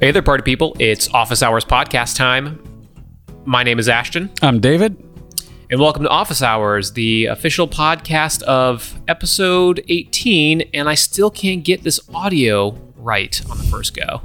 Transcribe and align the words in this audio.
Hey 0.00 0.10
there, 0.12 0.22
party 0.22 0.42
people. 0.42 0.74
It's 0.78 1.12
Office 1.12 1.42
Hours 1.42 1.64
podcast 1.64 2.16
time. 2.16 2.62
My 3.44 3.62
name 3.62 3.78
is 3.78 3.88
Ashton, 3.88 4.30
I'm 4.42 4.60
David. 4.60 4.96
and 5.70 5.80
welcome 5.80 6.02
to 6.04 6.08
Office 6.08 6.42
Hours, 6.42 6.92
the 6.92 7.26
official 7.26 7.66
podcast 7.68 8.42
of 8.42 8.98
episode 9.08 9.82
18. 9.88 10.62
And 10.74 10.88
I 10.88 10.94
still 10.94 11.30
can't 11.30 11.64
get 11.64 11.82
this 11.82 12.00
audio 12.14 12.70
right 12.96 13.40
on 13.50 13.58
the 13.58 13.64
first 13.64 13.94
go. 13.96 14.20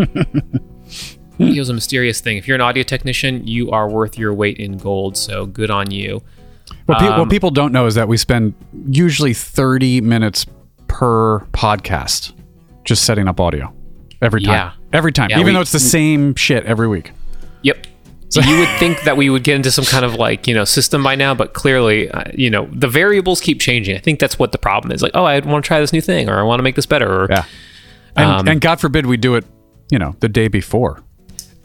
Audio's 1.46 1.70
a 1.70 1.74
mysterious 1.74 2.22
thing. 2.22 2.38
If 2.38 2.48
you're 2.48 2.56
an 2.56 2.62
audio 2.62 2.84
technician, 2.84 3.46
you 3.46 3.72
are 3.72 3.90
worth 3.90 4.18
your 4.18 4.34
weight 4.34 4.58
in 4.58 4.78
gold. 4.78 5.18
So 5.18 5.46
good 5.46 5.70
on 5.72 5.92
you. 5.92 6.22
What, 6.86 7.00
pe- 7.00 7.08
Um, 7.08 7.20
what 7.20 7.30
people 7.30 7.52
don't 7.52 7.74
know 7.74 7.86
is 7.86 7.96
that 7.96 8.08
we 8.08 8.16
spend 8.18 8.54
usually 8.88 9.34
30 9.34 10.02
minutes 10.02 10.46
per 10.88 11.40
podcast 11.52 12.32
just 12.86 13.04
setting 13.04 13.28
up 13.28 13.40
audio 13.42 13.74
every 14.22 14.42
time. 14.42 14.54
Yeah. 14.54 14.72
Every 14.94 15.12
time. 15.12 15.30
Yeah, 15.30 15.38
Even 15.40 15.48
we- 15.48 15.54
though 15.54 15.62
it's 15.62 15.72
the 15.72 15.80
same 15.80 16.36
shit 16.36 16.66
every 16.66 16.88
week. 16.88 17.12
Yep. 17.64 17.88
So 18.30 18.42
you 18.42 18.58
would 18.60 18.70
think 18.80 19.02
that 19.04 19.16
we 19.16 19.30
would 19.30 19.44
get 19.44 19.56
into 19.56 19.72
some 19.72 19.86
kind 19.86 20.04
of 20.04 20.16
like 20.16 20.46
you 20.48 20.54
know 20.54 20.66
system 20.66 21.04
by 21.04 21.16
now, 21.16 21.34
but 21.34 21.54
clearly, 21.54 22.10
uh, 22.10 22.24
you 22.34 22.50
know, 22.50 22.68
the 22.72 22.88
variables 22.88 23.40
keep 23.40 23.62
changing. 23.62 23.96
I 23.96 24.00
think 24.00 24.20
that's 24.20 24.38
what 24.38 24.52
the 24.52 24.58
problem 24.58 24.92
is. 24.92 25.02
Like, 25.02 25.12
oh, 25.14 25.24
I 25.24 25.40
want 25.40 25.64
to 25.64 25.68
try 25.68 25.80
this 25.80 25.94
new 25.94 26.02
thing, 26.02 26.28
or 26.30 26.38
I 26.40 26.44
want 26.44 26.60
to 26.60 26.64
make 26.64 26.76
this 26.76 26.86
better. 26.86 27.24
Or 27.24 27.28
Yeah. 27.30 27.46
And, 28.18 28.30
Um, 28.30 28.48
and 28.48 28.60
God 28.62 28.80
forbid 28.82 29.06
we 29.06 29.16
do 29.18 29.36
it, 29.36 29.46
you 29.90 30.00
know, 30.00 30.16
the 30.20 30.28
day 30.30 30.48
before. 30.48 31.02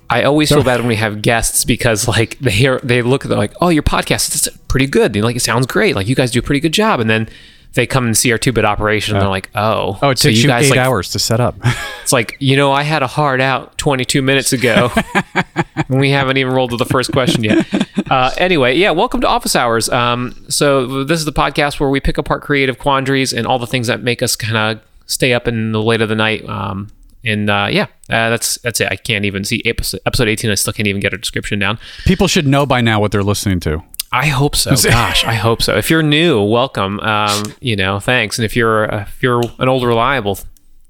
I 0.08 0.24
always 0.24 0.48
feel 0.48 0.64
bad 0.64 0.80
when 0.80 0.88
we 0.88 0.96
have 0.96 1.22
guests 1.22 1.64
because 1.64 2.08
like 2.08 2.36
they 2.40 2.50
hear 2.50 2.80
they 2.82 3.00
look 3.02 3.22
they're 3.24 3.38
like, 3.38 3.54
oh, 3.60 3.68
your 3.68 3.82
podcast 3.84 4.34
is 4.34 4.48
pretty 4.68 4.86
good. 4.86 5.12
They're 5.12 5.22
like 5.22 5.36
it 5.36 5.40
sounds 5.40 5.66
great. 5.66 5.94
Like 5.96 6.08
you 6.08 6.14
guys 6.16 6.30
do 6.30 6.40
a 6.40 6.42
pretty 6.42 6.60
good 6.60 6.72
job, 6.74 7.00
and 7.00 7.08
then 7.08 7.28
they 7.74 7.86
come 7.86 8.04
and 8.06 8.16
see 8.16 8.32
our 8.32 8.38
two 8.38 8.52
bit 8.52 8.64
operation, 8.64 9.14
and 9.14 9.22
they're 9.22 9.30
like, 9.30 9.50
oh, 9.54 9.98
Oh, 10.02 10.10
it 10.10 10.18
so 10.18 10.28
takes 10.28 10.42
you, 10.42 10.48
guys 10.48 10.66
eight 10.66 10.70
like 10.70 10.78
hours 10.78 11.10
to 11.10 11.18
set 11.18 11.40
up. 11.40 11.56
It's 12.02 12.12
like, 12.12 12.36
you 12.40 12.56
know, 12.56 12.72
I 12.72 12.82
had 12.82 13.04
a 13.04 13.06
hard 13.06 13.40
out 13.40 13.78
22 13.78 14.20
minutes 14.20 14.52
ago. 14.52 14.90
and 15.76 16.00
we 16.00 16.10
haven't 16.10 16.38
even 16.38 16.52
rolled 16.52 16.70
to 16.70 16.76
the 16.76 16.84
first 16.86 17.12
question 17.12 17.44
yet. 17.44 17.66
Uh, 18.10 18.32
anyway, 18.38 18.76
yeah, 18.76 18.90
welcome 18.90 19.20
to 19.20 19.28
Office 19.28 19.54
Hours. 19.54 19.88
Um, 19.88 20.34
so, 20.48 21.04
this 21.04 21.20
is 21.20 21.26
the 21.26 21.32
podcast 21.32 21.78
where 21.78 21.88
we 21.88 22.00
pick 22.00 22.18
apart 22.18 22.42
creative 22.42 22.76
quandaries 22.76 23.32
and 23.32 23.46
all 23.46 23.60
the 23.60 23.68
things 23.68 23.86
that 23.86 24.02
make 24.02 24.20
us 24.20 24.34
kind 24.34 24.56
of 24.56 24.82
stay 25.06 25.32
up 25.32 25.46
in 25.46 25.70
the 25.70 25.80
late 25.80 26.00
of 26.02 26.08
the 26.08 26.16
night. 26.16 26.44
Um, 26.48 26.90
and 27.22 27.48
uh, 27.48 27.68
yeah, 27.70 27.84
uh, 28.08 28.30
that's 28.30 28.58
that's 28.62 28.80
it. 28.80 28.88
I 28.90 28.96
can't 28.96 29.24
even 29.24 29.44
see 29.44 29.62
episode, 29.64 30.00
episode 30.06 30.26
18. 30.26 30.50
I 30.50 30.54
still 30.56 30.72
can't 30.72 30.88
even 30.88 31.00
get 31.00 31.14
a 31.14 31.18
description 31.18 31.60
down. 31.60 31.78
people 32.04 32.26
should 32.26 32.48
know 32.48 32.66
by 32.66 32.80
now 32.80 32.98
what 32.98 33.12
they're 33.12 33.22
listening 33.22 33.60
to. 33.60 33.80
I 34.12 34.26
hope 34.26 34.56
so. 34.56 34.74
Gosh, 34.82 35.24
I 35.24 35.34
hope 35.34 35.62
so. 35.62 35.76
If 35.76 35.88
you're 35.90 36.02
new, 36.02 36.42
welcome. 36.42 36.98
Um, 37.00 37.54
you 37.60 37.76
know, 37.76 38.00
thanks. 38.00 38.38
And 38.38 38.44
if 38.44 38.56
you're 38.56 38.92
uh, 38.92 39.02
if 39.02 39.22
you're 39.22 39.42
an 39.58 39.68
old 39.68 39.84
reliable, 39.84 40.38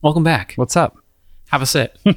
welcome 0.02 0.24
back. 0.24 0.54
What's 0.56 0.76
up? 0.76 0.96
Have 1.48 1.62
a 1.62 1.66
sit. 1.66 1.98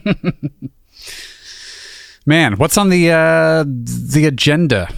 Man, 2.26 2.54
what's 2.58 2.78
on 2.78 2.90
the 2.90 3.12
uh, 3.12 3.66
the 3.68 4.26
agenda? 4.26 4.90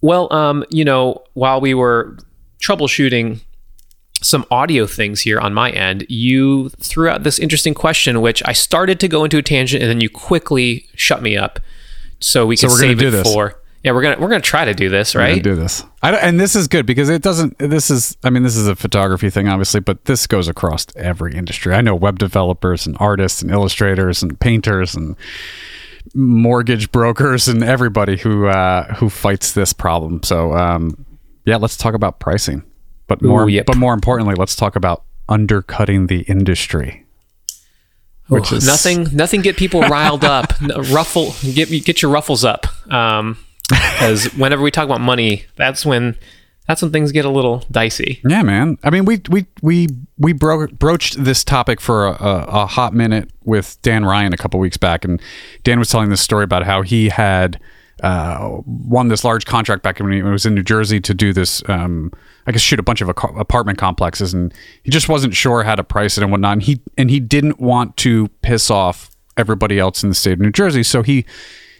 Well, 0.00 0.32
um, 0.32 0.64
you 0.70 0.84
know, 0.84 1.22
while 1.34 1.60
we 1.60 1.74
were 1.74 2.16
troubleshooting 2.62 3.40
some 4.22 4.46
audio 4.50 4.86
things 4.86 5.20
here 5.22 5.38
on 5.38 5.52
my 5.52 5.70
end, 5.70 6.06
you 6.08 6.70
threw 6.70 7.10
out 7.10 7.24
this 7.24 7.38
interesting 7.38 7.74
question, 7.74 8.22
which 8.22 8.42
I 8.46 8.54
started 8.54 8.98
to 9.00 9.08
go 9.08 9.24
into 9.24 9.36
a 9.36 9.42
tangent, 9.42 9.82
and 9.82 9.90
then 9.90 10.00
you 10.00 10.08
quickly 10.08 10.86
shut 10.94 11.20
me 11.22 11.36
up, 11.36 11.60
so 12.20 12.46
we 12.46 12.56
So 12.56 12.68
could 12.68 12.72
gonna 12.76 12.80
save 12.80 13.02
it 13.02 13.10
this. 13.10 13.30
for. 13.30 13.59
Yeah, 13.82 13.92
we're 13.92 14.02
gonna 14.02 14.20
we're 14.20 14.28
gonna 14.28 14.40
try 14.40 14.66
to 14.66 14.74
do 14.74 14.90
this, 14.90 15.14
We're 15.14 15.22
right? 15.22 15.42
do 15.42 15.54
this. 15.54 15.84
And 16.02 16.38
this 16.38 16.54
is 16.54 16.68
good 16.68 16.84
because 16.84 17.08
it 17.08 17.22
doesn't. 17.22 17.58
This 17.58 17.90
is. 17.90 18.16
I 18.22 18.28
mean, 18.28 18.42
this 18.42 18.56
is 18.56 18.68
a 18.68 18.76
photography 18.76 19.30
thing, 19.30 19.48
obviously, 19.48 19.80
but 19.80 20.04
this 20.04 20.26
goes 20.26 20.48
across 20.48 20.86
every 20.96 21.34
industry. 21.34 21.74
I 21.74 21.80
know 21.80 21.94
web 21.94 22.18
developers 22.18 22.86
and 22.86 22.94
artists 23.00 23.40
and 23.40 23.50
illustrators 23.50 24.22
and 24.22 24.38
painters 24.38 24.94
and 24.94 25.16
mortgage 26.14 26.92
brokers 26.92 27.48
and 27.48 27.62
everybody 27.62 28.18
who 28.18 28.46
uh, 28.48 28.94
who 28.94 29.08
fights 29.08 29.52
this 29.52 29.72
problem. 29.72 30.22
So, 30.24 30.54
um, 30.54 31.06
yeah, 31.46 31.56
let's 31.56 31.78
talk 31.78 31.94
about 31.94 32.20
pricing, 32.20 32.62
but 33.06 33.22
more. 33.22 33.44
Ooh, 33.44 33.48
yep. 33.48 33.64
But 33.64 33.78
more 33.78 33.94
importantly, 33.94 34.34
let's 34.34 34.56
talk 34.56 34.76
about 34.76 35.04
undercutting 35.28 36.08
the 36.08 36.20
industry. 36.22 37.06
Which 38.28 38.52
Ooh, 38.52 38.56
is 38.56 38.66
nothing 38.66 39.08
nothing 39.16 39.40
get 39.40 39.56
people 39.56 39.80
riled 39.82 40.24
up, 40.24 40.52
ruffle 40.92 41.34
get 41.54 41.70
get 41.84 42.02
your 42.02 42.10
ruffles 42.10 42.44
up, 42.44 42.66
um, 42.92 43.38
because 43.70 44.26
whenever 44.34 44.62
we 44.62 44.70
talk 44.70 44.84
about 44.84 45.00
money, 45.00 45.44
that's 45.56 45.86
when 45.86 46.16
that's 46.66 46.82
when 46.82 46.92
things 46.92 47.10
get 47.10 47.24
a 47.24 47.30
little 47.30 47.64
dicey. 47.70 48.20
Yeah, 48.28 48.42
man. 48.42 48.78
I 48.84 48.90
mean, 48.90 49.04
we 49.04 49.20
we 49.28 49.46
we 49.60 49.88
we 50.18 50.32
bro- 50.32 50.68
broached 50.68 51.22
this 51.22 51.42
topic 51.42 51.80
for 51.80 52.06
a, 52.06 52.12
a, 52.12 52.44
a 52.62 52.66
hot 52.66 52.94
minute 52.94 53.30
with 53.44 53.76
Dan 53.82 54.04
Ryan 54.04 54.32
a 54.32 54.36
couple 54.36 54.60
weeks 54.60 54.76
back, 54.76 55.04
and 55.04 55.20
Dan 55.64 55.78
was 55.78 55.88
telling 55.88 56.10
this 56.10 56.20
story 56.20 56.44
about 56.44 56.64
how 56.64 56.82
he 56.82 57.08
had 57.08 57.58
uh, 58.02 58.58
won 58.64 59.08
this 59.08 59.24
large 59.24 59.46
contract 59.46 59.82
back 59.82 59.98
when 59.98 60.12
he 60.12 60.22
was 60.22 60.46
in 60.46 60.54
New 60.54 60.62
Jersey 60.62 61.00
to 61.00 61.12
do 61.12 61.32
this. 61.32 61.62
Um, 61.68 62.12
I 62.46 62.52
guess 62.52 62.60
shoot 62.60 62.78
a 62.78 62.84
bunch 62.84 63.00
of 63.00 63.08
apartment 63.08 63.78
complexes, 63.78 64.32
and 64.32 64.54
he 64.82 64.90
just 64.90 65.08
wasn't 65.08 65.34
sure 65.34 65.62
how 65.62 65.74
to 65.74 65.84
price 65.84 66.16
it 66.16 66.22
and 66.22 66.30
whatnot. 66.30 66.52
And 66.52 66.62
he 66.62 66.80
and 66.96 67.10
he 67.10 67.20
didn't 67.20 67.60
want 67.60 67.96
to 67.98 68.28
piss 68.42 68.70
off 68.70 69.10
everybody 69.36 69.78
else 69.78 70.02
in 70.02 70.08
the 70.08 70.14
state 70.14 70.34
of 70.34 70.40
New 70.40 70.52
Jersey, 70.52 70.82
so 70.82 71.02
he 71.02 71.26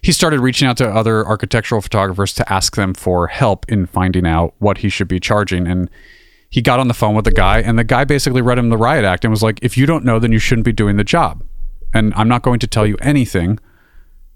he 0.02 0.12
started 0.12 0.40
reaching 0.40 0.66
out 0.66 0.76
to 0.78 0.88
other 0.88 1.26
architectural 1.26 1.80
photographers 1.80 2.34
to 2.34 2.52
ask 2.52 2.76
them 2.76 2.94
for 2.94 3.26
help 3.26 3.66
in 3.68 3.86
finding 3.86 4.26
out 4.26 4.54
what 4.58 4.78
he 4.78 4.88
should 4.88 5.08
be 5.08 5.20
charging. 5.20 5.66
And 5.66 5.90
he 6.48 6.62
got 6.62 6.80
on 6.80 6.88
the 6.88 6.94
phone 6.94 7.14
with 7.14 7.24
the 7.24 7.32
guy, 7.32 7.60
and 7.60 7.78
the 7.78 7.84
guy 7.84 8.04
basically 8.04 8.42
read 8.42 8.58
him 8.58 8.70
the 8.70 8.76
riot 8.76 9.04
act 9.04 9.24
and 9.24 9.30
was 9.30 9.42
like, 9.42 9.58
"If 9.62 9.76
you 9.76 9.86
don't 9.86 10.04
know, 10.04 10.18
then 10.18 10.32
you 10.32 10.38
shouldn't 10.38 10.64
be 10.64 10.72
doing 10.72 10.96
the 10.96 11.04
job, 11.04 11.44
and 11.94 12.12
I'm 12.16 12.28
not 12.28 12.42
going 12.42 12.58
to 12.60 12.66
tell 12.66 12.86
you 12.86 12.96
anything. 13.00 13.58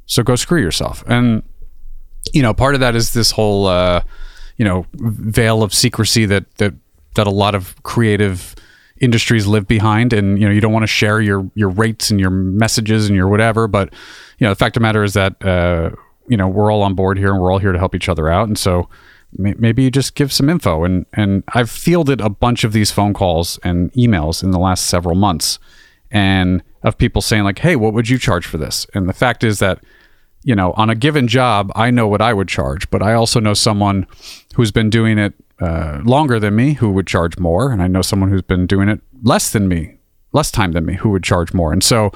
So 0.07 0.23
go 0.23 0.37
screw 0.37 0.61
yourself." 0.61 1.03
And 1.07 1.43
you 2.33 2.43
know, 2.43 2.55
part 2.55 2.75
of 2.75 2.81
that 2.81 2.95
is 2.95 3.13
this 3.13 3.33
whole, 3.33 3.67
uh, 3.67 4.03
you 4.57 4.65
know, 4.65 4.87
veil 4.95 5.63
of 5.63 5.75
secrecy 5.75 6.25
that 6.27 6.55
that 6.57 6.75
that 7.17 7.27
a 7.27 7.31
lot 7.31 7.55
of 7.55 7.81
creative 7.83 8.55
industries 9.01 9.47
live 9.47 9.67
behind, 9.67 10.13
and 10.13 10.39
you 10.39 10.47
know, 10.47 10.53
you 10.53 10.61
don't 10.61 10.73
want 10.73 10.85
to 10.85 10.89
share 10.89 11.21
your 11.21 11.51
your 11.55 11.69
rates 11.69 12.11
and 12.11 12.21
your 12.21 12.31
messages 12.31 13.07
and 13.07 13.17
your 13.17 13.29
whatever. 13.29 13.67
But 13.67 13.93
you 14.39 14.45
know, 14.45 14.51
the 14.51 14.57
fact 14.57 14.77
of 14.77 14.81
the 14.81 14.85
matter 14.85 15.05
is 15.05 15.15
that 15.15 15.45
uh, 15.45 15.91
you 16.29 16.37
know 16.37 16.49
we're 16.49 16.73
all 16.73 16.83
on 16.83 16.95
board 16.95 17.19
here, 17.19 17.33
and 17.33 17.41
we're 17.41 17.53
all 17.53 17.59
here 17.59 17.73
to 17.73 17.79
help 17.79 17.95
each 17.95 18.09
other 18.09 18.29
out, 18.29 18.49
and 18.49 18.59
so 18.59 18.89
may- 19.37 19.55
maybe 19.59 19.83
you 19.83 19.91
just 19.91 20.15
give 20.15 20.33
some 20.33 20.49
info. 20.49 20.85
And 20.85 21.07
and 21.13 21.43
I've 21.49 21.71
fielded 21.71 22.21
a 22.21 22.29
bunch 22.29 22.65
of 22.65 22.73
these 22.73 22.91
phone 22.91 23.15
calls 23.15 23.59
and 23.65 23.93
emails 23.93 24.43
in 24.43 24.51
the 24.51 24.59
last 24.59 24.87
several 24.87 25.17
months, 25.17 25.59
and 26.11 26.63
of 26.83 26.99
people 26.99 27.23
saying 27.23 27.45
like, 27.45 27.59
"Hey, 27.59 27.77
what 27.77 27.95
would 27.95 28.09
you 28.09 28.19
charge 28.19 28.47
for 28.47 28.59
this?" 28.59 28.87
And 28.95 29.09
the 29.09 29.13
fact 29.13 29.43
is 29.43 29.59
that 29.59 29.81
you 30.45 30.55
know, 30.55 30.73
on 30.77 30.91
a 30.91 30.95
given 30.95 31.27
job, 31.27 31.73
I 31.75 31.91
know 31.91 32.07
what 32.07 32.21
I 32.21 32.33
would 32.33 32.49
charge, 32.49 32.89
but 32.91 33.03
I 33.03 33.15
also 33.15 33.41
know 33.41 33.55
someone 33.55 34.07
who's 34.55 34.71
been 34.71 34.91
doing 34.91 35.19
it 35.19 35.35
uh, 35.61 36.01
longer 36.05 36.39
than 36.39 36.55
me 36.55 36.75
who 36.75 36.91
would 36.91 37.07
charge 37.07 37.39
more, 37.39 37.73
and 37.73 37.83
I 37.83 37.89
know 37.89 38.03
someone 38.03 38.31
who's 38.31 38.43
been 38.43 38.67
doing 38.67 38.89
it 38.89 39.01
less 39.23 39.51
than 39.51 39.69
me, 39.69 39.97
less 40.33 40.51
time 40.51 40.73
than 40.73 40.85
me, 40.85 40.95
who 40.95 41.09
would 41.11 41.25
charge 41.25 41.55
more. 41.55 41.73
And 41.73 41.83
so 41.83 42.13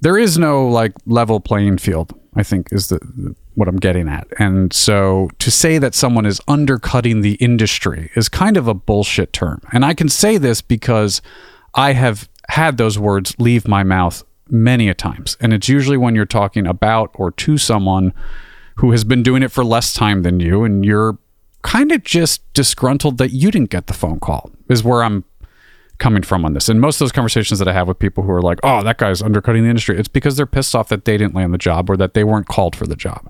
there 0.00 0.18
is 0.18 0.36
no 0.36 0.68
like 0.68 0.92
level 1.06 1.40
playing 1.40 1.78
field. 1.78 2.12
I 2.34 2.42
think 2.42 2.68
is 2.70 2.88
the, 2.88 2.98
the 3.00 3.34
what 3.54 3.66
I'm 3.66 3.76
getting 3.76 4.08
at. 4.08 4.28
And 4.38 4.72
so 4.72 5.28
to 5.40 5.50
say 5.50 5.78
that 5.78 5.94
someone 5.94 6.24
is 6.24 6.40
undercutting 6.46 7.20
the 7.20 7.34
industry 7.34 8.10
is 8.14 8.28
kind 8.28 8.56
of 8.56 8.68
a 8.68 8.74
bullshit 8.74 9.32
term. 9.32 9.60
And 9.72 9.84
I 9.84 9.94
can 9.94 10.08
say 10.08 10.38
this 10.38 10.62
because 10.62 11.20
I 11.74 11.94
have 11.94 12.28
had 12.48 12.76
those 12.76 12.98
words 12.98 13.34
leave 13.38 13.66
my 13.66 13.82
mouth 13.82 14.22
many 14.50 14.88
a 14.88 14.94
times. 14.94 15.36
And 15.40 15.52
it's 15.52 15.68
usually 15.68 15.96
when 15.96 16.14
you're 16.14 16.24
talking 16.24 16.66
about 16.66 17.10
or 17.14 17.30
to 17.32 17.58
someone 17.58 18.12
who 18.76 18.92
has 18.92 19.04
been 19.04 19.22
doing 19.22 19.42
it 19.42 19.50
for 19.50 19.64
less 19.64 19.92
time 19.92 20.22
than 20.22 20.40
you 20.40 20.64
and 20.64 20.84
you're 20.84 21.18
kind 21.62 21.92
of 21.92 22.04
just 22.04 22.40
disgruntled 22.54 23.18
that 23.18 23.30
you 23.32 23.50
didn't 23.50 23.70
get 23.70 23.86
the 23.86 23.92
phone 23.92 24.20
call 24.20 24.50
is 24.68 24.84
where 24.84 25.02
I'm 25.02 25.24
coming 25.98 26.22
from 26.22 26.44
on 26.44 26.54
this. 26.54 26.68
And 26.68 26.80
most 26.80 26.96
of 26.96 27.00
those 27.00 27.12
conversations 27.12 27.58
that 27.58 27.68
I 27.68 27.72
have 27.72 27.88
with 27.88 27.98
people 27.98 28.22
who 28.22 28.30
are 28.30 28.40
like, 28.40 28.60
"Oh, 28.62 28.82
that 28.84 28.98
guy's 28.98 29.20
undercutting 29.20 29.64
the 29.64 29.68
industry." 29.68 29.98
It's 29.98 30.08
because 30.08 30.36
they're 30.36 30.46
pissed 30.46 30.74
off 30.76 30.88
that 30.90 31.04
they 31.04 31.16
didn't 31.16 31.34
land 31.34 31.52
the 31.52 31.58
job 31.58 31.90
or 31.90 31.96
that 31.96 32.14
they 32.14 32.22
weren't 32.22 32.46
called 32.46 32.76
for 32.76 32.86
the 32.86 32.94
job. 32.94 33.28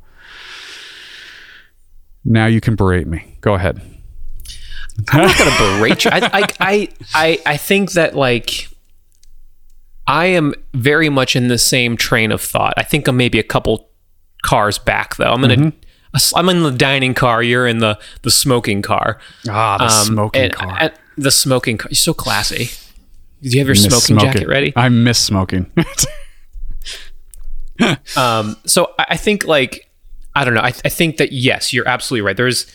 Now 2.24 2.46
you 2.46 2.60
can 2.60 2.76
berate 2.76 3.06
me. 3.06 3.38
Go 3.40 3.54
ahead. 3.54 3.80
I'm 5.10 5.26
not 5.26 5.38
gonna 5.38 5.78
berate 5.78 6.04
you. 6.04 6.10
I, 6.10 6.18
I, 6.18 6.46
I, 6.60 6.88
I, 7.14 7.38
I 7.46 7.56
think 7.56 7.92
that 7.92 8.14
like 8.16 8.68
I 10.08 10.26
am 10.26 10.54
very 10.74 11.08
much 11.08 11.36
in 11.36 11.46
the 11.48 11.58
same 11.58 11.96
train 11.96 12.32
of 12.32 12.40
thought. 12.40 12.74
I 12.76 12.82
think 12.82 13.06
I'm 13.06 13.16
maybe 13.16 13.38
a 13.38 13.42
couple 13.44 13.88
cars 14.42 14.78
back 14.78 15.16
though. 15.16 15.30
I'm 15.32 15.44
in 15.44 15.72
a, 16.14 16.18
I'm 16.34 16.48
in 16.48 16.62
the 16.62 16.70
dining 16.72 17.12
car. 17.14 17.42
You're 17.42 17.66
in 17.68 17.78
the 17.78 17.98
the 18.22 18.30
smoking 18.30 18.82
car. 18.82 19.18
Ah, 19.48 19.76
the 19.78 19.84
Um, 19.84 19.90
smoking 19.90 20.42
and- 20.42 20.52
car. 20.54 20.76
and 20.80 20.92
the 21.16 21.30
smoking 21.30 21.76
car. 21.78 21.88
You're 21.90 21.96
so 21.96 22.14
classy. 22.14 22.70
Do 23.42 23.50
you 23.50 23.58
have 23.60 23.68
your 23.68 23.74
Miss 23.76 24.04
smoking, 24.04 24.18
jacket 24.18 24.48
ready? 24.48 24.72
I 24.74 24.88
miss 24.88 25.18
smoking. 25.18 25.70
Um, 28.16 28.56
so 28.66 28.92
I, 28.98 29.16
think 29.16 29.44
like 29.46 29.88
I 30.34 30.44
don't 30.44 30.54
know. 30.54 30.60
I, 30.62 30.72
I 30.84 30.88
think 30.88 31.18
that 31.18 31.30
yes, 31.30 31.72
you're 31.72 31.86
absolutely 31.86 32.22
right. 32.22 32.36
There's 32.36 32.66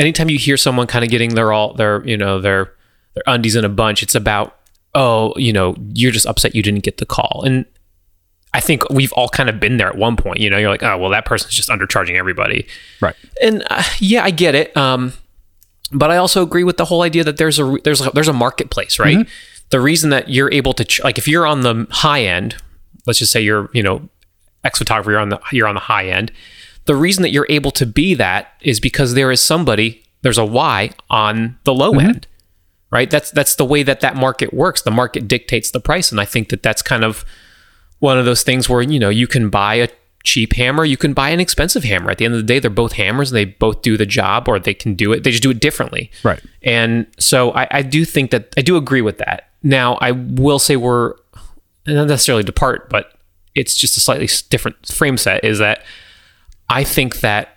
anytime 0.00 0.28
you 0.30 0.36
hear 0.38 0.56
someone 0.56 0.88
kind 0.88 1.04
of 1.04 1.10
getting 1.12 1.36
their 1.36 1.52
all 1.52 1.74
their 1.74 2.04
you 2.04 2.16
know 2.16 2.40
their 2.40 2.72
their 3.14 3.22
undies 3.28 3.54
in 3.54 3.64
a 3.64 3.68
bunch, 3.68 4.02
it's 4.02 4.16
about 4.16 4.57
oh 4.94 5.34
you 5.36 5.52
know 5.52 5.76
you're 5.94 6.12
just 6.12 6.26
upset 6.26 6.54
you 6.54 6.62
didn't 6.62 6.84
get 6.84 6.98
the 6.98 7.06
call, 7.06 7.42
and 7.44 7.64
I 8.54 8.60
think 8.60 8.88
we've 8.90 9.12
all 9.12 9.28
kind 9.28 9.48
of 9.48 9.60
been 9.60 9.76
there 9.76 9.88
at 9.88 9.96
one 9.96 10.16
point. 10.16 10.40
You 10.40 10.50
know, 10.50 10.56
you're 10.58 10.70
like, 10.70 10.82
oh, 10.82 10.96
well, 10.96 11.10
that 11.10 11.24
person's 11.24 11.54
just 11.54 11.68
undercharging 11.68 12.16
everybody. 12.16 12.66
Right. 13.00 13.14
And 13.42 13.62
uh, 13.68 13.82
yeah, 13.98 14.24
I 14.24 14.30
get 14.30 14.54
it. 14.54 14.74
Um, 14.76 15.12
but 15.92 16.10
I 16.10 16.16
also 16.16 16.42
agree 16.42 16.64
with 16.64 16.76
the 16.76 16.84
whole 16.84 17.02
idea 17.02 17.24
that 17.24 17.36
there's 17.36 17.58
a 17.58 17.76
there's 17.84 18.04
a, 18.04 18.10
there's 18.10 18.28
a 18.28 18.32
marketplace, 18.32 18.98
right? 18.98 19.26
The 19.70 19.80
reason 19.80 20.10
that 20.10 20.28
you're 20.28 20.50
able 20.52 20.72
to 20.74 20.84
ch- 20.84 21.02
like 21.04 21.18
if 21.18 21.28
you're 21.28 21.46
on 21.46 21.60
the 21.60 21.86
high 21.90 22.24
end, 22.24 22.56
let's 23.06 23.18
just 23.18 23.32
say 23.32 23.40
you're 23.40 23.70
you 23.72 23.82
know 23.82 24.08
ex 24.64 24.78
photographer, 24.78 25.10
you're 25.10 25.20
on 25.20 25.28
the 25.28 25.40
you're 25.52 25.66
on 25.66 25.74
the 25.74 25.80
high 25.80 26.08
end. 26.08 26.32
The 26.86 26.96
reason 26.96 27.22
that 27.22 27.30
you're 27.30 27.46
able 27.50 27.70
to 27.72 27.86
be 27.86 28.14
that 28.14 28.54
is 28.60 28.80
because 28.80 29.14
there 29.14 29.30
is 29.30 29.40
somebody 29.40 30.02
there's 30.22 30.38
a 30.38 30.44
Y 30.44 30.90
on 31.10 31.58
the 31.64 31.74
low 31.74 31.92
end, 31.98 32.26
right? 32.90 33.10
That's 33.10 33.30
that's 33.30 33.56
the 33.56 33.64
way 33.64 33.82
that 33.82 34.00
that 34.00 34.16
market 34.16 34.52
works. 34.52 34.82
The 34.82 34.90
market 34.90 35.28
dictates 35.28 35.70
the 35.70 35.80
price, 35.80 36.10
and 36.10 36.20
I 36.20 36.24
think 36.24 36.48
that 36.50 36.62
that's 36.62 36.82
kind 36.82 37.04
of 37.04 37.24
one 37.98 38.18
of 38.18 38.24
those 38.24 38.42
things 38.42 38.68
where 38.68 38.82
you 38.82 38.98
know 38.98 39.08
you 39.08 39.26
can 39.26 39.50
buy 39.50 39.74
a 39.74 39.88
cheap 40.24 40.54
hammer, 40.54 40.84
you 40.84 40.96
can 40.96 41.14
buy 41.14 41.30
an 41.30 41.40
expensive 41.40 41.84
hammer. 41.84 42.10
At 42.10 42.18
the 42.18 42.24
end 42.24 42.34
of 42.34 42.40
the 42.40 42.46
day, 42.46 42.58
they're 42.58 42.70
both 42.70 42.92
hammers 42.92 43.30
and 43.30 43.36
they 43.36 43.44
both 43.46 43.82
do 43.82 43.96
the 43.96 44.06
job, 44.06 44.48
or 44.48 44.58
they 44.58 44.74
can 44.74 44.94
do 44.94 45.12
it. 45.12 45.24
They 45.24 45.30
just 45.30 45.42
do 45.42 45.50
it 45.50 45.60
differently. 45.60 46.10
Right. 46.22 46.40
And 46.62 47.06
so 47.18 47.52
I, 47.52 47.68
I 47.70 47.82
do 47.82 48.04
think 48.04 48.30
that 48.30 48.52
I 48.56 48.62
do 48.62 48.76
agree 48.76 49.02
with 49.02 49.18
that. 49.18 49.50
Now 49.62 49.94
I 49.96 50.12
will 50.12 50.58
say 50.58 50.76
we're 50.76 51.14
not 51.86 52.08
necessarily 52.08 52.44
depart, 52.44 52.90
but 52.90 53.18
it's 53.54 53.76
just 53.76 53.96
a 53.96 54.00
slightly 54.00 54.28
different 54.50 54.86
frame 54.86 55.16
set. 55.16 55.44
Is 55.44 55.58
that 55.58 55.82
I 56.68 56.84
think 56.84 57.20
that 57.20 57.56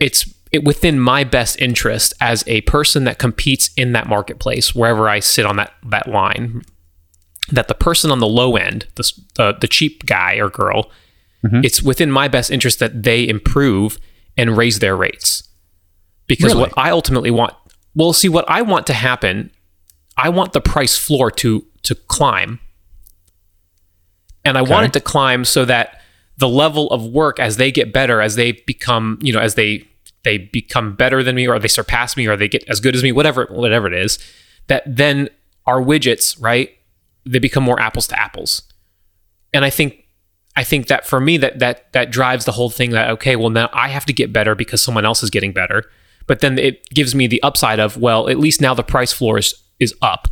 it's 0.00 0.32
it, 0.52 0.64
within 0.64 0.98
my 0.98 1.24
best 1.24 1.60
interest 1.60 2.14
as 2.20 2.44
a 2.46 2.62
person 2.62 3.04
that 3.04 3.18
competes 3.18 3.70
in 3.76 3.92
that 3.92 4.06
marketplace, 4.06 4.74
wherever 4.74 5.08
I 5.08 5.20
sit 5.20 5.44
on 5.44 5.56
that 5.56 5.72
that 5.86 6.08
line, 6.08 6.62
that 7.50 7.68
the 7.68 7.74
person 7.74 8.10
on 8.10 8.18
the 8.18 8.26
low 8.26 8.56
end, 8.56 8.86
the 8.94 9.56
the, 9.60 9.68
cheap 9.68 10.06
guy 10.06 10.36
or 10.36 10.48
girl, 10.48 10.90
mm-hmm. 11.44 11.60
it's 11.64 11.82
within 11.82 12.10
my 12.10 12.28
best 12.28 12.50
interest 12.50 12.78
that 12.78 13.02
they 13.02 13.28
improve 13.28 13.98
and 14.36 14.56
raise 14.56 14.78
their 14.78 14.96
rates. 14.96 15.48
Because 16.26 16.52
Really? 16.52 16.60
what 16.60 16.72
I 16.76 16.90
ultimately 16.90 17.30
want, 17.30 17.54
well, 17.94 18.12
see, 18.12 18.28
what 18.28 18.44
I 18.48 18.62
want 18.62 18.86
to 18.88 18.92
happen, 18.92 19.50
I 20.16 20.28
want 20.28 20.52
the 20.52 20.60
price 20.60 20.96
floor 20.96 21.30
to 21.32 21.64
to 21.82 21.94
climb, 21.94 22.60
and 24.44 24.56
I 24.58 24.62
want 24.62 24.86
it 24.86 24.92
to 24.94 25.00
climb 25.00 25.44
so 25.44 25.64
that 25.64 26.00
the 26.38 26.48
level 26.48 26.88
of 26.90 27.04
work 27.04 27.40
as 27.40 27.56
they 27.56 27.72
get 27.72 27.92
better, 27.92 28.20
as 28.20 28.36
they 28.36 28.52
become, 28.52 29.18
you 29.20 29.32
know, 29.32 29.40
as 29.40 29.56
they 29.56 29.84
they 30.24 30.38
become 30.38 30.94
better 30.94 31.22
than 31.22 31.36
me, 31.36 31.46
or 31.46 31.58
they 31.58 31.68
surpass 31.68 32.16
me, 32.16 32.26
or 32.26 32.36
they 32.36 32.48
get 32.48 32.64
as 32.68 32.80
good 32.80 32.94
as 32.94 33.02
me, 33.02 33.12
whatever 33.12 33.46
whatever 33.50 33.86
it 33.86 33.94
is, 33.94 34.18
that 34.66 34.82
then 34.86 35.28
our 35.66 35.80
widgets, 35.80 36.40
right, 36.40 36.70
they 37.24 37.38
become 37.38 37.62
more 37.62 37.80
apples 37.80 38.06
to 38.08 38.20
apples, 38.20 38.62
and 39.52 39.64
I 39.64 39.70
think 39.70 40.04
I 40.58 40.64
think 40.64 40.88
that 40.88 41.06
for 41.06 41.20
me 41.20 41.36
that 41.36 41.60
that 41.60 41.92
that 41.92 42.10
drives 42.10 42.44
the 42.44 42.52
whole 42.52 42.68
thing 42.68 42.90
that 42.90 43.10
okay, 43.12 43.36
well 43.36 43.50
now 43.50 43.70
I 43.72 43.88
have 43.88 44.04
to 44.06 44.12
get 44.12 44.32
better 44.32 44.56
because 44.56 44.82
someone 44.82 45.04
else 45.04 45.22
is 45.22 45.30
getting 45.30 45.52
better. 45.52 45.84
But 46.26 46.40
then 46.40 46.58
it 46.58 46.86
gives 46.90 47.14
me 47.14 47.26
the 47.26 47.42
upside 47.44 47.78
of 47.78 47.96
well, 47.96 48.28
at 48.28 48.38
least 48.38 48.60
now 48.60 48.74
the 48.74 48.82
price 48.82 49.12
floor 49.12 49.38
is 49.38 49.54
is 49.78 49.94
up. 50.02 50.28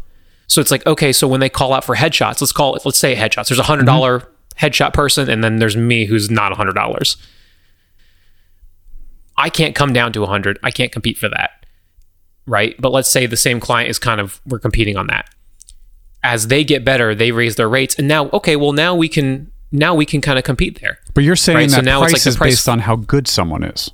So 0.48 0.60
it's 0.60 0.72
like 0.72 0.84
okay, 0.84 1.12
so 1.12 1.28
when 1.28 1.38
they 1.38 1.48
call 1.48 1.72
out 1.72 1.84
for 1.84 1.94
headshots, 1.94 2.40
let's 2.40 2.50
call 2.52 2.74
it 2.74 2.84
let's 2.84 2.98
say 2.98 3.14
headshots. 3.14 3.48
There's 3.48 3.60
a 3.60 3.64
hundred 3.64 3.86
dollar 3.86 4.18
mm-hmm. 4.18 4.66
headshot 4.66 4.92
person, 4.92 5.30
and 5.30 5.44
then 5.44 5.56
there's 5.56 5.76
me 5.76 6.06
who's 6.06 6.28
not 6.28 6.50
a 6.50 6.56
hundred 6.56 6.74
dollars. 6.74 7.16
I 9.38 9.50
can't 9.50 9.74
come 9.74 9.92
down 9.92 10.12
to 10.14 10.22
a 10.22 10.26
hundred. 10.26 10.58
I 10.62 10.70
can't 10.70 10.92
compete 10.92 11.18
for 11.18 11.28
that, 11.28 11.66
right? 12.46 12.74
But 12.80 12.92
let's 12.92 13.08
say 13.10 13.26
the 13.26 13.36
same 13.36 13.60
client 13.60 13.90
is 13.90 13.98
kind 13.98 14.20
of 14.20 14.40
we're 14.46 14.58
competing 14.58 14.96
on 14.96 15.06
that. 15.08 15.28
As 16.22 16.48
they 16.48 16.64
get 16.64 16.84
better, 16.84 17.14
they 17.14 17.30
raise 17.32 17.56
their 17.56 17.68
rates, 17.68 17.94
and 17.96 18.08
now 18.08 18.28
okay, 18.30 18.56
well 18.56 18.72
now 18.72 18.94
we 18.94 19.08
can 19.08 19.50
now 19.70 19.94
we 19.94 20.06
can 20.06 20.20
kind 20.20 20.38
of 20.38 20.44
compete 20.44 20.80
there. 20.80 20.98
But 21.14 21.24
you're 21.24 21.36
saying 21.36 21.56
Right, 21.58 21.70
so 21.70 21.76
that 21.76 21.84
now 21.84 22.00
price 22.00 22.12
it's 22.14 22.24
like 22.26 22.30
is 22.30 22.36
price- 22.36 22.52
based 22.52 22.68
on 22.68 22.80
how 22.80 22.96
good 22.96 23.28
someone 23.28 23.62
is. 23.62 23.90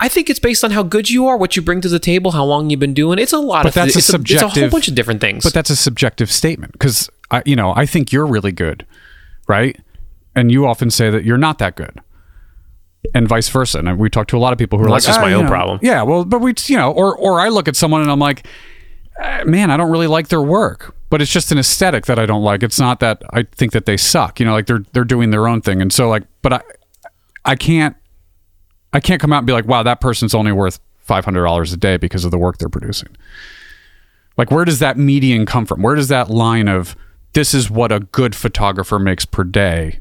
I 0.00 0.08
think 0.08 0.28
it's 0.28 0.40
based 0.40 0.64
on 0.64 0.72
how 0.72 0.82
good 0.82 1.08
you 1.10 1.28
are, 1.28 1.36
what 1.36 1.54
you 1.54 1.62
bring 1.62 1.80
to 1.80 1.88
the 1.88 2.00
table, 2.00 2.32
how 2.32 2.44
long 2.44 2.70
you've 2.70 2.80
been 2.80 2.92
doing. 2.94 3.20
It's 3.20 3.32
a 3.32 3.38
lot 3.38 3.62
But 3.62 3.68
of 3.68 3.74
that's 3.74 3.94
a 3.94 3.98
it's, 3.98 4.12
a, 4.12 4.16
it's 4.20 4.42
a 4.42 4.48
whole 4.48 4.68
bunch 4.68 4.88
of 4.88 4.96
different 4.96 5.20
things. 5.20 5.44
But 5.44 5.54
that's 5.54 5.70
a 5.70 5.76
subjective 5.76 6.30
statement 6.32 6.72
because 6.72 7.08
I, 7.30 7.42
you 7.46 7.54
know, 7.54 7.72
I 7.76 7.86
think 7.86 8.12
you're 8.12 8.26
really 8.26 8.50
good, 8.50 8.84
right? 9.46 9.78
And 10.34 10.50
you 10.50 10.66
often 10.66 10.90
say 10.90 11.08
that 11.10 11.24
you're 11.24 11.38
not 11.38 11.58
that 11.58 11.76
good, 11.76 12.00
and 13.14 13.28
vice 13.28 13.48
versa. 13.48 13.78
And 13.78 13.98
we 13.98 14.08
talk 14.10 14.28
to 14.28 14.36
a 14.36 14.40
lot 14.40 14.52
of 14.52 14.58
people 14.58 14.78
who 14.78 14.84
are 14.84 14.88
Well, 14.88 14.92
like, 14.94 15.02
that's 15.02 15.16
just 15.16 15.18
"Ah, 15.18 15.22
my 15.22 15.32
own 15.34 15.44
know." 15.44 15.50
problem. 15.50 15.78
Yeah, 15.82 16.02
well, 16.02 16.24
but 16.24 16.40
we, 16.40 16.54
you 16.66 16.76
know, 16.76 16.90
or 16.92 17.16
or 17.16 17.40
I 17.40 17.48
look 17.48 17.68
at 17.68 17.76
someone 17.76 18.00
and 18.02 18.10
I'm 18.10 18.18
like, 18.20 18.46
"Ah, 19.20 19.42
man, 19.44 19.70
I 19.70 19.76
don't 19.76 19.90
really 19.90 20.06
like 20.06 20.28
their 20.28 20.42
work, 20.42 20.94
but 21.10 21.20
it's 21.20 21.32
just 21.32 21.50
an 21.52 21.58
aesthetic 21.58 22.06
that 22.06 22.18
I 22.18 22.26
don't 22.26 22.42
like. 22.42 22.62
It's 22.62 22.78
not 22.78 23.00
that 23.00 23.22
I 23.32 23.42
think 23.44 23.72
that 23.72 23.86
they 23.86 23.96
suck. 23.96 24.38
You 24.40 24.46
know, 24.46 24.52
like 24.52 24.66
they're 24.66 24.84
they're 24.92 25.04
doing 25.04 25.30
their 25.30 25.48
own 25.48 25.60
thing, 25.60 25.80
and 25.82 25.92
so 25.92 26.08
like, 26.08 26.22
but 26.42 26.52
I 26.52 26.60
I 27.44 27.56
can't 27.56 27.96
I 28.92 29.00
can't 29.00 29.20
come 29.20 29.32
out 29.32 29.38
and 29.38 29.46
be 29.46 29.52
like, 29.52 29.66
wow, 29.66 29.82
that 29.82 30.00
person's 30.00 30.34
only 30.34 30.52
worth 30.52 30.78
five 30.98 31.24
hundred 31.24 31.44
dollars 31.44 31.72
a 31.72 31.76
day 31.76 31.96
because 31.96 32.24
of 32.24 32.30
the 32.30 32.38
work 32.38 32.58
they're 32.58 32.68
producing. 32.68 33.08
Like, 34.38 34.50
where 34.50 34.64
does 34.64 34.78
that 34.78 34.96
median 34.96 35.44
come 35.44 35.66
from? 35.66 35.82
Where 35.82 35.94
does 35.94 36.08
that 36.08 36.30
line 36.30 36.68
of 36.68 36.96
this 37.34 37.52
is 37.52 37.68
what 37.70 37.92
a 37.92 38.00
good 38.00 38.34
photographer 38.34 38.98
makes 38.98 39.24
per 39.26 39.44
day 39.44 39.98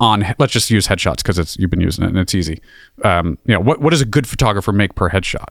on? 0.00 0.24
Let's 0.38 0.52
just 0.52 0.70
use 0.70 0.86
headshots 0.88 1.18
because 1.18 1.38
it's 1.38 1.56
you've 1.58 1.70
been 1.70 1.80
using 1.80 2.04
it 2.04 2.08
and 2.08 2.18
it's 2.18 2.34
easy. 2.34 2.60
Um, 3.04 3.38
you 3.44 3.54
know, 3.54 3.60
what 3.60 3.80
what 3.80 3.90
does 3.90 4.00
a 4.00 4.06
good 4.06 4.26
photographer 4.26 4.72
make 4.72 4.94
per 4.94 5.10
headshot? 5.10 5.48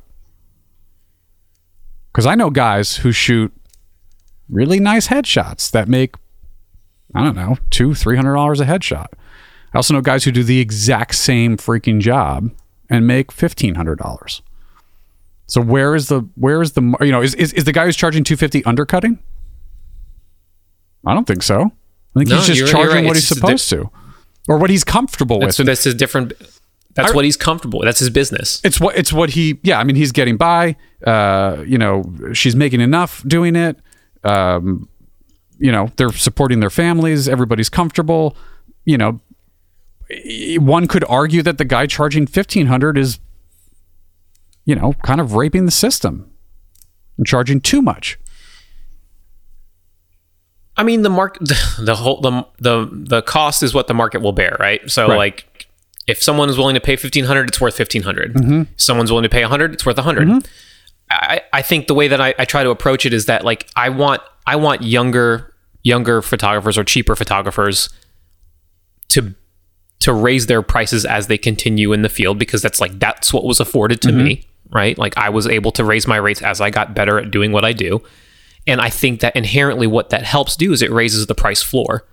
Because 2.12 2.26
I 2.26 2.36
know 2.36 2.50
guys 2.50 2.98
who 2.98 3.12
shoot 3.12 3.54
really 4.50 4.80
nice 4.80 5.08
headshots 5.08 5.70
that 5.72 5.88
make 5.88 6.16
I 7.14 7.24
don't 7.24 7.36
know 7.36 7.58
two 7.70 7.94
three 7.94 8.16
hundred 8.16 8.34
dollars 8.36 8.60
a 8.60 8.66
headshot. 8.66 9.08
I 9.74 9.78
also 9.78 9.94
know 9.94 10.02
guys 10.02 10.24
who 10.24 10.32
do 10.32 10.44
the 10.44 10.60
exact 10.60 11.16
same 11.16 11.58
freaking 11.58 12.00
job 12.00 12.50
and 12.90 13.06
make 13.06 13.32
fifteen 13.32 13.76
hundred 13.76 14.00
dollars. 14.00 14.42
So 15.46 15.62
where 15.62 15.96
is 15.96 16.08
the 16.08 16.22
where 16.36 16.62
is 16.62 16.74
the 16.74 16.82
you 17.02 17.12
know 17.12 17.22
is 17.22 17.36
is, 17.36 17.54
is 17.54 17.64
the 17.66 17.72
guy 17.74 17.86
who's 17.86 17.96
charging 17.96 18.24
two 18.24 18.36
fifty 18.38 18.64
undercutting? 18.66 19.20
I 21.06 21.14
don't 21.14 21.26
think 21.28 21.44
so. 21.44 21.62
I 22.16 22.20
think 22.20 22.30
No, 22.30 22.38
he's 22.38 22.48
just 22.48 22.72
charging 22.72 22.96
right. 22.96 23.06
what 23.06 23.16
It's 23.16 23.30
he's 23.30 23.38
just 23.38 23.40
a 23.40 23.42
di- 23.42 23.56
supposed 23.58 23.70
to, 23.70 23.90
or 24.48 24.58
what 24.58 24.70
he's 24.70 24.84
comfortable 24.84 25.40
that's, 25.40 25.58
with. 25.58 25.68
That's 25.68 25.84
his 25.84 25.96
different. 25.96 26.34
That's 26.96 27.12
I- 27.12 27.16
what 27.16 27.26
he's 27.26 27.38
comfortable. 27.38 27.80
with. 27.80 27.88
That's 27.88 28.00
his 28.00 28.10
business. 28.10 28.62
it's 28.64 28.80
what 28.80 28.98
it's 28.98 29.14
what 29.14 29.32
he 29.32 29.60
yeah. 29.64 29.80
I 29.80 29.84
mean 29.84 29.96
he's 29.96 30.12
getting 30.12 30.38
by. 30.38 30.76
Uh, 31.06 31.64
you 31.66 31.78
know 31.78 32.04
she's 32.34 32.56
making 32.56 32.82
enough 32.82 33.24
doing 33.28 33.56
it. 33.56 33.78
Um, 34.24 34.90
you 35.60 35.72
know 35.72 35.92
they're 35.98 36.12
supporting 36.12 36.60
their 36.60 36.70
families. 36.70 37.28
Everybody's 37.30 37.70
comfortable. 37.70 38.36
You 38.86 38.98
know, 38.98 39.20
one 40.60 40.88
could 40.88 41.04
argue 41.10 41.42
that 41.44 41.58
the 41.58 41.66
guy 41.66 41.86
charging 41.88 42.26
fifteen 42.26 42.68
hundred 42.68 42.98
is, 42.98 43.20
you 44.66 44.76
know, 44.76 44.94
kind 45.04 45.20
of 45.20 45.36
raping 45.36 45.66
the 45.66 45.72
system 45.72 46.32
and 47.18 47.28
charging 47.28 47.60
too 47.60 47.82
much. 47.82 48.18
I 50.78 50.84
mean, 50.84 51.02
the 51.02 51.10
mark, 51.10 51.38
the 51.40 51.96
whole 51.96 52.22
the 52.22 52.46
the 52.60 52.90
the 52.92 53.22
cost 53.24 53.64
is 53.64 53.74
what 53.74 53.88
the 53.88 53.94
market 53.94 54.22
will 54.22 54.32
bear, 54.34 54.56
right? 54.60 54.90
So 54.90 55.08
Right. 55.10 55.18
like, 55.18 55.68
if 56.08 56.22
someone 56.22 56.50
is 56.50 56.58
willing 56.58 56.76
to 56.76 56.82
pay 56.82 56.96
fifteen 56.96 57.26
hundred, 57.26 57.50
it's 57.50 57.60
worth 57.60 57.76
fifteen 57.76 58.04
Mm-hmm. 58.04 58.64
Someone's 58.78 59.12
willing 59.12 59.24
to 59.24 59.30
pay 59.30 59.44
a 59.44 59.48
hundred, 59.48 59.74
it's 59.74 59.86
worth 59.86 59.98
a 59.98 60.04
100 60.04 60.48
I, 61.10 61.42
I 61.54 61.62
think 61.62 61.88
the 61.88 61.94
way 61.94 62.10
that 62.10 62.20
I, 62.20 62.34
I 62.38 62.44
try 62.46 62.64
to 62.64 62.70
approach 62.70 63.06
it 63.06 63.14
is 63.14 63.28
that 63.28 63.46
like 63.46 63.68
I 63.76 63.90
want 63.90 64.22
I 64.46 64.58
want 64.58 64.84
younger 64.84 65.54
younger 65.84 66.22
photographers 66.22 66.78
or 66.78 66.84
cheaper 66.84 67.16
photographers 67.16 67.90
to 69.10 69.34
to 70.00 70.14
raise 70.14 70.48
their 70.48 70.62
prices 70.62 71.06
as 71.06 71.28
they 71.28 71.38
continue 71.38 71.92
in 71.94 72.02
the 72.02 72.10
field 72.10 72.38
because 72.38 72.62
that's 72.62 72.80
like 72.82 73.00
that's 73.00 73.34
what 73.34 73.46
was 73.46 73.60
afforded 73.60 74.02
to 74.02 74.12
me, 74.12 74.46
right? 74.70 74.98
Like 74.98 75.18
I 75.18 75.30
was 75.30 75.48
able 75.48 75.72
to 75.72 75.84
raise 75.84 76.08
my 76.08 76.18
rates 76.18 76.42
as 76.42 76.60
I 76.62 76.70
got 76.70 76.94
better 76.94 77.18
at 77.20 77.32
doing 77.32 77.52
what 77.52 77.64
I 77.66 77.72
do. 77.74 78.02
And 78.68 78.82
I 78.82 78.90
think 78.90 79.22
that 79.22 79.36
inherently 79.36 79.88
what 79.88 80.10
that 80.10 80.24
helps 80.24 80.56
do 80.56 80.74
is 80.74 80.82
it 80.82 80.92
raises 80.92 81.26
the 81.26 81.36
price 81.36 81.64
floor, 81.64 82.06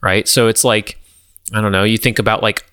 right? 0.00 0.26
So 0.26 0.48
it's 0.48 0.64
like, 0.64 0.98
I 1.52 1.60
don't 1.60 1.72
know, 1.72 1.84
you 1.84 1.98
think 1.98 2.18
about 2.18 2.42
like 2.42 2.64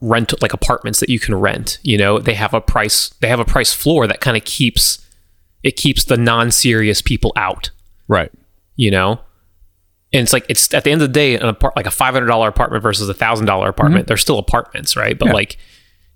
rent 0.00 0.40
like 0.42 0.52
apartments 0.52 0.98
that 1.00 1.08
you 1.08 1.20
can 1.20 1.34
rent, 1.36 1.78
you 1.82 1.96
know, 1.96 2.18
they 2.18 2.34
have 2.34 2.52
a 2.52 2.60
price 2.60 3.10
they 3.20 3.28
have 3.28 3.38
a 3.40 3.44
price 3.44 3.72
floor 3.72 4.06
that 4.08 4.20
kind 4.20 4.36
of 4.36 4.44
keeps 4.44 5.04
it 5.62 5.76
keeps 5.76 6.04
the 6.04 6.16
non-serious 6.16 7.00
people 7.02 7.32
out, 7.36 7.70
Right. 8.08 8.30
you 8.76 8.90
know? 8.90 9.20
And 10.12 10.22
it's 10.22 10.32
like 10.32 10.46
it's 10.48 10.72
at 10.74 10.84
the 10.84 10.90
end 10.90 11.02
of 11.02 11.08
the 11.08 11.12
day, 11.12 11.34
an 11.34 11.42
apart 11.44 11.76
like 11.76 11.86
a 11.86 11.90
five 11.90 12.14
hundred 12.14 12.26
dollar 12.26 12.48
apartment 12.48 12.82
versus 12.82 13.08
a 13.08 13.14
thousand 13.14 13.46
dollar 13.46 13.64
mm-hmm. 13.66 13.70
apartment. 13.80 14.06
They're 14.06 14.16
still 14.16 14.38
apartments, 14.38 14.96
right? 14.96 15.18
But 15.18 15.26
Yeah. 15.26 15.34
like 15.34 15.58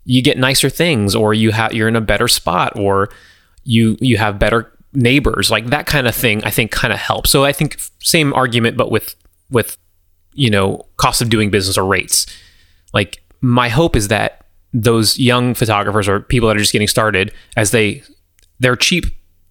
you 0.04 0.22
get 0.22 0.38
nicer 0.38 0.70
things, 0.70 1.14
or 1.14 1.34
you 1.34 1.52
have 1.52 1.72
you're 1.74 1.88
in 1.88 1.94
a 1.96 2.00
better 2.00 2.26
spot, 2.26 2.72
or 2.76 3.10
you 3.64 3.96
you 4.00 4.16
have 4.16 4.38
better 4.38 4.72
neighbors, 4.94 5.50
like 5.50 5.66
that 5.66 5.86
kind 5.86 6.06
of 6.06 6.14
thing. 6.14 6.42
I 6.44 6.50
think 6.50 6.70
kind 6.70 6.92
of 6.92 6.98
helps. 6.98 7.30
So 7.30 7.44
I 7.44 7.52
think 7.52 7.80
same 8.00 8.32
argument, 8.34 8.76
but 8.76 8.90
with 8.90 9.14
with 9.50 9.76
you 10.34 10.50
know 10.50 10.86
cost 10.96 11.22
of 11.22 11.30
doing 11.30 11.50
business 11.50 11.78
or 11.78 11.84
rates. 11.84 12.26
Like 12.92 13.22
my 13.40 13.68
hope 13.68 13.96
is 13.96 14.08
that 14.08 14.46
those 14.72 15.18
young 15.18 15.54
photographers 15.54 16.08
or 16.08 16.20
people 16.20 16.48
that 16.48 16.56
are 16.56 16.60
just 16.60 16.72
getting 16.72 16.88
started, 16.88 17.32
as 17.56 17.70
they 17.70 18.02
they're 18.60 18.76
cheap 18.76 19.06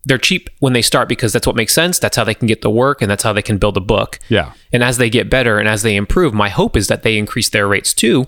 they're 0.06 0.18
cheap 0.18 0.50
when 0.60 0.74
they 0.74 0.82
start 0.82 1.08
because 1.08 1.32
that's 1.32 1.46
what 1.46 1.56
makes 1.56 1.74
sense. 1.74 2.00
That's 2.00 2.18
how 2.18 2.24
they 2.24 2.34
can 2.34 2.48
get 2.48 2.62
the 2.62 2.72
work 2.72 3.02
and 3.02 3.12
that's 3.12 3.24
how 3.24 3.34
they 3.34 3.42
can 3.42 3.58
build 3.58 3.78
a 3.78 3.82
book. 3.82 4.20
Yeah. 4.30 4.54
And 4.74 4.84
as 4.84 4.98
they 4.98 5.10
get 5.10 5.30
better 5.30 5.60
and 5.60 5.68
as 5.68 5.84
they 5.84 5.96
improve, 5.96 6.34
my 6.34 6.50
hope 6.50 6.76
is 6.76 6.88
that 6.88 7.04
they 7.04 7.18
increase 7.18 7.50
their 7.50 7.68
rates 7.68 7.94
too, 7.94 8.26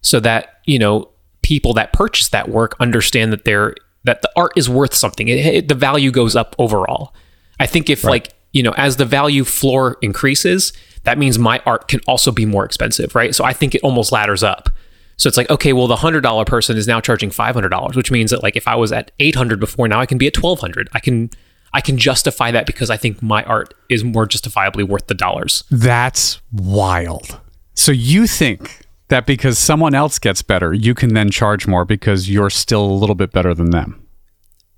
so 0.00 0.20
that 0.20 0.60
you 0.64 0.78
know 0.78 1.10
people 1.42 1.72
that 1.74 1.92
purchase 1.92 2.28
that 2.30 2.48
work 2.48 2.74
understand 2.80 3.32
that 3.32 3.44
they're 3.44 3.74
that 4.04 4.22
the 4.22 4.30
art 4.36 4.52
is 4.56 4.68
worth 4.68 4.94
something. 4.94 5.28
It, 5.28 5.46
it- 5.46 5.68
the 5.68 5.74
value 5.74 6.10
goes 6.10 6.36
up 6.36 6.54
overall. 6.58 7.14
I 7.60 7.66
think 7.66 7.88
if 7.90 8.04
like 8.04 8.34
you 8.52 8.62
know 8.62 8.72
as 8.76 8.96
the 8.96 9.04
value 9.04 9.44
floor 9.44 9.96
increases, 10.02 10.72
that 11.04 11.18
means 11.18 11.38
my 11.38 11.60
art 11.66 11.88
can 11.88 12.00
also 12.06 12.30
be 12.32 12.46
more 12.46 12.64
expensive, 12.64 13.14
right? 13.14 13.34
So 13.34 13.44
I 13.44 13.52
think 13.52 13.74
it 13.74 13.82
almost 13.82 14.12
ladders 14.12 14.42
up. 14.42 14.70
So 15.16 15.28
it's 15.28 15.36
like 15.36 15.48
okay, 15.50 15.72
well 15.72 15.86
the 15.86 15.96
hundred 15.96 16.22
dollar 16.22 16.44
person 16.44 16.76
is 16.76 16.86
now 16.88 17.00
charging 17.00 17.30
five 17.30 17.54
hundred 17.54 17.68
dollars, 17.70 17.96
which 17.96 18.10
means 18.10 18.30
that 18.32 18.42
like 18.42 18.56
if 18.56 18.66
I 18.66 18.74
was 18.74 18.90
at 18.92 19.10
eight 19.20 19.34
hundred 19.36 19.60
before, 19.60 19.86
now 19.88 20.00
I 20.00 20.06
can 20.06 20.18
be 20.18 20.26
at 20.26 20.34
twelve 20.34 20.58
hundred. 20.60 20.88
I 20.92 21.00
can 21.00 21.30
I 21.72 21.80
can 21.80 21.96
justify 21.96 22.50
that 22.52 22.66
because 22.66 22.90
I 22.90 22.96
think 22.96 23.22
my 23.22 23.42
art 23.44 23.74
is 23.88 24.04
more 24.04 24.26
justifiably 24.26 24.84
worth 24.84 25.06
the 25.08 25.14
dollars. 25.14 25.64
That's 25.70 26.40
wild. 26.52 27.40
So 27.74 27.90
you 27.92 28.26
think 28.26 28.83
that 29.08 29.26
because 29.26 29.58
someone 29.58 29.94
else 29.94 30.18
gets 30.18 30.42
better, 30.42 30.72
you 30.72 30.94
can 30.94 31.14
then 31.14 31.30
charge 31.30 31.66
more 31.66 31.84
because 31.84 32.30
you're 32.30 32.50
still 32.50 32.84
a 32.84 32.92
little 32.92 33.14
bit 33.14 33.32
better 33.32 33.54
than 33.54 33.70
them. 33.70 34.00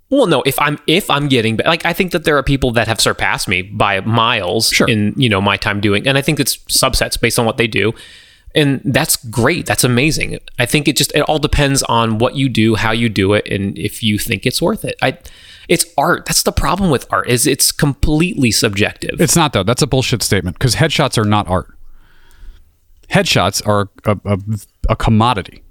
Well, 0.09 0.25
no, 0.25 0.41
if 0.45 0.57
I'm 0.59 0.79
if 0.87 1.09
I'm 1.09 1.27
getting 1.27 1.57
like 1.65 1.85
I 1.85 1.91
think 1.91 2.13
that 2.13 2.23
there 2.23 2.37
are 2.37 2.43
people 2.43 2.71
that 2.71 2.87
have 2.87 3.01
surpassed 3.01 3.47
me 3.47 3.61
by 3.61 3.99
miles 4.01 4.69
Sure. 4.69 4.87
in 4.87 5.13
you 5.17 5.27
know 5.27 5.41
my 5.41 5.57
time 5.57 5.81
doing, 5.81 6.07
and 6.07 6.17
I 6.17 6.21
think 6.21 6.39
it's 6.39 6.57
subsets 6.69 7.19
based 7.19 7.37
on 7.37 7.45
what 7.45 7.57
they 7.57 7.67
do, 7.67 7.93
and 8.55 8.79
that's 8.85 9.17
great. 9.29 9.65
That's 9.65 9.83
amazing. 9.83 10.39
I 10.59 10.65
think 10.65 10.87
it 10.87 10.95
just 10.95 11.13
it 11.13 11.21
all 11.21 11.39
depends 11.39 11.83
on 11.83 12.19
what 12.19 12.35
you 12.35 12.47
do, 12.47 12.75
how 12.75 12.91
you 12.91 13.09
do 13.09 13.33
it, 13.33 13.45
and 13.51 13.77
if 13.77 14.01
you 14.01 14.17
think 14.17 14.45
it's 14.45 14.61
worth 14.61 14.85
it. 14.85 14.95
I, 15.01 15.17
it's 15.67 15.85
art. 15.97 16.25
That's 16.25 16.43
the 16.43 16.53
problem 16.53 16.89
with 16.89 17.05
art 17.11 17.27
is 17.29 17.45
it's 17.45 17.73
completely 17.73 18.51
subjective. 18.51 19.19
It's 19.19 19.35
not 19.35 19.51
though. 19.51 19.63
That's 19.63 19.81
a 19.81 19.87
bullshit 19.87 20.23
statement 20.23 20.57
because 20.57 20.75
headshots 20.75 21.17
are 21.17 21.25
not 21.25 21.49
art. 21.49 21.76
Headshots 23.09 23.65
are 23.67 23.89
a, 24.05 24.17
a, 24.25 24.37
a 24.89 24.95
commodity. 24.95 25.63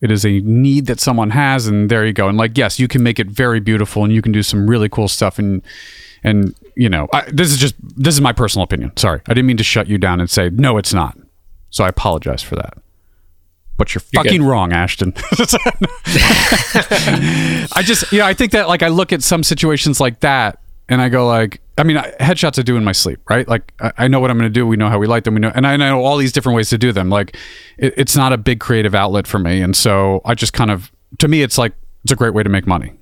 It 0.00 0.10
is 0.10 0.26
a 0.26 0.40
need 0.40 0.86
that 0.86 1.00
someone 1.00 1.30
has, 1.30 1.66
and 1.66 1.90
there 1.90 2.04
you 2.04 2.12
go. 2.12 2.28
And 2.28 2.36
like, 2.36 2.56
yes, 2.58 2.78
you 2.78 2.86
can 2.86 3.02
make 3.02 3.18
it 3.18 3.28
very 3.28 3.60
beautiful, 3.60 4.04
and 4.04 4.12
you 4.12 4.20
can 4.20 4.32
do 4.32 4.42
some 4.42 4.68
really 4.68 4.88
cool 4.88 5.08
stuff. 5.08 5.38
And 5.38 5.62
and 6.22 6.54
you 6.76 6.88
know, 6.88 7.08
I, 7.14 7.22
this 7.32 7.50
is 7.50 7.58
just 7.58 7.74
this 7.80 8.14
is 8.14 8.20
my 8.20 8.32
personal 8.32 8.64
opinion. 8.64 8.92
Sorry, 8.96 9.20
I 9.26 9.32
didn't 9.34 9.46
mean 9.46 9.56
to 9.56 9.64
shut 9.64 9.86
you 9.88 9.96
down 9.96 10.20
and 10.20 10.28
say 10.28 10.50
no, 10.50 10.76
it's 10.76 10.92
not. 10.92 11.16
So 11.70 11.84
I 11.84 11.88
apologize 11.88 12.42
for 12.42 12.56
that. 12.56 12.74
But 13.78 13.94
you're, 13.94 14.02
You're 14.12 14.24
fucking 14.24 14.40
good. 14.40 14.48
wrong, 14.48 14.72
Ashton. 14.72 15.12
I 17.74 17.82
just, 17.84 18.10
yeah, 18.10 18.26
I 18.26 18.32
think 18.32 18.52
that 18.52 18.68
like 18.68 18.82
I 18.82 18.88
look 18.88 19.12
at 19.12 19.22
some 19.22 19.42
situations 19.42 20.00
like 20.00 20.20
that 20.20 20.60
and 20.88 21.02
I 21.02 21.10
go 21.10 21.26
like, 21.26 21.60
I 21.78 21.82
mean, 21.82 21.96
headshots 21.96 22.58
I 22.58 22.62
do 22.62 22.76
in 22.76 22.84
my 22.84 22.92
sleep, 22.92 23.20
right? 23.28 23.46
Like 23.46 23.72
I, 23.80 23.92
I 23.98 24.08
know 24.08 24.20
what 24.20 24.30
I'm 24.30 24.38
going 24.38 24.50
to 24.50 24.52
do. 24.52 24.66
We 24.66 24.76
know 24.76 24.88
how 24.88 24.98
we 24.98 25.06
light 25.06 25.24
them. 25.24 25.34
We 25.34 25.40
know, 25.40 25.52
and 25.54 25.66
I 25.66 25.76
know 25.76 26.02
all 26.04 26.16
these 26.16 26.32
different 26.32 26.56
ways 26.56 26.70
to 26.70 26.78
do 26.78 26.92
them. 26.92 27.10
Like 27.10 27.36
it, 27.76 27.94
it's 27.96 28.16
not 28.16 28.32
a 28.32 28.38
big 28.38 28.60
creative 28.60 28.94
outlet 28.94 29.26
for 29.26 29.38
me, 29.38 29.60
and 29.60 29.76
so 29.76 30.22
I 30.24 30.34
just 30.34 30.52
kind 30.52 30.70
of, 30.70 30.90
to 31.18 31.28
me, 31.28 31.42
it's 31.42 31.58
like 31.58 31.74
it's 32.02 32.12
a 32.12 32.16
great 32.16 32.34
way 32.34 32.42
to 32.42 32.48
make 32.48 32.66
money. 32.66 32.94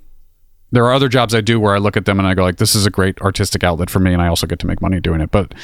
There 0.73 0.85
are 0.85 0.93
other 0.93 1.09
jobs 1.09 1.37
I 1.37 1.41
do 1.41 1.61
where 1.61 1.77
I 1.77 1.79
look 1.79 1.97
at 1.97 2.05
them 2.05 2.19
and 2.19 2.27
I 2.27 2.35
go 2.35 2.43
like, 2.43 2.57
this 2.57 2.75
is 2.75 2.85
a 2.85 2.91
great 2.91 3.21
artistic 3.21 3.63
outlet 3.63 3.91
for 3.91 4.01
me, 4.01 4.13
and 4.13 4.21
I 4.21 4.27
also 4.27 4.47
get 4.47 4.59
to 4.59 4.67
make 4.67 4.83
money 4.83 4.99
doing 4.99 5.21
it. 5.21 5.31
But, 5.31 5.55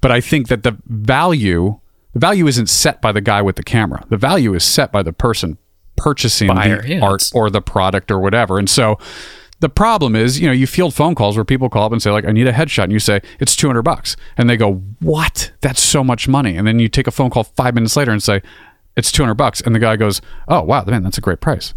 but 0.00 0.10
I 0.10 0.20
think 0.20 0.48
that 0.48 0.64
the 0.64 0.76
value, 0.86 1.78
the 2.14 2.18
value 2.18 2.48
isn't 2.48 2.68
set 2.68 3.00
by 3.00 3.12
the 3.12 3.20
guy 3.20 3.42
with 3.42 3.54
the 3.54 3.62
camera. 3.62 4.04
The 4.08 4.16
value 4.16 4.54
is 4.54 4.64
set 4.64 4.90
by 4.90 5.04
the 5.04 5.12
person 5.12 5.56
purchasing 5.96 6.48
Buyer, 6.48 6.82
the 6.82 6.94
yeah, 6.96 7.00
art 7.00 7.30
or 7.32 7.48
the 7.48 7.62
product 7.62 8.10
or 8.10 8.18
whatever. 8.18 8.58
And 8.58 8.68
so 8.68 8.98
the 9.60 9.68
problem 9.68 10.14
is, 10.14 10.38
you 10.38 10.46
know, 10.46 10.52
you 10.52 10.66
field 10.66 10.94
phone 10.94 11.14
calls 11.14 11.36
where 11.36 11.44
people 11.44 11.68
call 11.68 11.84
up 11.84 11.92
and 11.92 12.02
say 12.02 12.10
like, 12.10 12.26
I 12.26 12.32
need 12.32 12.46
a 12.46 12.52
headshot. 12.52 12.84
And 12.84 12.92
you 12.92 12.98
say, 12.98 13.22
it's 13.40 13.56
200 13.56 13.82
bucks. 13.82 14.16
And 14.36 14.50
they 14.50 14.56
go, 14.56 14.74
what? 15.00 15.50
That's 15.62 15.80
so 15.80 16.04
much 16.04 16.28
money. 16.28 16.56
And 16.56 16.66
then 16.66 16.78
you 16.78 16.88
take 16.88 17.06
a 17.06 17.10
phone 17.10 17.30
call 17.30 17.44
five 17.44 17.74
minutes 17.74 17.96
later 17.96 18.12
and 18.12 18.22
say, 18.22 18.42
it's 18.96 19.10
200 19.10 19.34
bucks. 19.34 19.60
And 19.62 19.74
the 19.74 19.78
guy 19.78 19.96
goes, 19.96 20.20
oh, 20.48 20.62
wow, 20.62 20.84
man, 20.84 21.02
that's 21.02 21.18
a 21.18 21.22
great 21.22 21.40
price. 21.40 21.74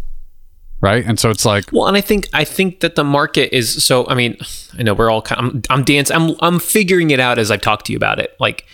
Right. 0.82 1.04
And 1.04 1.18
so 1.18 1.28
it's 1.28 1.44
like, 1.44 1.66
Well, 1.72 1.86
and 1.86 1.96
I 1.96 2.00
think 2.00 2.26
I 2.32 2.42
think 2.44 2.80
that 2.80 2.94
the 2.94 3.04
market 3.04 3.54
is 3.54 3.84
so. 3.84 4.06
I 4.08 4.14
mean, 4.14 4.38
I 4.78 4.82
know 4.82 4.94
we're 4.94 5.10
all 5.10 5.20
kind. 5.20 5.38
I'm, 5.38 5.62
I'm 5.68 5.84
dancing. 5.84 6.16
I'm 6.16 6.34
I'm 6.40 6.58
figuring 6.58 7.10
it 7.10 7.20
out 7.20 7.38
as 7.38 7.50
I've 7.50 7.60
talked 7.60 7.84
to 7.86 7.92
you 7.92 7.98
about 7.98 8.18
it. 8.18 8.34
Like 8.40 8.64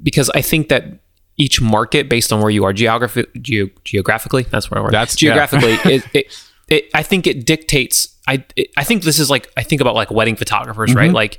because 0.00 0.30
I 0.36 0.40
think 0.42 0.68
that 0.68 0.84
each 1.36 1.60
market, 1.60 2.08
based 2.08 2.32
on 2.32 2.40
where 2.40 2.50
you 2.50 2.62
are 2.64 2.72
geographi- 2.72 3.42
geo- 3.42 3.70
geographically, 3.82 4.44
that's 4.44 4.70
where 4.70 4.78
I 4.78 4.82
work. 4.82 4.92
That's- 4.92 5.20
yeah. 5.20 5.34
geographically. 5.34 5.72
it, 5.92 6.04
it, 6.14 6.46
it, 6.68 6.90
I 6.94 7.02
think 7.02 7.26
it 7.26 7.44
dictates. 7.44 8.11
I 8.28 8.44
I 8.76 8.84
think 8.84 9.02
this 9.02 9.18
is 9.18 9.30
like 9.30 9.50
I 9.56 9.62
think 9.62 9.80
about 9.80 9.94
like 9.94 10.10
wedding 10.10 10.36
photographers, 10.36 10.90
Mm-hmm. 10.90 10.98
right? 10.98 11.12
Like 11.12 11.38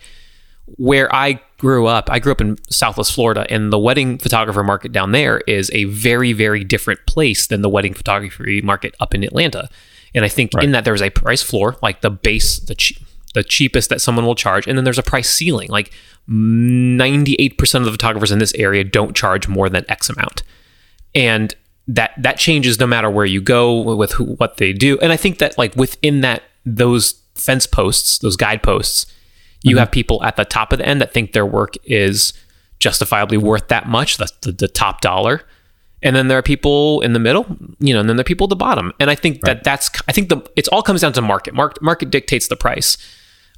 where 0.78 1.14
I 1.14 1.42
grew 1.58 1.88
up, 1.88 2.10
I 2.10 2.20
grew 2.20 2.32
up 2.32 2.40
in 2.40 2.58
Southwest 2.70 3.12
Florida, 3.14 3.46
and 3.50 3.72
the 3.72 3.78
wedding 3.80 4.18
photographer 4.18 4.64
market 4.64 4.92
down 4.94 5.12
there 5.12 5.40
is 5.46 5.70
a 5.74 5.84
very, 5.86 6.32
very 6.34 6.64
different 6.64 7.02
place 7.06 7.48
than 7.48 7.62
the 7.62 7.70
wedding 7.70 7.94
photography 7.94 8.62
market 8.62 8.96
up 9.02 9.14
in 9.14 9.24
Atlanta. 9.24 9.68
And 10.16 10.24
I 10.24 10.30
think 10.30 10.52
in 10.64 10.72
that 10.72 10.86
there's 10.86 11.02
a 11.02 11.10
price 11.10 11.42
floor, 11.42 11.76
like 11.82 12.00
the 12.02 12.10
base, 12.10 12.60
the 12.60 12.76
che- 12.76 12.96
the 13.34 13.44
cheapest 13.44 13.90
that 13.90 14.00
someone 14.00 14.26
will 14.26 14.36
charge, 14.36 14.68
and 14.68 14.78
then 14.78 14.84
there's 14.86 15.00
a 15.00 15.04
price 15.04 15.30
ceiling. 15.30 15.68
Like 15.70 15.92
98% 16.30 17.76
of 17.80 17.86
the 17.86 17.92
photographers 17.92 18.32
in 18.32 18.40
this 18.40 18.54
area 18.56 18.84
don't 18.84 19.16
charge 19.16 19.48
more 19.48 19.70
than 19.70 19.86
X 19.90 20.10
amount, 20.10 20.44
and 21.16 21.56
that 21.88 22.12
that 22.18 22.38
changes 22.38 22.80
no 22.80 22.88
matter 22.88 23.10
where 23.10 23.26
you 23.26 23.42
go 23.42 23.82
with 23.96 24.14
who, 24.14 24.26
what 24.36 24.58
they 24.58 24.72
do. 24.72 24.98
And 25.00 25.12
I 25.12 25.18
think 25.18 25.40
that 25.40 25.58
like 25.58 25.76
within 25.76 26.22
that 26.22 26.44
those 26.66 27.22
fence 27.36 27.68
posts, 27.68 28.20
those 28.20 28.36
guideposts, 28.36 29.06
you 29.64 29.78
have 29.78 29.92
people 29.92 30.22
at 30.24 30.36
the 30.36 30.44
top 30.44 30.74
of 30.74 30.80
the 30.80 30.86
end 30.86 31.00
that 31.02 31.14
think 31.14 31.32
their 31.32 31.46
work 31.46 31.76
is 31.86 32.34
justifiably 32.80 33.38
worth 33.38 33.70
that 33.70 33.88
much. 33.88 34.18
That's 34.18 34.34
the, 34.42 34.52
the 34.52 34.68
top 34.68 35.00
dollar. 35.00 35.44
And 36.02 36.18
then 36.18 36.28
there 36.28 36.38
are 36.38 36.44
people 36.44 37.00
in 37.00 37.14
the 37.14 37.20
middle, 37.20 37.46
you 37.80 37.94
know, 37.94 38.02
and 38.02 38.10
then 38.10 38.18
there 38.18 38.22
are 38.22 38.26
people 38.26 38.46
at 38.46 38.50
the 38.50 38.58
bottom. 38.58 38.92
And 39.00 39.10
I 39.10 39.16
think 39.16 39.40
that 39.44 39.64
that's, 39.64 39.90
I 40.06 40.12
think 40.12 40.28
the, 40.28 40.42
it's 40.58 40.68
all 40.68 40.84
comes 40.84 41.00
down 41.00 41.14
to 41.14 41.22
market. 41.22 41.54
Market, 41.54 41.82
market 41.82 42.10
dictates 42.10 42.50
the 42.50 42.58
price. 42.58 42.98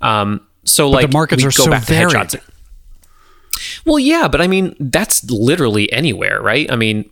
Um, 0.01 0.45
so 0.63 0.91
like 0.91 1.11
markets 1.11 1.41
we 1.41 1.47
are 1.47 1.51
so 1.51 1.71
varied. 1.71 2.13
headshots. 2.13 2.39
Well, 3.83 3.97
yeah, 3.97 4.27
but 4.27 4.41
I 4.41 4.47
mean, 4.47 4.75
that's 4.79 5.23
literally 5.23 5.91
anywhere, 5.91 6.39
right? 6.39 6.71
I 6.71 6.75
mean, 6.75 7.09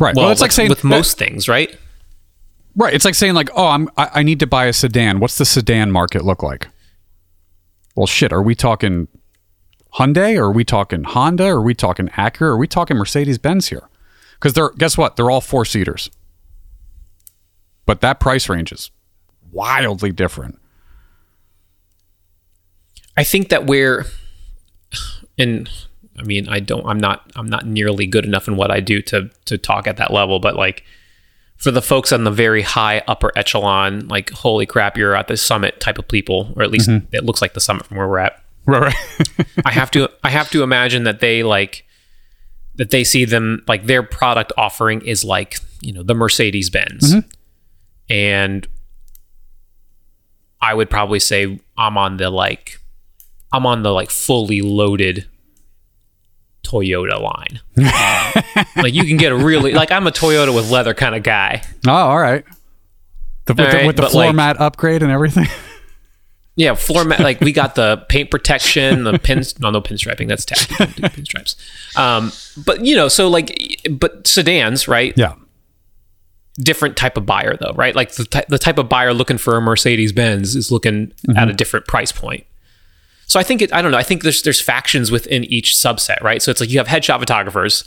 right. 0.00 0.16
well, 0.16 0.24
Well, 0.24 0.30
it's 0.32 0.40
like 0.40 0.50
saying 0.50 0.70
with 0.70 0.82
most 0.82 1.18
things, 1.18 1.48
right? 1.48 1.76
Right. 2.76 2.94
It's 2.94 3.04
like 3.04 3.14
saying 3.14 3.34
like, 3.34 3.50
oh, 3.54 3.68
I'm 3.68 3.88
I, 3.96 4.10
I 4.14 4.22
need 4.22 4.40
to 4.40 4.46
buy 4.46 4.66
a 4.66 4.72
sedan. 4.72 5.20
What's 5.20 5.38
the 5.38 5.44
sedan 5.44 5.90
market 5.90 6.24
look 6.24 6.42
like? 6.42 6.68
Well, 7.96 8.06
shit. 8.06 8.32
Are 8.32 8.42
we 8.42 8.54
talking 8.54 9.08
Hyundai? 9.94 10.36
Or 10.38 10.44
are 10.44 10.52
we 10.52 10.64
talking 10.64 11.04
Honda? 11.04 11.46
Or 11.46 11.58
are 11.58 11.62
we 11.62 11.74
talking 11.74 12.08
Acura? 12.08 12.42
Or 12.42 12.50
are 12.50 12.56
we 12.56 12.68
talking 12.68 12.96
Mercedes 12.96 13.38
Benz 13.38 13.68
here? 13.68 13.88
Because 14.34 14.52
they're 14.52 14.70
guess 14.70 14.96
what? 14.96 15.16
They're 15.16 15.30
all 15.30 15.40
four 15.40 15.64
seaters. 15.64 16.10
But 17.86 18.00
that 18.02 18.20
price 18.20 18.48
range 18.48 18.70
is 18.70 18.90
wildly 19.50 20.12
different. 20.12 20.60
I 23.16 23.24
think 23.24 23.48
that 23.48 23.66
we're, 23.66 24.04
and 25.38 25.68
I 26.16 26.22
mean, 26.22 26.48
I 26.48 26.60
don't, 26.60 26.86
I'm 26.86 27.00
not, 27.00 27.32
I'm 27.34 27.46
not 27.46 27.66
nearly 27.66 28.06
good 28.06 28.24
enough 28.24 28.46
in 28.46 28.56
what 28.56 28.70
I 28.70 28.78
do 28.80 29.02
to 29.02 29.30
to 29.46 29.58
talk 29.58 29.88
at 29.88 29.96
that 29.96 30.12
level. 30.12 30.38
But 30.38 30.54
like, 30.54 30.84
for 31.58 31.70
the 31.70 31.82
folks 31.82 32.12
on 32.12 32.24
the 32.24 32.30
very 32.30 32.62
high 32.62 33.02
upper 33.06 33.32
echelon, 33.36 34.08
like, 34.08 34.30
holy 34.30 34.64
crap, 34.64 34.96
you're 34.96 35.14
at 35.14 35.28
the 35.28 35.36
summit 35.36 35.80
type 35.80 35.98
of 35.98 36.08
people, 36.08 36.52
or 36.56 36.62
at 36.62 36.70
least 36.70 36.88
mm-hmm. 36.88 37.14
it 37.14 37.24
looks 37.24 37.42
like 37.42 37.54
the 37.54 37.60
summit 37.60 37.86
from 37.86 37.96
where 37.96 38.08
we're 38.08 38.18
at. 38.18 38.42
Right. 38.64 38.82
Right. 38.82 39.46
I 39.64 39.72
have 39.72 39.90
to, 39.92 40.10
I 40.22 40.30
have 40.30 40.50
to 40.50 40.62
imagine 40.62 41.04
that 41.04 41.20
they 41.20 41.42
like, 41.42 41.84
that 42.76 42.90
they 42.90 43.02
see 43.02 43.24
them 43.24 43.62
like 43.66 43.86
their 43.86 44.02
product 44.02 44.52
offering 44.56 45.02
is 45.02 45.24
like, 45.24 45.58
you 45.80 45.92
know, 45.92 46.02
the 46.02 46.14
Mercedes 46.14 46.70
Benz, 46.70 47.12
mm-hmm. 47.12 47.28
and 48.08 48.66
I 50.60 50.74
would 50.74 50.90
probably 50.90 51.20
say 51.20 51.60
I'm 51.76 51.98
on 51.98 52.16
the 52.16 52.30
like 52.30 52.80
I'm 53.52 53.66
on 53.66 53.82
the 53.82 53.92
like 53.92 54.10
fully 54.10 54.62
loaded 54.62 55.26
Toyota 56.68 57.20
line. 57.20 57.60
like 58.76 58.92
you 58.94 59.04
can 59.04 59.16
get 59.16 59.32
a 59.32 59.36
really 59.36 59.72
like 59.72 59.90
I'm 59.90 60.06
a 60.06 60.10
Toyota 60.10 60.54
with 60.54 60.70
leather 60.70 60.94
kind 60.94 61.14
of 61.14 61.22
guy. 61.22 61.62
oh, 61.86 61.90
all 61.92 62.18
right. 62.18 62.44
The, 63.46 63.54
with, 63.54 63.60
All 63.74 63.80
the, 63.80 63.86
with 63.86 63.96
the 63.96 64.08
floor 64.08 64.26
like- 64.26 64.34
mat 64.34 64.60
upgrade 64.60 65.02
and 65.02 65.10
everything. 65.12 65.46
Yeah, 66.56 66.74
floor 66.74 67.04
mat 67.04 67.20
like 67.20 67.40
we 67.40 67.52
got 67.52 67.76
the 67.76 68.04
paint 68.08 68.32
protection, 68.32 69.04
the 69.04 69.16
pins 69.16 69.60
no 69.60 69.70
no 69.70 69.80
pinstriping, 69.80 70.26
that's 70.26 70.44
tacky. 70.44 70.74
Don't 70.74 70.96
do 70.96 71.02
pinstripes. 71.04 71.54
Um 71.96 72.32
but 72.64 72.84
you 72.84 72.96
know, 72.96 73.06
so 73.06 73.28
like 73.28 73.56
but 73.88 74.26
sedans, 74.26 74.88
right? 74.88 75.12
yeah. 75.16 75.34
different 76.56 76.96
type 76.96 77.16
of 77.16 77.24
buyer 77.26 77.56
though, 77.60 77.72
right? 77.76 77.94
Like 77.94 78.10
the, 78.10 78.24
ty- 78.24 78.44
the 78.48 78.58
type 78.58 78.76
of 78.78 78.88
buyer 78.88 79.14
looking 79.14 79.38
for 79.38 79.56
a 79.56 79.60
Mercedes 79.60 80.10
Benz 80.12 80.56
is 80.56 80.72
looking 80.72 81.12
at 81.36 81.48
a 81.48 81.52
different 81.52 81.86
price 81.86 82.10
point. 82.10 82.44
So 83.28 83.38
I 83.38 83.44
think 83.44 83.62
it, 83.62 83.72
I 83.72 83.80
don't 83.82 83.92
know. 83.92 83.98
I 83.98 84.02
think 84.02 84.22
there's 84.24 84.42
there's 84.42 84.60
factions 84.60 85.10
within 85.12 85.44
each 85.44 85.74
subset, 85.74 86.20
right? 86.22 86.42
So 86.42 86.50
it's 86.50 86.60
like 86.60 86.70
you 86.70 86.78
have 86.78 86.88
headshot 86.88 87.20
photographers, 87.20 87.84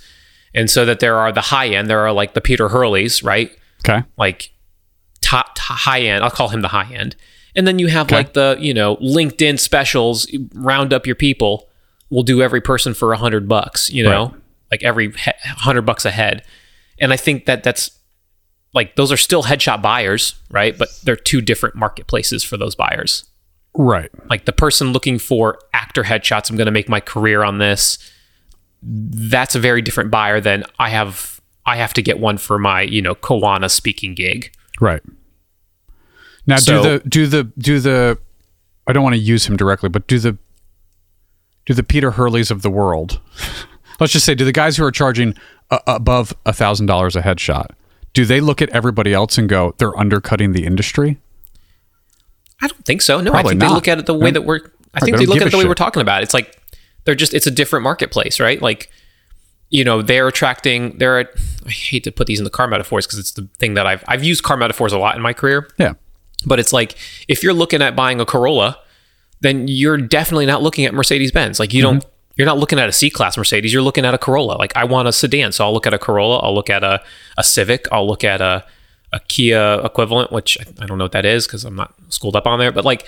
and 0.54 0.70
so 0.70 0.86
that 0.86 1.00
there 1.02 1.18
are 1.18 1.32
the 1.34 1.42
high 1.42 1.68
end. 1.68 1.90
There 1.90 2.00
are 2.00 2.14
like 2.14 2.34
the 2.36 2.42
Peter 2.42 2.70
Hurleys, 2.70 3.24
right? 3.24 3.52
Okay. 3.84 4.04
Like 4.18 4.52
top, 5.22 5.52
top 5.56 5.78
high 5.80 6.02
end. 6.02 6.24
I'll 6.24 6.30
call 6.32 6.50
him 6.50 6.62
the 6.62 6.68
high 6.70 6.94
end. 6.94 7.16
And 7.56 7.68
then 7.68 7.80
you 7.80 7.88
have 7.88 8.12
like 8.12 8.34
the, 8.34 8.56
you 8.60 8.74
know, 8.74 8.96
LinkedIn 8.98 9.60
specials, 9.60 10.26
round 10.54 10.94
up 10.94 11.06
your 11.06 11.16
people. 11.16 11.68
We'll 12.10 12.24
do 12.24 12.42
every 12.42 12.62
person 12.62 12.94
for 12.94 13.12
a 13.12 13.18
hundred 13.18 13.48
bucks, 13.50 13.90
you 13.90 14.04
know, 14.04 14.26
Right. 14.28 14.42
like 14.72 14.84
every 14.84 15.12
he- 15.12 15.32
hundred 15.48 15.82
bucks 15.82 16.06
a 16.06 16.12
head. 16.12 16.44
And 17.00 17.12
I 17.12 17.18
think 17.18 17.46
that 17.48 17.64
that's 17.64 17.92
like, 18.74 18.96
those 18.96 19.12
are 19.12 19.18
still 19.18 19.44
headshot 19.44 19.82
buyers, 19.82 20.36
right? 20.50 20.78
But 20.78 20.90
they're 21.04 21.16
two 21.16 21.42
different 21.42 21.76
marketplaces 21.76 22.44
for 22.44 22.56
those 22.58 22.76
buyers. 22.76 23.26
Right. 23.74 24.10
Like 24.30 24.46
the 24.46 24.52
person 24.52 24.92
looking 24.92 25.18
for 25.18 25.60
actor 25.74 26.04
headshots, 26.04 26.50
I'm 26.50 26.58
going 26.58 26.66
to 26.66 26.72
make 26.72 26.90
my 26.90 27.00
career 27.00 27.44
on 27.44 27.58
this. 27.58 27.98
That's 28.84 29.56
a 29.56 29.60
very 29.60 29.82
different 29.82 30.12
buyer 30.12 30.42
than 30.42 30.64
I 30.80 30.90
have. 30.90 31.40
I 31.66 31.78
have 31.78 31.94
to 31.94 32.02
get 32.02 32.20
one 32.20 32.38
for 32.38 32.58
my, 32.58 32.82
you 32.82 33.02
know, 33.02 33.16
keynote 33.16 33.70
speaking 33.72 34.16
gig. 34.16 34.54
Right. 34.80 35.02
Now 36.48 36.58
So- 36.58 36.82
do 36.82 36.90
the 36.90 37.10
do 37.10 37.28
the 37.28 37.44
do 37.58 37.80
the 37.80 38.18
I 38.88 38.94
don't 38.94 39.04
want 39.04 39.16
to 39.16 39.22
use 39.22 39.46
him 39.46 39.56
directly, 39.58 39.90
but 39.90 40.08
do 40.08 40.20
the 40.20 40.38
do 41.66 41.74
the 41.74 41.84
Peter 41.84 42.12
Hurleys 42.12 42.52
of 42.52 42.64
the 42.64 42.72
world. 42.72 43.22
Let's 44.00 44.12
just 44.14 44.26
say 44.26 44.34
do 44.34 44.44
the 44.44 44.52
guys 44.52 44.78
who 44.78 44.84
are 44.84 44.92
charging 44.92 45.36
uh, 45.70 45.80
above 45.86 46.34
a 46.46 46.52
thousand 46.52 46.88
dollars 46.88 47.16
a 47.16 47.22
headshot, 47.22 47.68
do 48.14 48.26
they 48.26 48.42
look 48.42 48.62
at 48.62 48.70
everybody 48.70 49.14
else 49.14 49.38
and 49.38 49.48
go, 49.48 49.76
they're 49.78 49.98
undercutting 49.98 50.54
the 50.54 50.66
industry? 50.66 51.20
I 52.62 52.68
don't 52.68 52.86
think 52.86 53.02
so. 53.02 53.20
No, 53.20 53.32
Probably 53.32 53.50
I 53.50 53.52
think 53.52 53.62
they 53.62 53.70
look 53.70 53.88
at 53.88 54.00
it 54.00 54.06
the 54.06 54.14
way 54.14 54.32
that 54.32 54.44
we're. 54.44 54.60
I 54.94 55.00
think 55.00 55.18
they 55.18 55.26
they 55.26 55.26
look 55.26 55.42
at 55.42 55.48
it 55.48 55.52
the 55.52 55.58
way 55.58 55.64
shit. 55.64 55.70
we're 55.70 55.76
talking 55.76 56.02
about. 56.02 56.22
it. 56.22 56.26
It's 56.26 56.34
like 56.34 56.60
they're 57.06 57.16
just. 57.16 57.34
It's 57.34 57.48
a 57.48 57.52
different 57.52 57.84
marketplace, 57.84 58.40
right? 58.40 58.62
Like, 58.62 58.92
you 59.70 59.84
know, 59.84 60.02
they're 60.02 60.28
attracting. 60.28 60.98
They're. 60.98 61.30
I 61.66 61.70
hate 61.70 62.04
to 62.04 62.12
put 62.12 62.28
these 62.28 62.40
in 62.40 62.44
the 62.44 62.52
car 62.52 62.68
metaphors 62.68 63.08
because 63.08 63.20
it's 63.20 63.32
the 63.32 63.48
thing 63.58 63.74
that 63.74 63.88
I've 63.88 64.04
I've 64.08 64.24
used 64.24 64.44
car 64.44 64.58
metaphors 64.58 64.94
a 64.94 65.00
lot 65.00 65.16
in 65.16 65.22
my 65.22 65.34
career. 65.34 65.70
Yeah. 65.78 65.94
But 66.46 66.60
it's 66.60 66.74
like 66.74 66.96
if 67.28 67.44
you're 67.44 67.54
looking 67.54 67.82
at 67.82 67.96
buying 67.96 68.20
a 68.20 68.26
Corolla, 68.26 68.80
then 69.42 69.68
you're 69.68 69.98
definitely 69.98 70.46
not 70.46 70.62
looking 70.62 70.86
at 70.86 70.94
Mercedes 70.94 71.32
Benz. 71.32 71.60
Like 71.60 71.74
you 71.74 71.84
mm-hmm. 71.84 72.00
don't. 72.00 72.06
You're 72.38 72.48
not 72.48 72.58
looking 72.58 72.80
at 72.80 72.88
a 72.88 72.94
C 72.94 73.10
class 73.10 73.38
Mercedes. 73.38 73.74
You're 73.74 73.82
looking 73.82 74.06
at 74.06 74.14
a 74.14 74.18
Corolla. 74.18 74.54
Like 74.54 74.76
I 74.76 74.86
want 74.86 75.08
a 75.08 75.12
sedan, 75.12 75.52
so 75.52 75.66
I'll 75.66 75.74
look 75.74 75.86
at 75.86 75.94
a 75.94 76.00
Corolla. 76.00 76.40
I'll 76.40 76.56
look 76.56 76.70
at 76.70 76.84
a 76.84 77.02
a 77.38 77.44
Civic. 77.44 77.88
I'll 77.92 78.08
look 78.08 78.24
at 78.24 78.40
a 78.40 78.66
a 79.14 79.20
Kia 79.20 79.82
equivalent, 79.84 80.32
which 80.32 80.58
I, 80.80 80.86
don't 80.86 80.98
know 80.98 81.06
what 81.06 81.12
that 81.12 81.26
is 81.26 81.46
because 81.48 81.66
I'm 81.66 81.76
not 81.76 81.94
schooled 82.10 82.36
up 82.36 82.48
on 82.48 82.60
there. 82.60 82.72
But 82.72 82.86
like 82.86 83.06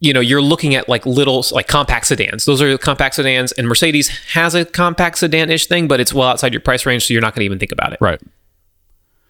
you 0.00 0.12
know, 0.12 0.18
you're 0.18 0.42
looking 0.42 0.74
at 0.74 0.88
like 0.88 1.06
little 1.06 1.44
like 1.52 1.68
compact 1.68 2.06
sedans. 2.06 2.44
Those 2.44 2.60
are 2.60 2.76
compact 2.76 3.14
sedans, 3.14 3.52
and 3.52 3.68
Mercedes 3.68 4.08
has 4.32 4.52
a 4.54 4.64
compact 4.64 5.18
sedan-ish 5.18 5.66
thing, 5.66 5.86
but 5.86 6.00
it's 6.00 6.12
well 6.12 6.26
outside 6.28 6.52
your 6.52 6.60
price 6.60 6.84
range, 6.84 7.06
so 7.06 7.12
you're 7.14 7.20
not 7.20 7.34
going 7.36 7.42
to 7.42 7.44
even 7.44 7.60
think 7.60 7.70
about 7.70 7.92
it, 7.92 7.98
Right. 8.00 8.20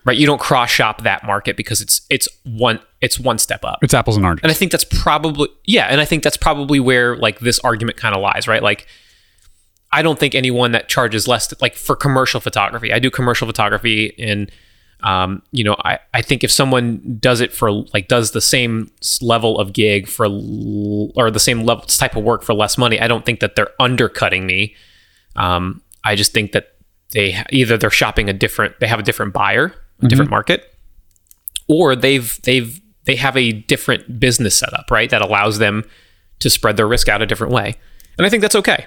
right? 0.07 0.17
You 0.17 0.25
don't 0.25 0.41
cross 0.41 0.71
shop 0.71 1.03
that 1.03 1.25
market 1.27 1.59
because 1.59 1.83
it's 1.83 2.01
it's 2.09 2.27
one 2.45 2.81
it's 3.03 3.21
one 3.21 3.37
step 3.39 3.67
up, 3.67 3.81
It's 3.83 3.93
apples 3.93 4.17
and 4.17 4.25
oranges. 4.25 4.45
and 4.45 4.51
I 4.51 4.55
think 4.55 4.73
that's 4.73 4.85
probably 4.85 5.49
yeah, 5.67 5.89
and 5.91 6.01
I 6.01 6.07
think 6.07 6.23
that's 6.23 6.39
probably 6.39 6.81
where 6.81 7.17
like 7.19 7.41
this 7.41 7.59
argument 7.59 7.99
kind 7.99 8.15
of 8.15 8.23
lies, 8.23 8.49
right? 8.49 8.63
Like, 8.63 8.87
I 9.93 10.01
don't 10.01 10.19
think 10.19 10.35
anyone 10.35 10.73
that 10.73 10.89
charges 10.89 11.29
less 11.29 11.53
like 11.61 11.75
for 11.75 11.95
commercial 11.97 12.41
photography. 12.41 12.95
I 12.95 12.99
do 12.99 13.11
commercial 13.11 13.47
photography 13.47 14.15
and. 14.19 14.51
Um, 15.05 15.43
you 15.51 15.65
know, 15.65 15.75
I, 15.85 15.99
I 16.15 16.23
think 16.23 16.45
if 16.45 16.53
someone 16.53 17.19
does 17.21 17.41
it 17.41 17.53
for 17.53 17.73
like 17.93 18.07
does 18.09 18.31
the 18.31 18.41
same 18.41 18.91
level 19.21 19.59
of 19.59 19.73
gig 19.73 20.07
for 20.09 20.27
l- 20.27 21.11
or 21.17 21.31
the 21.31 21.41
same 21.41 21.63
level 21.65 21.85
type 21.87 22.15
of 22.17 22.23
work 22.23 22.43
for 22.43 22.55
less 22.55 22.79
money, 22.79 23.01
I 23.01 23.09
don't 23.09 23.25
think 23.27 23.41
that 23.41 23.57
they're 23.57 23.71
undercutting 23.81 24.47
me. 24.47 24.75
Um, 25.35 25.83
I 26.05 26.15
just 26.15 26.33
think 26.33 26.53
that 26.53 26.75
they 27.13 27.43
either 27.51 27.77
they're 27.77 27.91
shopping 27.91 28.29
a 28.29 28.33
different, 28.33 28.79
they 28.81 28.87
have 28.87 29.01
a 29.01 29.03
different 29.03 29.33
buyer, 29.33 29.75
a 30.03 30.09
different 30.09 30.31
market, 30.31 30.73
or 31.69 31.95
they've 31.97 32.41
they've 32.43 32.81
they 33.05 33.17
have 33.17 33.37
a 33.37 33.53
different 33.53 34.21
business 34.21 34.55
setup, 34.57 34.91
right? 34.91 35.11
That 35.11 35.23
allows 35.23 35.59
them 35.59 35.85
to 36.39 36.51
spread 36.51 36.77
their 36.77 36.87
risk 36.89 37.09
out 37.09 37.23
a 37.23 37.27
different 37.27 37.53
way, 37.53 37.75
and 38.19 38.27
I 38.27 38.31
think 38.31 38.43
that's 38.43 38.55
okay. 38.57 38.87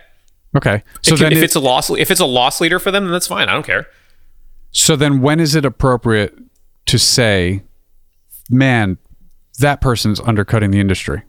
okay. 0.55 0.83
So 1.01 1.15
So 1.15 1.23
then 1.23 1.31
if 1.33 1.39
it- 1.39 1.43
it's 1.45 1.55
a 1.55 1.59
loss, 1.59 1.89
if 1.89 2.09
it's 2.11 2.19
a 2.21 2.25
loss 2.25 2.61
leader 2.61 2.79
for 2.79 2.91
them, 2.91 3.03
then 3.05 3.11
that's 3.11 3.27
fine. 3.27 3.49
I 3.49 3.53
don't 3.53 3.65
care. 3.65 3.87
So 4.75 4.97
then 4.97 5.21
when 5.21 5.39
is 5.39 5.55
it 5.55 5.63
appropriate 5.63 6.37
to 6.87 6.99
say, 6.99 7.63
man, 8.49 8.97
that 9.59 9.79
person's 9.79 10.19
undercutting 10.19 10.71
the 10.71 10.81
industry? 10.81 11.23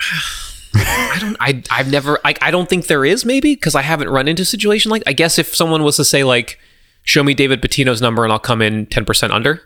I 0.74 1.18
don't. 1.20 1.36
I 1.40 1.62
I've 1.70 1.90
never. 1.90 2.18
I 2.24 2.34
I 2.40 2.50
don't 2.50 2.70
think 2.70 2.86
there 2.86 3.04
is 3.04 3.26
maybe 3.26 3.54
because 3.54 3.74
I 3.74 3.82
haven't 3.82 4.08
run 4.08 4.28
into 4.28 4.42
a 4.42 4.46
situation 4.46 4.90
like. 4.90 5.02
I 5.06 5.12
guess 5.12 5.38
if 5.38 5.54
someone 5.54 5.82
was 5.82 5.96
to 5.96 6.06
say 6.06 6.24
like, 6.24 6.58
show 7.02 7.22
me 7.22 7.34
David 7.34 7.60
Patino's 7.60 8.00
number 8.00 8.24
and 8.24 8.32
I'll 8.32 8.38
come 8.38 8.62
in 8.62 8.86
ten 8.86 9.04
percent 9.04 9.30
under. 9.30 9.60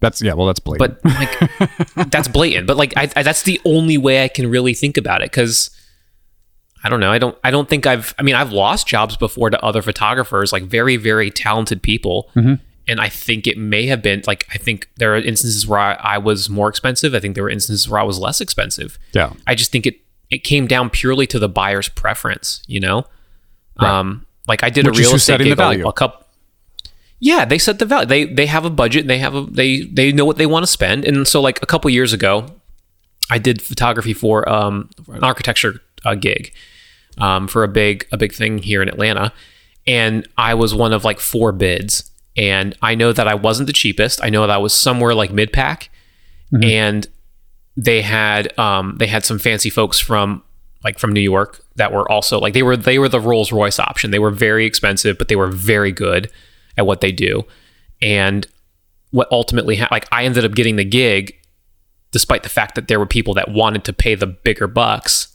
That's 0.00 0.22
yeah, 0.22 0.32
well 0.32 0.46
that's 0.46 0.60
blatant. 0.60 0.98
But 1.02 1.14
like, 1.14 2.10
that's 2.10 2.28
blatant. 2.28 2.66
But 2.66 2.78
like, 2.78 2.94
I, 2.96 3.10
I 3.14 3.22
that's 3.22 3.42
the 3.42 3.60
only 3.66 3.98
way 3.98 4.24
I 4.24 4.28
can 4.28 4.48
really 4.48 4.72
think 4.72 4.96
about 4.96 5.20
it 5.20 5.30
because. 5.30 5.70
I 6.84 6.88
don't 6.88 7.00
know. 7.00 7.12
I 7.12 7.18
don't. 7.18 7.36
I 7.44 7.50
don't 7.50 7.68
think 7.68 7.86
I've. 7.86 8.14
I 8.18 8.22
mean, 8.22 8.34
I've 8.34 8.52
lost 8.52 8.86
jobs 8.86 9.16
before 9.16 9.50
to 9.50 9.64
other 9.64 9.82
photographers, 9.82 10.52
like 10.52 10.64
very, 10.64 10.96
very 10.96 11.30
talented 11.30 11.82
people, 11.82 12.28
and 12.34 13.00
I 13.00 13.08
think 13.08 13.46
it 13.46 13.56
may 13.56 13.86
have 13.86 14.02
been 14.02 14.22
like. 14.26 14.46
I 14.52 14.58
think 14.58 14.88
there 14.96 15.14
are 15.14 15.18
instances 15.18 15.66
where 15.66 15.78
I, 15.78 15.92
I 15.94 16.18
was 16.18 16.50
more 16.50 16.68
expensive. 16.68 17.14
I 17.14 17.20
think 17.20 17.34
there 17.36 17.44
were 17.44 17.50
instances 17.50 17.88
where 17.88 18.00
I 18.00 18.04
was 18.04 18.18
less 18.18 18.40
expensive. 18.40 18.98
yeah. 19.12 19.32
I 19.46 19.54
just 19.54 19.70
think 19.70 19.86
it 19.86 20.00
it 20.30 20.42
came 20.44 20.66
down 20.66 20.90
purely 20.90 21.26
to 21.28 21.38
the 21.38 21.48
buyer's 21.48 21.88
preference, 21.88 22.62
you 22.66 22.80
know. 22.80 23.04
Um, 23.78 24.26
like 24.48 24.64
I 24.64 24.70
did 24.70 24.86
Which 24.86 24.98
a 24.98 25.02
real 25.02 25.14
estate 25.14 25.38
gig 25.38 25.52
a- 25.52 25.56
value. 25.56 25.86
a 25.86 25.92
couple. 25.92 26.26
Yeah, 27.20 27.44
they 27.44 27.58
set 27.58 27.78
the 27.78 27.86
value. 27.86 28.06
They 28.06 28.24
they 28.24 28.46
have 28.46 28.64
a 28.64 28.70
budget. 28.70 29.02
And 29.02 29.10
they 29.10 29.18
have 29.18 29.34
a 29.36 29.42
they 29.42 29.82
they 29.82 30.10
know 30.10 30.24
what 30.24 30.36
they 30.38 30.46
want 30.46 30.64
to 30.64 30.66
spend. 30.66 31.04
And 31.04 31.28
so 31.28 31.40
like 31.40 31.62
a 31.62 31.66
couple 31.66 31.88
years 31.90 32.12
ago, 32.12 32.46
I 33.30 33.38
did 33.38 33.62
photography 33.62 34.12
for 34.14 34.48
um 34.48 34.90
an 35.08 35.22
architecture 35.22 35.80
uh, 36.04 36.16
gig, 36.16 36.52
um 37.18 37.48
for 37.48 37.64
a 37.64 37.68
big 37.68 38.06
a 38.12 38.16
big 38.16 38.32
thing 38.32 38.58
here 38.58 38.82
in 38.82 38.88
Atlanta, 38.88 39.32
and 39.86 40.26
I 40.36 40.54
was 40.54 40.74
one 40.74 40.92
of 40.92 41.04
like 41.04 41.20
four 41.20 41.52
bids. 41.52 42.10
And 42.34 42.74
I 42.80 42.94
know 42.94 43.12
that 43.12 43.28
I 43.28 43.34
wasn't 43.34 43.66
the 43.66 43.74
cheapest. 43.74 44.24
I 44.24 44.30
know 44.30 44.40
that 44.40 44.50
I 44.50 44.56
was 44.56 44.72
somewhere 44.72 45.14
like 45.14 45.30
mid 45.32 45.52
pack, 45.52 45.90
and 46.64 47.06
they 47.76 48.02
had 48.02 48.58
um 48.58 48.96
they 48.98 49.06
had 49.06 49.24
some 49.24 49.38
fancy 49.38 49.70
folks 49.70 49.98
from 49.98 50.42
like 50.84 50.98
from 50.98 51.12
New 51.12 51.20
York 51.20 51.60
that 51.76 51.92
were 51.92 52.10
also 52.10 52.38
like 52.38 52.54
they 52.54 52.62
were 52.62 52.76
they 52.76 52.98
were 52.98 53.08
the 53.08 53.20
Rolls 53.20 53.52
Royce 53.52 53.78
option. 53.78 54.10
They 54.10 54.18
were 54.18 54.30
very 54.30 54.66
expensive, 54.66 55.18
but 55.18 55.28
they 55.28 55.36
were 55.36 55.48
very 55.48 55.92
good 55.92 56.30
at 56.76 56.86
what 56.86 57.00
they 57.00 57.12
do. 57.12 57.44
And 58.00 58.46
what 59.10 59.28
ultimately 59.30 59.76
ha- 59.76 59.88
like 59.90 60.08
I 60.10 60.24
ended 60.24 60.44
up 60.44 60.54
getting 60.54 60.76
the 60.76 60.84
gig 60.84 61.38
despite 62.10 62.42
the 62.42 62.48
fact 62.48 62.74
that 62.74 62.88
there 62.88 62.98
were 62.98 63.06
people 63.06 63.34
that 63.34 63.50
wanted 63.50 63.84
to 63.84 63.92
pay 63.92 64.14
the 64.14 64.26
bigger 64.26 64.66
bucks. 64.66 65.31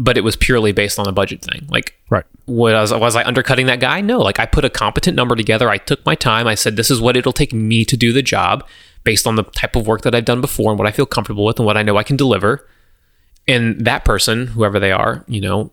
But 0.00 0.16
it 0.16 0.22
was 0.22 0.36
purely 0.36 0.70
based 0.72 0.98
on 0.98 1.08
a 1.08 1.12
budget 1.12 1.42
thing. 1.42 1.66
Like 1.68 1.98
Right. 2.08 2.24
was 2.46 2.92
was 2.92 3.16
I 3.16 3.24
undercutting 3.24 3.66
that 3.66 3.80
guy? 3.80 4.00
No. 4.00 4.18
Like 4.18 4.38
I 4.38 4.46
put 4.46 4.64
a 4.64 4.70
competent 4.70 5.16
number 5.16 5.34
together. 5.34 5.68
I 5.68 5.78
took 5.78 6.04
my 6.06 6.14
time. 6.14 6.46
I 6.46 6.54
said 6.54 6.76
this 6.76 6.90
is 6.90 7.00
what 7.00 7.16
it'll 7.16 7.32
take 7.32 7.52
me 7.52 7.84
to 7.84 7.96
do 7.96 8.12
the 8.12 8.22
job 8.22 8.66
based 9.04 9.26
on 9.26 9.34
the 9.36 9.42
type 9.42 9.74
of 9.74 9.86
work 9.86 10.02
that 10.02 10.14
I've 10.14 10.24
done 10.24 10.40
before 10.40 10.70
and 10.70 10.78
what 10.78 10.86
I 10.86 10.92
feel 10.92 11.06
comfortable 11.06 11.44
with 11.44 11.58
and 11.58 11.66
what 11.66 11.76
I 11.76 11.82
know 11.82 11.96
I 11.96 12.02
can 12.04 12.16
deliver. 12.16 12.66
And 13.48 13.84
that 13.86 14.04
person, 14.04 14.48
whoever 14.48 14.78
they 14.78 14.92
are, 14.92 15.24
you 15.26 15.40
know, 15.40 15.72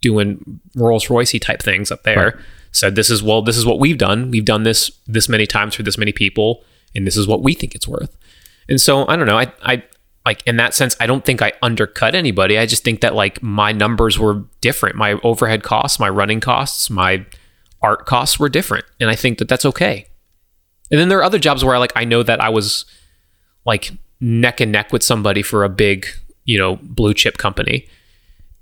doing 0.00 0.60
Rolls 0.74 1.08
Royce 1.08 1.38
type 1.38 1.62
things 1.62 1.90
up 1.90 2.02
there, 2.02 2.40
said 2.72 2.96
this 2.96 3.08
is 3.10 3.22
well, 3.22 3.40
this 3.42 3.56
is 3.56 3.64
what 3.64 3.78
we've 3.78 3.98
done. 3.98 4.30
We've 4.30 4.44
done 4.44 4.64
this 4.64 4.90
this 5.06 5.28
many 5.28 5.46
times 5.46 5.74
for 5.74 5.82
this 5.82 5.96
many 5.96 6.12
people, 6.12 6.64
and 6.94 7.06
this 7.06 7.16
is 7.16 7.26
what 7.26 7.42
we 7.42 7.54
think 7.54 7.74
it's 7.74 7.88
worth. 7.88 8.16
And 8.68 8.80
so 8.80 9.06
I 9.08 9.16
don't 9.16 9.26
know. 9.26 9.38
I 9.38 9.52
I 9.62 9.82
like 10.24 10.42
in 10.46 10.56
that 10.56 10.72
sense, 10.74 10.96
I 11.00 11.06
don't 11.06 11.24
think 11.24 11.42
I 11.42 11.52
undercut 11.62 12.14
anybody. 12.14 12.58
I 12.58 12.66
just 12.66 12.84
think 12.84 13.00
that 13.00 13.14
like 13.14 13.42
my 13.42 13.72
numbers 13.72 14.18
were 14.18 14.44
different. 14.60 14.96
My 14.96 15.12
overhead 15.22 15.62
costs, 15.62 15.98
my 15.98 16.08
running 16.08 16.40
costs, 16.40 16.90
my 16.90 17.24
art 17.82 18.06
costs 18.06 18.38
were 18.38 18.48
different, 18.48 18.84
and 19.00 19.10
I 19.10 19.16
think 19.16 19.38
that 19.38 19.48
that's 19.48 19.64
okay. 19.64 20.06
And 20.90 21.00
then 21.00 21.08
there 21.08 21.18
are 21.18 21.24
other 21.24 21.38
jobs 21.38 21.64
where 21.64 21.74
I 21.74 21.78
like 21.78 21.92
I 21.96 22.04
know 22.04 22.22
that 22.22 22.40
I 22.40 22.50
was 22.50 22.84
like 23.64 23.92
neck 24.20 24.60
and 24.60 24.70
neck 24.70 24.92
with 24.92 25.02
somebody 25.02 25.42
for 25.42 25.64
a 25.64 25.68
big, 25.68 26.06
you 26.44 26.56
know, 26.58 26.76
blue 26.82 27.14
chip 27.14 27.38
company, 27.38 27.88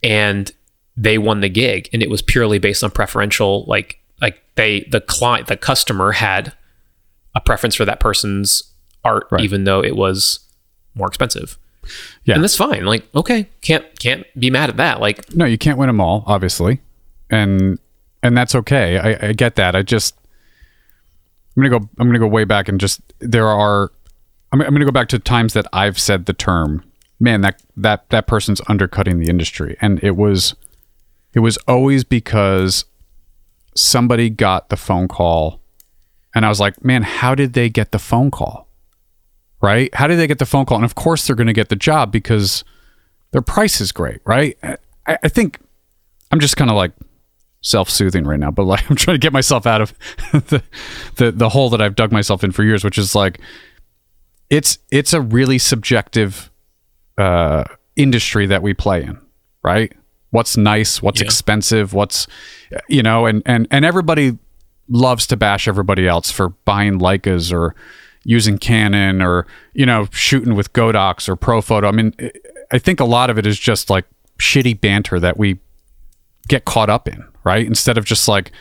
and 0.02 0.50
they 0.96 1.18
won 1.18 1.40
the 1.40 1.48
gig, 1.48 1.88
and 1.92 2.02
it 2.02 2.10
was 2.10 2.22
purely 2.22 2.58
based 2.58 2.82
on 2.82 2.90
preferential 2.90 3.64
like 3.66 3.98
like 4.22 4.42
they 4.54 4.80
the 4.90 5.00
client 5.00 5.46
the 5.48 5.56
customer 5.56 6.12
had 6.12 6.54
a 7.34 7.40
preference 7.40 7.74
for 7.74 7.84
that 7.84 8.00
person's 8.00 8.62
art, 9.04 9.26
Right. 9.30 9.42
even 9.42 9.64
though 9.64 9.82
it 9.84 9.96
was 9.96 10.40
more 10.94 11.08
expensive. 11.08 11.58
Yeah. 12.24 12.34
and 12.34 12.44
that's 12.44 12.56
fine. 12.56 12.84
Like 12.84 13.08
okay, 13.14 13.48
can't 13.62 13.84
can't 13.98 14.26
be 14.38 14.50
mad 14.50 14.70
at 14.70 14.76
that. 14.76 15.00
Like 15.00 15.34
No, 15.34 15.44
you 15.44 15.58
can't 15.58 15.78
win 15.78 15.88
them 15.88 16.00
all, 16.00 16.24
obviously, 16.26 16.80
and 17.30 17.78
and 18.22 18.36
that's 18.36 18.54
okay. 18.54 18.98
I, 18.98 19.28
I 19.28 19.32
get 19.32 19.56
that. 19.56 19.74
I 19.74 19.82
just 19.82 20.16
I'm 21.56 21.62
gonna 21.62 21.80
go. 21.80 21.88
I'm 21.98 22.08
gonna 22.08 22.18
go 22.18 22.26
way 22.28 22.44
back 22.44 22.68
and 22.68 22.78
just 22.78 23.00
there 23.18 23.48
are. 23.48 23.90
I'm, 24.52 24.60
I'm 24.60 24.72
gonna 24.72 24.84
go 24.84 24.92
back 24.92 25.08
to 25.08 25.18
times 25.18 25.54
that 25.54 25.66
I've 25.72 25.98
said 25.98 26.26
the 26.26 26.32
term. 26.32 26.84
Man, 27.18 27.40
that 27.42 27.62
that 27.76 28.08
that 28.10 28.26
person's 28.26 28.60
undercutting 28.68 29.18
the 29.18 29.28
industry, 29.28 29.76
and 29.80 30.02
it 30.02 30.16
was 30.16 30.54
it 31.34 31.40
was 31.40 31.56
always 31.68 32.04
because 32.04 32.84
somebody 33.74 34.30
got 34.30 34.68
the 34.68 34.76
phone 34.76 35.08
call 35.08 35.60
and 36.34 36.44
I 36.44 36.48
was 36.48 36.60
like, 36.60 36.84
man, 36.84 37.02
how 37.02 37.34
did 37.34 37.54
they 37.54 37.68
get 37.68 37.92
the 37.92 37.98
phone 37.98 38.30
call? 38.30 38.68
Right? 39.62 39.94
How 39.94 40.06
did 40.06 40.18
they 40.18 40.26
get 40.26 40.38
the 40.38 40.46
phone 40.46 40.64
call? 40.64 40.76
And 40.78 40.84
of 40.84 40.94
course 40.94 41.26
they're 41.26 41.36
going 41.36 41.46
to 41.46 41.52
get 41.52 41.68
the 41.68 41.76
job 41.76 42.10
because 42.10 42.64
their 43.32 43.42
price 43.42 43.80
is 43.80 43.92
great, 43.92 44.20
right? 44.24 44.56
I, 44.62 45.18
I 45.22 45.28
think 45.28 45.58
I'm 46.30 46.40
just 46.40 46.56
kind 46.56 46.70
of 46.70 46.76
like 46.76 46.92
self-soothing 47.60 48.24
right 48.24 48.40
now, 48.40 48.50
but 48.50 48.64
like 48.64 48.82
I'm 48.90 48.96
trying 48.96 49.14
to 49.16 49.18
get 49.18 49.32
myself 49.34 49.66
out 49.66 49.82
of 49.82 49.92
the, 50.32 50.62
the 51.16 51.30
the 51.32 51.48
hole 51.50 51.68
that 51.70 51.82
I've 51.82 51.94
dug 51.94 52.10
myself 52.10 52.42
in 52.42 52.52
for 52.52 52.64
years, 52.64 52.84
which 52.84 52.96
is 52.98 53.14
like 53.14 53.38
it's 54.48 54.78
it's 54.90 55.12
a 55.12 55.20
really 55.20 55.58
subjective 55.58 56.50
uh, 57.18 57.64
industry 57.96 58.46
that 58.46 58.62
we 58.62 58.72
play 58.74 59.02
in, 59.02 59.18
right? 59.62 59.92
What's 60.30 60.56
nice, 60.56 61.02
what's 61.02 61.20
Yeah. 61.20 61.26
expensive, 61.26 61.92
what's 61.92 62.26
you 62.88 63.02
know, 63.02 63.26
and 63.26 63.42
and 63.44 63.68
and 63.70 63.84
everybody 63.84 64.38
loves 64.88 65.26
to 65.28 65.36
bash 65.36 65.68
everybody 65.68 66.08
else 66.08 66.30
for 66.30 66.48
buying 66.64 66.98
Leicas 66.98 67.52
or 67.52 67.74
using 68.24 68.58
Canon 68.58 69.22
or 69.22 69.46
you 69.74 69.86
know 69.86 70.08
shooting 70.10 70.54
with 70.54 70.72
Godox 70.72 71.28
or 71.28 71.36
Profoto. 71.36 71.88
I 71.88 71.92
mean, 71.92 72.14
I 72.72 72.78
think 72.78 73.00
a 73.00 73.04
lot 73.04 73.30
of 73.30 73.38
it 73.38 73.46
is 73.46 73.58
just 73.58 73.90
like 73.90 74.06
shitty 74.38 74.80
banter 74.80 75.20
that 75.20 75.36
we 75.36 75.58
get 76.48 76.64
caught 76.64 76.90
up 76.90 77.08
in, 77.08 77.24
right? 77.44 77.66
Instead 77.66 77.98
of 77.98 78.04
just 78.04 78.28
like, 78.28 78.52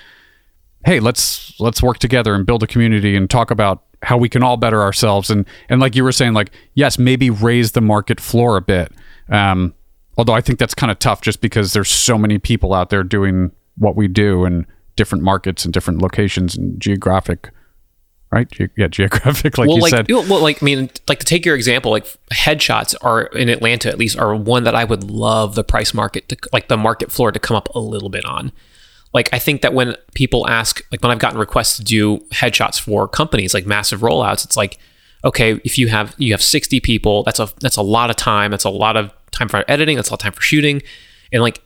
hey, 0.86 1.00
let's 1.00 1.60
let's 1.60 1.82
work 1.82 2.00
together 2.00 2.34
and 2.36 2.46
build 2.46 2.64
a 2.64 2.68
community 2.68 3.16
and 3.16 3.30
talk 3.30 3.52
about 3.52 3.84
how 4.02 4.18
we 4.18 4.30
can 4.30 4.44
all 4.44 4.56
better 4.56 4.82
ourselves 4.82 5.30
and 5.30 5.46
and 5.68 5.82
like 5.82 5.96
you 5.96 6.04
were 6.04 6.12
saying, 6.12 6.34
like 6.34 6.52
yes, 6.76 6.98
maybe 6.98 7.30
raise 7.30 7.74
the 7.74 7.82
market 7.82 8.20
floor 8.20 8.58
a 8.58 8.62
bit. 8.62 8.92
Um, 9.30 9.74
although 10.18 10.34
I 10.34 10.42
think 10.42 10.60
that's 10.60 10.74
kind 10.74 10.92
of 10.92 11.00
tough 11.00 11.22
just 11.22 11.42
because 11.42 11.74
there's 11.74 11.90
so 11.90 12.18
many 12.18 12.40
people 12.40 12.74
out 12.74 12.90
there 12.90 13.04
doing 13.04 13.52
what 13.78 13.96
we 13.96 14.08
do 14.08 14.46
in 14.46 14.66
different 14.96 15.24
markets 15.24 15.64
and 15.64 15.74
different 15.74 16.02
locations 16.02 16.58
and 16.58 16.80
geographic, 16.80 17.52
right? 18.32 18.50
Ge- 18.50 18.70
yeah, 18.76 18.88
geographic, 18.88 19.58
like 19.58 19.68
well, 19.68 19.78
you 19.78 19.82
like, 19.82 19.92
said. 19.92 20.10
well, 20.10 20.42
like 20.42 20.62
I 20.62 20.66
mean, 20.66 20.90
like 21.08 21.20
to 21.20 21.26
take 21.26 21.46
your 21.46 21.56
example, 21.56 21.92
like 21.92 22.06
headshots 22.32 22.96
are 23.02 23.24
in 23.28 23.50
Atlanta 23.50 23.90
at 23.90 23.98
least 23.98 24.18
are 24.18 24.36
one 24.36 24.64
that 24.64 24.76
I 24.76 24.84
would 24.84 25.10
love 25.10 25.56
the 25.56 25.64
price 25.64 25.94
market 25.94 26.30
to 26.30 26.38
like 26.54 26.68
the 26.68 26.78
market 26.78 27.12
floor 27.12 27.32
to 27.32 27.40
come 27.40 27.58
up 27.58 27.70
a 27.76 27.80
little 27.80 28.10
bit 28.10 28.26
on. 28.26 28.52
Like 29.14 29.30
I 29.34 29.40
think 29.40 29.62
that 29.62 29.74
when 29.74 29.96
people 30.14 30.48
ask, 30.48 30.82
like 30.92 31.02
when 31.02 31.12
I've 31.12 31.20
gotten 31.20 31.40
requests 31.40 31.78
to 31.78 31.84
do 31.84 32.20
headshots 32.32 32.80
for 32.80 33.08
companies 33.08 33.54
like 33.54 33.66
massive 33.66 34.02
rollouts, 34.02 34.46
it's 34.46 34.56
like, 34.56 34.78
okay, 35.24 35.60
if 35.64 35.78
you 35.78 35.88
have 35.88 36.14
you 36.18 36.34
have 36.34 36.44
sixty 36.44 36.80
people, 36.80 37.24
that's 37.24 37.40
a 37.40 37.50
that's 37.60 37.78
a 37.78 37.82
lot 37.82 38.10
of 38.10 38.16
time. 38.16 38.52
That's 38.52 38.66
a 38.66 38.70
lot 38.70 38.96
of 38.96 39.12
time 39.32 39.50
for 39.50 39.64
editing. 39.68 39.96
That's 39.96 40.10
a 40.10 40.14
lot 40.14 40.20
of 40.20 40.24
time 40.24 40.34
for 40.34 40.42
shooting, 40.42 40.82
and 41.32 41.42
like 41.42 41.62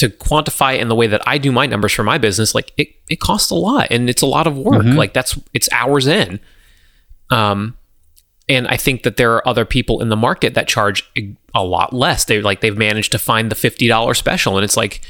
to 0.00 0.08
quantify 0.10 0.78
in 0.78 0.88
the 0.88 0.94
way 0.94 1.06
that 1.06 1.22
I 1.26 1.38
do 1.38 1.50
my 1.52 1.66
numbers 1.66 1.92
for 1.92 2.02
my 2.02 2.18
business, 2.18 2.54
like 2.54 2.72
it, 2.76 2.88
it 3.08 3.20
costs 3.20 3.50
a 3.50 3.54
lot 3.54 3.86
and 3.90 4.10
it's 4.10 4.22
a 4.22 4.26
lot 4.26 4.46
of 4.46 4.58
work. 4.58 4.84
Like 4.84 5.12
that's 5.14 5.38
it's 5.54 5.68
hours 5.72 6.06
in. 6.06 6.40
Um, 7.30 7.76
and 8.48 8.66
I 8.66 8.76
think 8.76 9.04
that 9.04 9.16
there 9.16 9.32
are 9.34 9.46
other 9.46 9.64
people 9.64 10.02
in 10.02 10.08
the 10.08 10.16
market 10.16 10.54
that 10.54 10.66
charge 10.66 11.08
a- 11.16 11.62
lot 11.62 11.92
less. 11.92 12.24
They 12.24 12.40
like 12.42 12.60
they've 12.60 12.76
managed 12.76 13.12
to 13.12 13.18
find 13.18 13.50
the 13.50 13.54
fifty 13.54 13.86
dollar 13.86 14.14
special, 14.14 14.56
and 14.56 14.64
it's 14.64 14.76
like 14.76 15.00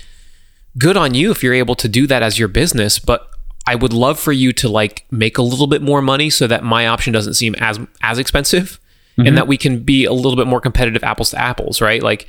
good 0.79 0.97
on 0.97 1.15
you 1.15 1.31
if 1.31 1.43
you're 1.43 1.55
able 1.55 1.75
to 1.77 1.89
do 1.89 2.07
that 2.07 2.23
as 2.23 2.39
your 2.39 2.49
business. 2.49 2.99
But 2.99 3.27
I 3.67 3.75
would 3.77 3.93
love 3.93 4.19
for 4.19 4.33
you 4.33 4.53
to 4.55 4.69
like 4.69 5.07
make 5.11 5.39
a 5.39 5.43
little 5.43 5.67
bit 5.67 5.81
more 5.83 6.03
money 6.03 6.29
so 6.31 6.47
that 6.47 6.63
my 6.65 6.87
option 6.87 7.13
doesn't 7.13 7.35
seem 7.35 7.55
as 7.57 7.79
as 8.03 8.19
expensive, 8.19 8.79
and 9.17 9.37
that 9.37 9.47
we 9.47 9.57
can 9.57 9.81
be 9.83 10.05
a 10.05 10.13
little 10.13 10.37
bit 10.37 10.47
more 10.47 10.61
competitive, 10.61 11.03
apples 11.05 11.31
to 11.31 11.39
apples, 11.39 11.81
right? 11.81 12.03
Like, 12.03 12.27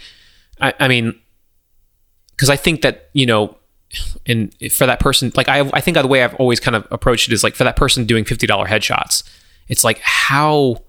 I, 0.60 0.74
I 0.80 0.88
mean, 0.88 1.19
because 2.41 2.49
I 2.49 2.56
think 2.56 2.82
that 2.82 3.12
you 3.13 3.27
know, 3.27 3.56
and 4.25 4.51
for 4.71 4.88
that 4.88 4.99
person, 4.99 5.32
like 5.36 5.47
I, 5.47 5.60
I 5.73 5.80
think 5.80 5.95
the 5.95 6.08
way 6.08 6.23
I've 6.23 6.34
always 6.36 6.60
kind 6.60 6.75
of 6.75 6.88
approached 6.89 7.30
it 7.30 7.34
is 7.34 7.43
like 7.43 7.54
for 7.54 7.63
that 7.65 7.75
person 7.75 8.06
doing 8.06 8.25
fifty 8.25 8.47
dollar 8.47 8.65
headshots, 8.65 9.21
it's 9.67 9.84
like 9.84 9.99
how, 9.99 10.82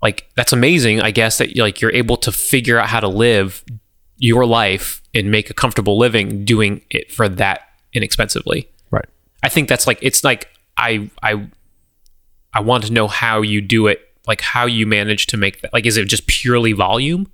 like 0.00 0.30
that's 0.36 0.52
amazing. 0.52 1.00
I 1.00 1.10
guess 1.10 1.38
that 1.38 1.56
like 1.56 1.80
you're 1.80 1.92
able 1.92 2.16
to 2.18 2.30
figure 2.30 2.78
out 2.78 2.86
how 2.86 3.00
to 3.00 3.08
live 3.08 3.64
your 4.16 4.46
life 4.46 5.02
and 5.12 5.28
make 5.28 5.50
a 5.50 5.54
comfortable 5.54 5.98
living 5.98 6.44
doing 6.44 6.82
it 6.88 7.10
for 7.10 7.28
that 7.28 7.62
inexpensively. 7.92 8.70
right. 8.92 9.06
I 9.42 9.48
think 9.48 9.68
that's 9.68 9.88
like 9.88 9.98
it's 10.02 10.22
like 10.22 10.50
I 10.76 11.10
I 11.20 11.48
I 12.54 12.60
want 12.60 12.84
to 12.84 12.92
know 12.92 13.08
how 13.08 13.42
you 13.42 13.60
do 13.60 13.88
it, 13.88 14.08
like 14.28 14.40
how 14.40 14.66
you 14.66 14.86
manage 14.86 15.26
to 15.28 15.36
make 15.36 15.62
that. 15.62 15.72
Like, 15.72 15.84
is 15.84 15.96
it 15.96 16.06
just 16.06 16.28
purely 16.28 16.74
volume? 16.74 17.28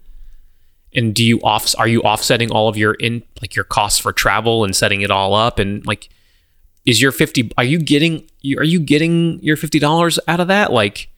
And 0.97 1.15
do 1.15 1.23
you 1.23 1.41
off 1.43 1.75
are 1.79 1.87
you 1.87 2.01
offsetting 2.03 2.51
all 2.51 2.69
of 2.69 2.77
your 2.77 2.95
in 2.95 3.23
like 3.43 3.55
your 3.55 3.65
costs 3.65 3.99
for 4.01 4.13
travel 4.13 4.65
and 4.65 4.75
setting 4.75 5.03
it 5.03 5.11
all 5.11 5.35
up 5.35 5.59
and 5.59 5.87
like 5.87 6.09
is 6.87 7.03
your 7.03 7.13
fifty? 7.13 7.51
Are 7.59 7.65
you 7.65 7.79
getting 7.79 8.25
are 8.57 8.65
you 8.65 8.81
getting 8.81 9.39
your 9.43 9.57
fifty 9.57 9.79
dollars 9.79 10.19
out 10.27 10.41
of 10.41 10.49
that? 10.49 10.73
Like, 10.73 11.09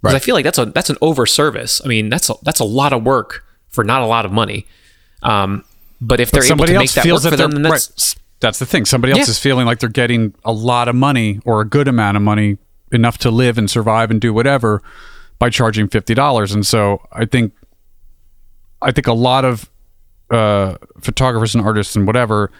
because 0.00 0.14
I 0.14 0.18
feel 0.20 0.34
like 0.34 0.44
that's 0.44 0.58
a 0.58 0.66
that's 0.66 0.88
an 0.88 0.96
over 1.02 1.26
service. 1.26 1.82
I 1.84 1.88
mean, 1.88 2.08
that's 2.08 2.30
a 2.30 2.34
that's 2.42 2.60
a 2.60 2.64
lot 2.64 2.92
of 2.92 3.02
work 3.04 3.44
for 3.68 3.84
not 3.84 4.02
a 4.02 4.06
lot 4.06 4.24
of 4.24 4.32
money. 4.32 4.66
Um, 5.22 5.64
but 6.00 6.20
if 6.20 6.30
they're 6.30 6.42
able 6.42 6.48
somebody 6.48 6.72
to 6.74 6.78
make 6.78 6.82
else 6.82 6.94
that 6.94 7.06
work 7.12 7.22
that 7.22 7.30
for 7.30 7.36
them, 7.36 7.50
then 7.50 7.62
that's 7.62 7.90
right. 7.90 8.20
That's 8.40 8.58
the 8.58 8.66
thing. 8.66 8.84
Somebody 8.84 9.12
else 9.12 9.26
Yeah. 9.26 9.30
is 9.30 9.38
feeling 9.38 9.66
like 9.66 9.80
they're 9.80 9.88
getting 9.88 10.34
a 10.44 10.52
lot 10.52 10.86
of 10.88 10.94
money 10.94 11.40
or 11.44 11.60
a 11.60 11.64
good 11.64 11.88
amount 11.88 12.16
of 12.16 12.22
money, 12.22 12.58
enough 12.92 13.18
to 13.18 13.30
live 13.30 13.58
and 13.58 13.70
survive 13.70 14.10
and 14.10 14.20
do 14.20 14.32
whatever, 14.32 14.82
by 15.38 15.50
charging 15.50 15.88
fifty 15.88 16.14
dollars. 16.14 16.52
And 16.52 16.66
so 16.66 17.00
I 17.12 17.24
think, 17.24 17.52
I 18.84 18.92
think 18.92 19.06
a 19.06 19.12
lot 19.12 19.44
of 19.44 19.70
uh, 20.30 20.76
photographers 21.00 21.54
and 21.54 21.64
artists 21.64 21.96
and 21.96 22.06
whatever 22.06 22.50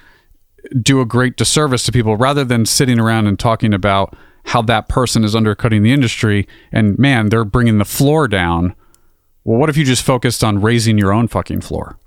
do 0.81 1.01
a 1.01 1.07
great 1.07 1.37
disservice 1.37 1.85
to 1.85 1.93
people 1.93 2.17
rather 2.17 2.45
than 2.45 2.65
sitting 2.67 2.99
around 2.99 3.27
and 3.27 3.39
talking 3.39 3.75
about 3.75 4.17
how 4.47 4.63
that 4.63 4.89
person 4.89 5.25
is 5.25 5.35
undercutting 5.37 5.83
the 5.83 5.93
industry 5.93 6.49
and 6.73 6.99
man, 6.99 7.29
they're 7.29 7.45
bringing 7.45 7.79
the 7.79 7.85
floor 7.85 8.27
down. 8.29 8.75
Well, 9.45 9.59
what 9.59 9.69
if 9.69 9.77
you 9.77 9.85
just 9.85 10.03
focused 10.03 10.43
on 10.43 10.63
raising 10.63 10.97
your 10.99 11.13
own 11.13 11.29
fucking 11.29 11.61
floor? 11.61 11.99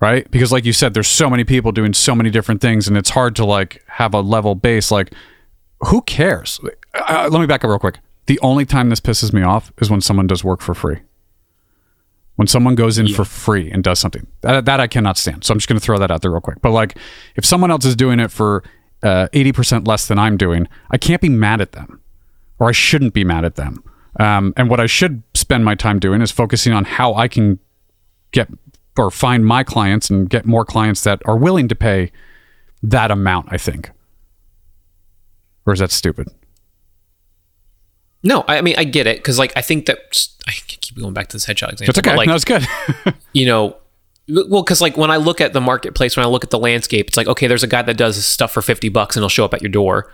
right? 0.00 0.28
Because 0.30 0.50
like 0.50 0.64
you 0.64 0.72
said, 0.72 0.94
there's 0.94 1.08
so 1.08 1.30
many 1.30 1.44
people 1.44 1.72
doing 1.72 1.92
so 1.92 2.14
many 2.14 2.30
different 2.30 2.60
things, 2.60 2.88
and 2.88 2.96
it's 2.96 3.10
hard 3.10 3.36
to 3.36 3.44
like 3.44 3.84
have 3.86 4.14
a 4.14 4.20
level 4.20 4.54
base. 4.54 4.90
Like, 4.90 5.12
who 5.80 6.02
cares? 6.02 6.58
Uh, 6.94 7.28
let 7.30 7.40
me 7.40 7.46
back 7.46 7.64
up 7.64 7.68
real 7.68 7.78
quick. 7.78 7.98
The 8.26 8.40
only 8.40 8.64
time 8.64 8.88
this 8.88 9.00
pisses 9.00 9.32
me 9.32 9.42
off 9.42 9.72
is 9.80 9.90
when 9.90 10.00
someone 10.00 10.26
does 10.26 10.42
work 10.42 10.60
for 10.60 10.74
free. 10.74 11.00
When 12.40 12.46
someone 12.46 12.74
goes 12.74 12.96
in 12.96 13.06
for 13.08 13.26
free 13.26 13.70
and 13.70 13.84
does 13.84 13.98
something 13.98 14.26
that, 14.40 14.64
that 14.64 14.80
I 14.80 14.86
cannot 14.86 15.18
stand. 15.18 15.44
So 15.44 15.52
I'm 15.52 15.58
just 15.58 15.68
going 15.68 15.78
to 15.78 15.84
throw 15.84 15.98
that 15.98 16.10
out 16.10 16.22
there 16.22 16.30
real 16.30 16.40
quick. 16.40 16.62
But 16.62 16.70
like, 16.70 16.96
if 17.36 17.44
someone 17.44 17.70
else 17.70 17.84
is 17.84 17.94
doing 17.94 18.18
it 18.18 18.30
for 18.30 18.64
uh, 19.02 19.28
eighty 19.34 19.52
percent 19.52 19.86
less 19.86 20.08
than 20.08 20.18
I'm 20.18 20.38
doing, 20.38 20.66
I 20.90 20.96
can't 20.96 21.20
be 21.20 21.28
mad 21.28 21.60
at 21.60 21.72
them, 21.72 22.00
or 22.58 22.70
I 22.70 22.72
shouldn't 22.72 23.12
be 23.12 23.24
mad 23.24 23.44
at 23.44 23.56
them. 23.56 23.84
Um, 24.18 24.54
and 24.56 24.70
what 24.70 24.80
I 24.80 24.86
should 24.86 25.22
spend 25.34 25.66
my 25.66 25.74
time 25.74 25.98
doing 25.98 26.22
is 26.22 26.30
focusing 26.30 26.72
on 26.72 26.86
how 26.86 27.12
I 27.12 27.28
can 27.28 27.58
get 28.32 28.48
or 28.96 29.10
find 29.10 29.44
my 29.44 29.62
clients 29.62 30.08
and 30.08 30.30
get 30.30 30.46
more 30.46 30.64
clients 30.64 31.04
that 31.04 31.20
are 31.26 31.36
willing 31.36 31.68
to 31.68 31.74
pay 31.74 32.10
that 32.82 33.10
amount, 33.10 33.48
I 33.50 33.58
think. 33.58 33.90
Or 35.66 35.74
is 35.74 35.80
that 35.80 35.90
stupid? 35.90 36.28
No. 38.22 38.44
I 38.46 38.60
mean, 38.60 38.74
I 38.78 38.84
get 38.84 39.06
it 39.06 39.18
because 39.18 39.38
like 39.38 39.52
I 39.56 39.62
think 39.62 39.86
that 39.86 40.26
I 40.46 40.52
keep 40.52 40.98
going 40.98 41.14
back 41.14 41.28
to 41.28 41.36
this 41.36 41.46
headshot 41.46 41.72
example. 41.72 41.92
That's 41.92 41.98
okay. 41.98 42.16
like, 42.16 42.28
no, 42.28 42.34
it's 42.34 42.44
good. 42.44 42.66
you 43.32 43.46
know 43.46 43.76
well 44.30 44.62
because 44.62 44.80
like 44.80 44.96
when 44.96 45.10
i 45.10 45.16
look 45.16 45.40
at 45.40 45.52
the 45.52 45.60
marketplace 45.60 46.16
when 46.16 46.24
i 46.24 46.28
look 46.28 46.44
at 46.44 46.50
the 46.50 46.58
landscape 46.58 47.08
it's 47.08 47.16
like 47.16 47.26
okay 47.26 47.46
there's 47.46 47.62
a 47.62 47.66
guy 47.66 47.82
that 47.82 47.96
does 47.96 48.16
this 48.16 48.26
stuff 48.26 48.52
for 48.52 48.62
50 48.62 48.88
bucks 48.88 49.16
and 49.16 49.22
he'll 49.22 49.28
show 49.28 49.44
up 49.44 49.54
at 49.54 49.62
your 49.62 49.70
door 49.70 50.10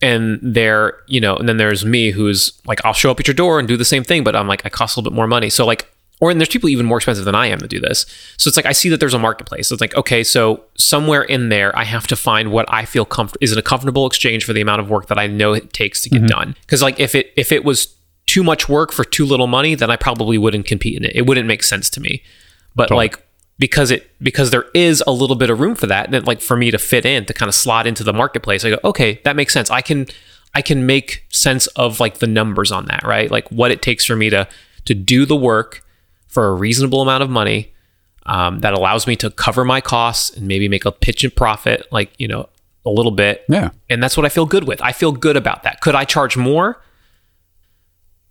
and 0.00 0.38
there 0.42 0.98
you 1.06 1.20
know 1.20 1.36
and 1.36 1.48
then 1.48 1.56
there's 1.56 1.84
me 1.84 2.10
who's 2.10 2.58
like 2.66 2.82
i'll 2.84 2.92
show 2.92 3.10
up 3.10 3.20
at 3.20 3.26
your 3.26 3.34
door 3.34 3.58
and 3.58 3.68
do 3.68 3.76
the 3.76 3.84
same 3.84 4.04
thing 4.04 4.24
but 4.24 4.34
i'm 4.34 4.48
like 4.48 4.64
i 4.64 4.68
cost 4.68 4.96
a 4.96 5.00
little 5.00 5.10
bit 5.10 5.14
more 5.16 5.26
money 5.26 5.50
so 5.50 5.66
like 5.66 5.92
or 6.20 6.30
and 6.30 6.40
there's 6.40 6.48
people 6.48 6.68
even 6.68 6.86
more 6.86 6.98
expensive 6.98 7.24
than 7.24 7.34
i 7.34 7.46
am 7.46 7.58
to 7.58 7.66
do 7.66 7.80
this. 7.80 8.06
So 8.36 8.48
it's 8.48 8.56
like 8.56 8.66
i 8.66 8.72
see 8.72 8.88
that 8.90 9.00
there's 9.00 9.14
a 9.14 9.18
marketplace. 9.18 9.68
So 9.68 9.74
it's 9.74 9.80
like 9.80 9.96
okay 9.96 10.22
so 10.22 10.64
somewhere 10.76 11.22
in 11.22 11.48
there 11.48 11.76
i 11.76 11.84
have 11.84 12.06
to 12.08 12.16
find 12.16 12.52
what 12.52 12.66
i 12.72 12.84
feel 12.84 13.04
comfortable 13.04 13.42
is 13.42 13.52
it 13.52 13.58
a 13.58 13.62
comfortable 13.62 14.06
exchange 14.06 14.44
for 14.44 14.52
the 14.52 14.60
amount 14.60 14.80
of 14.80 14.90
work 14.90 15.06
that 15.08 15.18
i 15.18 15.26
know 15.26 15.52
it 15.52 15.72
takes 15.72 16.02
to 16.02 16.10
get 16.10 16.18
mm-hmm. 16.18 16.26
done? 16.26 16.56
Because 16.62 16.82
like 16.82 17.00
if 17.00 17.14
it 17.14 17.32
if 17.36 17.52
it 17.52 17.64
was 17.64 17.94
too 18.26 18.44
much 18.44 18.68
work 18.68 18.92
for 18.92 19.04
too 19.04 19.24
little 19.24 19.48
money 19.48 19.74
then 19.74 19.90
i 19.90 19.96
probably 19.96 20.38
wouldn't 20.38 20.66
compete 20.66 20.96
in 20.96 21.04
it. 21.04 21.12
It 21.14 21.26
wouldn't 21.26 21.46
make 21.46 21.62
sense 21.62 21.90
to 21.90 22.00
me. 22.00 22.22
But 22.76 22.90
like 22.90 23.22
because 23.60 23.90
it 23.90 24.10
because 24.22 24.50
there 24.50 24.64
is 24.74 25.04
a 25.06 25.12
little 25.12 25.36
bit 25.36 25.50
of 25.50 25.60
room 25.60 25.74
for 25.74 25.86
that 25.86 26.06
and 26.06 26.14
then 26.14 26.24
like 26.24 26.40
for 26.40 26.56
me 26.56 26.70
to 26.70 26.78
fit 26.78 27.04
in 27.04 27.26
to 27.26 27.34
kind 27.34 27.48
of 27.48 27.54
slot 27.54 27.86
into 27.86 28.02
the 28.02 28.12
marketplace 28.12 28.64
i 28.64 28.70
go 28.70 28.78
okay 28.82 29.20
that 29.24 29.36
makes 29.36 29.52
sense. 29.52 29.70
I 29.70 29.82
can 29.82 30.06
i 30.54 30.62
can 30.62 30.86
make 30.86 31.24
sense 31.28 31.66
of 31.68 32.00
like 32.00 32.18
the 32.18 32.26
numbers 32.26 32.72
on 32.72 32.86
that 32.86 33.04
right? 33.04 33.30
Like 33.30 33.48
what 33.50 33.70
it 33.70 33.82
takes 33.82 34.04
for 34.04 34.16
me 34.16 34.30
to 34.30 34.48
to 34.86 34.94
do 34.94 35.26
the 35.26 35.36
work 35.36 35.84
for 36.30 36.46
a 36.48 36.54
reasonable 36.54 37.02
amount 37.02 37.22
of 37.22 37.28
money 37.28 37.72
um, 38.26 38.60
that 38.60 38.72
allows 38.72 39.06
me 39.06 39.16
to 39.16 39.30
cover 39.30 39.64
my 39.64 39.80
costs 39.80 40.30
and 40.36 40.46
maybe 40.48 40.68
make 40.68 40.84
a 40.84 40.92
pitch 40.92 41.24
and 41.24 41.34
profit 41.34 41.86
like 41.92 42.12
you 42.18 42.26
know 42.28 42.48
a 42.86 42.90
little 42.90 43.12
bit 43.12 43.44
yeah. 43.48 43.70
and 43.90 44.02
that's 44.02 44.16
what 44.16 44.24
I 44.24 44.30
feel 44.30 44.46
good 44.46 44.64
with. 44.66 44.80
I 44.80 44.92
feel 44.92 45.12
good 45.12 45.36
about 45.36 45.64
that. 45.64 45.82
Could 45.82 45.94
I 45.94 46.04
charge 46.04 46.36
more? 46.36 46.80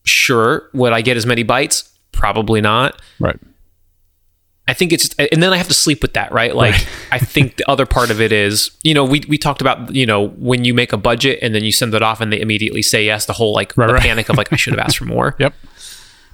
Sure. 0.04 0.70
Would 0.74 0.94
I 0.94 1.02
get 1.02 1.18
as 1.18 1.26
many 1.26 1.44
bites? 1.44 1.92
Probably 2.12 2.62
not. 2.62 3.00
Right. 3.20 3.40
I 4.68 4.74
think 4.74 4.94
it's, 4.94 5.10
and 5.18 5.42
then 5.42 5.52
I 5.52 5.58
have 5.58 5.68
to 5.68 5.74
sleep 5.74 6.02
with 6.02 6.14
that, 6.14 6.32
right? 6.32 6.56
Like, 6.56 6.74
Right. 6.74 6.88
I 7.12 7.18
think 7.20 7.58
the 7.58 7.70
other 7.70 7.86
part 7.88 8.12
of 8.12 8.22
it 8.22 8.32
is, 8.32 8.72
you 8.84 8.94
know, 8.94 9.04
we, 9.04 9.24
we 9.28 9.38
talked 9.38 9.62
about, 9.62 9.94
you 9.96 10.06
know, 10.06 10.28
when 10.30 10.64
you 10.64 10.74
make 10.76 10.94
a 10.94 10.98
budget 10.98 11.40
and 11.42 11.56
then 11.56 11.64
you 11.64 11.72
send 11.72 11.94
it 11.96 12.04
off 12.04 12.22
and 12.22 12.32
they 12.32 12.40
immediately 12.40 12.84
say 12.84 13.04
yes, 13.06 13.26
the 13.26 13.34
whole 13.34 13.52
like 13.54 13.76
Right, 13.76 13.88
the 13.88 13.94
right. 13.94 14.02
panic 14.04 14.30
of 14.30 14.38
like, 14.38 14.54
I 14.54 14.56
should 14.58 14.74
have 14.74 14.80
asked 14.80 14.98
for 14.98 15.06
more. 15.06 15.36
Yep. 15.40 15.54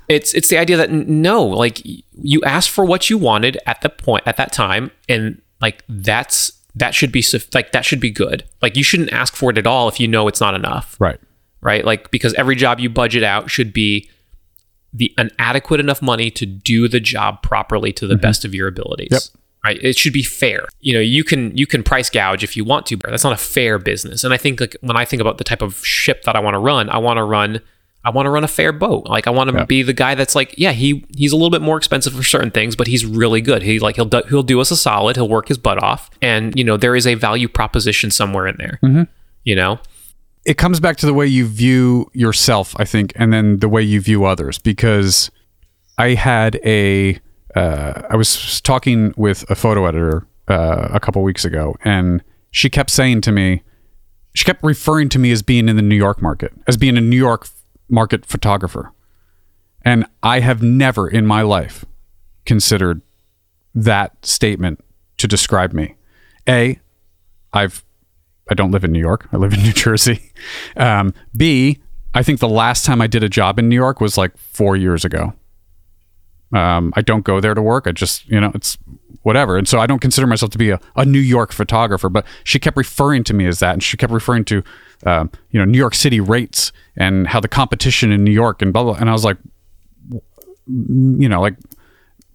It's, 0.07 0.33
it's 0.33 0.49
the 0.49 0.57
idea 0.57 0.77
that 0.77 0.91
no, 0.91 1.43
like 1.43 1.81
you 1.83 2.41
asked 2.43 2.69
for 2.69 2.85
what 2.85 3.09
you 3.09 3.17
wanted 3.17 3.57
at 3.65 3.81
the 3.81 3.89
point, 3.89 4.23
at 4.25 4.37
that 4.37 4.51
time. 4.51 4.91
And 5.09 5.41
like, 5.61 5.83
that's, 5.89 6.51
that 6.75 6.93
should 6.93 7.11
be, 7.11 7.23
like, 7.53 7.71
that 7.71 7.85
should 7.85 7.99
be 7.99 8.11
good. 8.11 8.43
Like, 8.61 8.75
you 8.75 8.83
shouldn't 8.83 9.13
ask 9.13 9.35
for 9.35 9.49
it 9.49 9.57
at 9.57 9.65
all 9.65 9.87
if 9.87 9.99
you 9.99 10.07
know 10.07 10.27
it's 10.27 10.41
not 10.41 10.53
enough 10.53 10.97
Right. 10.99 11.19
right? 11.61 11.85
Like 11.85 12.11
because 12.11 12.33
every 12.35 12.55
job 12.55 12.79
you 12.79 12.89
budget 12.89 13.23
out 13.23 13.49
should 13.49 13.73
be 13.73 14.09
the 14.93 15.13
an 15.17 15.31
adequate 15.39 15.79
enough 15.79 16.01
money 16.01 16.31
to 16.31 16.45
do 16.45 16.87
the 16.87 16.99
job 16.99 17.41
properly 17.41 17.91
to 17.93 18.07
the 18.07 18.13
mm-hmm. 18.13 18.21
best 18.21 18.45
of 18.45 18.55
your 18.55 18.67
abilities. 18.67 19.09
Yep. 19.11 19.21
Right. 19.63 19.79
It 19.83 19.97
should 19.97 20.13
be 20.13 20.21
fair. 20.21 20.67
You 20.79 20.93
know, 20.93 20.99
you 20.99 21.23
can 21.23 21.57
you 21.57 21.65
can 21.65 21.81
price 21.83 22.09
gouge 22.09 22.43
if 22.43 22.55
you 22.55 22.63
want 22.63 22.85
to, 22.87 22.97
but 22.97 23.09
that's 23.09 23.23
not 23.23 23.33
a 23.33 23.37
fair 23.37 23.79
business. 23.79 24.23
And 24.23 24.33
I 24.33 24.37
think 24.37 24.61
like 24.61 24.77
when 24.81 24.95
I 24.95 25.05
think 25.05 25.21
about 25.21 25.39
the 25.39 25.43
type 25.43 25.63
of 25.63 25.83
ship 25.85 26.23
that 26.23 26.35
I 26.35 26.39
want 26.39 26.53
to 26.53 26.59
run, 26.59 26.89
I 26.89 26.99
want 26.99 27.17
to 27.17 27.23
run 27.23 27.61
I 28.05 28.11
want 28.11 28.27
to 28.27 28.29
run 28.29 28.43
a 28.43 28.47
fair 28.47 28.71
boat. 28.71 29.07
Like 29.07 29.25
I 29.27 29.31
want 29.31 29.49
to 29.49 29.55
Yeah. 29.55 29.65
be 29.65 29.81
the 29.81 29.93
guy 29.93 30.13
that's 30.15 30.35
like, 30.35 30.53
yeah, 30.57 30.71
he 30.71 31.03
he's 31.17 31.31
a 31.31 31.35
little 31.35 31.49
bit 31.49 31.61
more 31.61 31.75
expensive 31.77 32.13
for 32.13 32.23
certain 32.23 32.51
things, 32.51 32.75
but 32.75 32.87
he's 32.87 33.05
really 33.05 33.41
good. 33.41 33.63
He 33.63 33.79
like 33.79 33.95
he'll 33.95 34.05
do, 34.05 34.21
he'll 34.29 34.43
do 34.43 34.61
us 34.61 34.69
a 34.71 34.77
solid. 34.77 35.15
He'll 35.15 35.27
work 35.27 35.47
his 35.47 35.57
butt 35.57 35.81
off, 35.83 36.09
and 36.21 36.55
you 36.57 36.63
know 36.63 36.77
there 36.77 36.95
is 36.95 37.07
a 37.07 37.15
value 37.15 37.47
proposition 37.47 38.11
somewhere 38.11 38.47
in 38.47 38.55
there. 38.57 38.79
You 39.43 39.55
know, 39.55 39.79
it 40.45 40.57
comes 40.57 40.79
back 40.79 40.97
to 40.97 41.05
the 41.05 41.13
way 41.13 41.25
you 41.27 41.45
view 41.47 42.09
yourself, 42.13 42.75
I 42.77 42.85
think, 42.85 43.11
and 43.15 43.33
then 43.33 43.59
the 43.59 43.69
way 43.69 43.81
you 43.81 43.99
view 44.01 44.25
others. 44.25 44.59
Because 44.59 45.29
I 45.97 46.09
had 46.15 46.59
a, 46.65 47.19
uh, 47.55 48.01
I 48.09 48.15
was 48.15 48.61
talking 48.61 49.13
with 49.17 49.49
a 49.49 49.55
photo 49.55 49.85
editor 49.87 50.27
uh, 50.47 50.89
a 50.91 50.99
couple 50.99 51.23
weeks 51.23 51.43
ago, 51.45 51.75
and 51.83 52.23
she 52.51 52.69
kept 52.69 52.89
saying 52.91 53.21
to 53.21 53.31
me, 53.31 53.63
she 54.35 54.43
kept 54.45 54.63
referring 54.63 55.09
to 55.09 55.19
me 55.19 55.31
as 55.31 55.41
being 55.41 55.69
in 55.69 55.75
the 55.75 55.81
New 55.81 55.95
York 55.95 56.21
market, 56.21 56.51
as 56.67 56.75
being 56.77 56.97
a 56.97 57.01
New 57.01 57.15
York 57.17 57.47
market 57.89 58.25
photographer, 58.25 58.91
and 59.83 60.05
I 60.23 60.39
have 60.39 60.61
never 60.61 61.07
in 61.07 61.25
my 61.25 61.41
life 61.41 61.85
considered 62.45 63.01
that 63.73 64.25
statement 64.25 64.79
to 65.17 65.27
describe 65.27 65.73
me. 65.73 65.95
A, 66.47 66.79
I've 67.53 67.83
I 68.49 68.53
don't 68.53 68.71
live 68.71 68.83
in 68.83 68.91
New 68.91 68.99
York. 68.99 69.27
I 69.31 69.37
live 69.37 69.53
in 69.53 69.63
New 69.63 69.73
Jersey. 69.73 70.31
Um, 70.77 71.13
B, 71.35 71.79
I 72.13 72.23
think 72.23 72.39
the 72.39 72.49
last 72.49 72.85
time 72.85 73.01
I 73.01 73.07
did 73.07 73.23
a 73.23 73.29
job 73.29 73.59
in 73.59 73.67
New 73.67 73.75
York 73.75 73.99
was 73.99 74.17
like 74.17 74.37
four 74.37 74.75
years 74.75 75.03
ago. 75.03 75.33
Um, 76.53 76.93
I 76.95 77.01
don't 77.01 77.25
go 77.25 77.41
there 77.41 77.53
to 77.53 77.61
work. 77.61 77.87
I 77.87 77.91
just, 77.91 78.27
you 78.27 78.39
know, 78.39 78.51
it's 78.53 78.77
whatever. 79.23 79.57
And 79.57 79.67
so 79.67 79.79
I 79.79 79.87
don't 79.87 79.99
consider 79.99 80.27
myself 80.27 80.51
to 80.51 80.57
be 80.57 80.69
a, 80.69 80.79
a 80.95 81.03
New 81.03 81.19
York 81.19 81.51
photographer, 81.51 82.07
but 82.07 82.25
she 82.43 82.59
kept 82.59 82.77
referring 82.77 83.23
to 83.25 83.33
me 83.33 83.47
as 83.47 83.59
that. 83.59 83.73
And 83.73 83.83
she 83.83 83.97
kept 83.97 84.13
referring 84.13 84.45
to, 84.45 84.63
um, 85.05 85.31
you 85.51 85.59
know, 85.59 85.65
New 85.65 85.77
York 85.77 85.95
City 85.95 86.19
rates 86.19 86.71
and 86.97 87.27
how 87.27 87.39
the 87.39 87.47
competition 87.47 88.11
in 88.11 88.23
New 88.23 88.31
York 88.31 88.61
and 88.61 88.73
blah, 88.73 88.83
blah. 88.83 88.95
And 88.95 89.09
I 89.09 89.13
was 89.13 89.23
like, 89.23 89.37
you 90.67 91.29
know, 91.29 91.41
like 91.41 91.55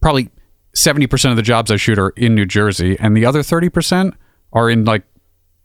probably 0.00 0.30
70% 0.74 1.30
of 1.30 1.36
the 1.36 1.42
jobs 1.42 1.70
I 1.70 1.76
shoot 1.76 1.98
are 1.98 2.10
in 2.10 2.34
New 2.34 2.46
Jersey. 2.46 2.96
And 2.98 3.16
the 3.16 3.26
other 3.26 3.40
30% 3.40 4.14
are 4.52 4.70
in 4.70 4.84
like 4.84 5.02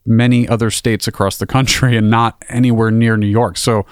many 0.05 0.47
other 0.47 0.71
states 0.71 1.07
across 1.07 1.37
the 1.37 1.45
country 1.45 1.95
and 1.97 2.09
not 2.09 2.43
anywhere 2.49 2.91
near 2.91 3.17
New 3.17 3.27
York. 3.27 3.57
So, 3.57 3.85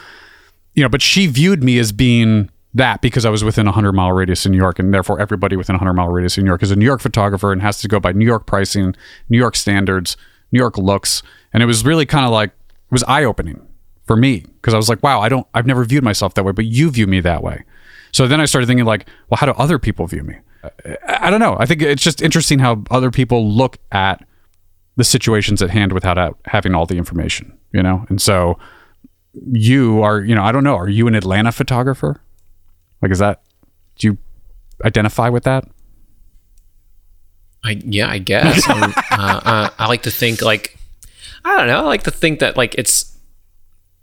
you 0.74 0.84
know, 0.84 0.90
but 0.90 1.02
she 1.02 1.28
viewed 1.28 1.64
me 1.64 1.78
as 1.78 1.92
being 1.92 2.50
that 2.74 3.02
because 3.02 3.26
I 3.26 3.30
was 3.30 3.44
within 3.44 3.68
a 3.68 3.70
100 3.70 3.94
mile 3.94 4.12
radius 4.12 4.46
in 4.46 4.52
New 4.52 4.58
York. 4.58 4.80
And 4.80 4.92
therefore, 4.92 5.20
everybody 5.20 5.56
within 5.56 5.76
a 5.76 5.78
100 5.78 5.94
mile 5.94 6.10
radius 6.10 6.38
in 6.38 6.44
New 6.44 6.50
York 6.50 6.64
is 6.64 6.72
a 6.72 6.76
New 6.76 6.86
York 6.86 7.02
photographer 7.02 7.52
and 7.52 7.62
has 7.62 7.80
to 7.82 7.88
go 7.88 8.00
by 8.00 8.12
New 8.12 8.26
York 8.26 8.48
pricing, 8.48 8.96
New 9.30 9.38
York 9.38 9.56
standards, 9.56 10.18
New 10.52 10.58
York 10.58 10.78
looks. 10.78 11.22
And 11.54 11.62
it 11.62 11.68
was 11.68 11.86
really 11.86 12.08
kind 12.08 12.26
of 12.26 12.32
like, 12.32 12.52
was 12.94 13.04
eye 13.04 13.24
opening 13.24 13.68
for 14.06 14.16
me 14.16 14.40
because 14.40 14.74
I 14.74 14.78
was 14.78 14.90
like, 14.90 15.02
wow, 15.04 15.20
I 15.22 15.30
don't, 15.30 15.48
I've 15.54 15.66
never 15.66 15.84
viewed 15.84 16.04
myself 16.04 16.34
that 16.36 16.44
way, 16.44 16.52
but 16.52 16.66
you 16.66 16.90
view 16.90 17.08
me 17.08 17.20
that 17.22 17.44
way. 17.44 17.64
So 18.12 18.28
then 18.28 18.40
I 18.40 18.46
started 18.46 18.68
thinking, 18.68 18.86
like, 18.86 19.08
well, 19.30 19.38
how 19.38 19.46
do 19.46 19.54
other 19.54 19.80
people 19.80 20.08
view 20.08 20.24
me? 20.24 20.36
I, 20.64 21.28
I 21.28 21.30
don't 21.30 21.40
know. 21.40 21.58
I 21.60 21.66
think 21.66 21.82
it's 21.82 22.04
just 22.04 22.22
interesting 22.22 22.60
how 22.60 22.84
other 22.92 23.12
people 23.12 23.50
look 23.50 23.78
at 23.92 24.26
the 24.96 25.04
situations 25.04 25.62
at 25.62 25.72
hand 25.72 25.92
without 25.92 26.38
having 26.46 26.76
all 26.76 26.86
the 26.86 26.98
information, 26.98 27.58
you 27.72 27.82
know? 27.82 28.06
And 28.10 28.22
so 28.22 28.60
you 29.52 30.04
are, 30.04 30.22
you 30.22 30.36
know, 30.36 30.44
I 30.44 30.52
don't 30.52 30.64
know, 30.64 30.76
are 30.76 30.90
you 30.90 31.08
an 31.08 31.16
Atlanta 31.16 31.52
photographer? 31.52 32.22
Like, 33.02 33.12
is 33.12 33.20
that, 33.20 33.42
do 33.98 34.08
you 34.08 34.18
identify 34.86 35.30
with 35.30 35.44
that? 35.46 35.66
I 37.66 37.82
yeah, 37.86 38.10
I 38.10 38.18
guess. 38.18 38.68
Uh, 39.14 39.40
uh, 39.46 39.70
I 39.78 39.88
like 39.88 40.04
to 40.04 40.12
think 40.12 40.42
like 40.42 40.78
I 41.46 41.58
don't 41.58 41.68
know. 41.68 41.80
I 41.80 41.82
like 41.82 42.04
to 42.04 42.12
think 42.12 42.40
that 42.40 42.58
like 42.58 42.76
it's 42.76 43.18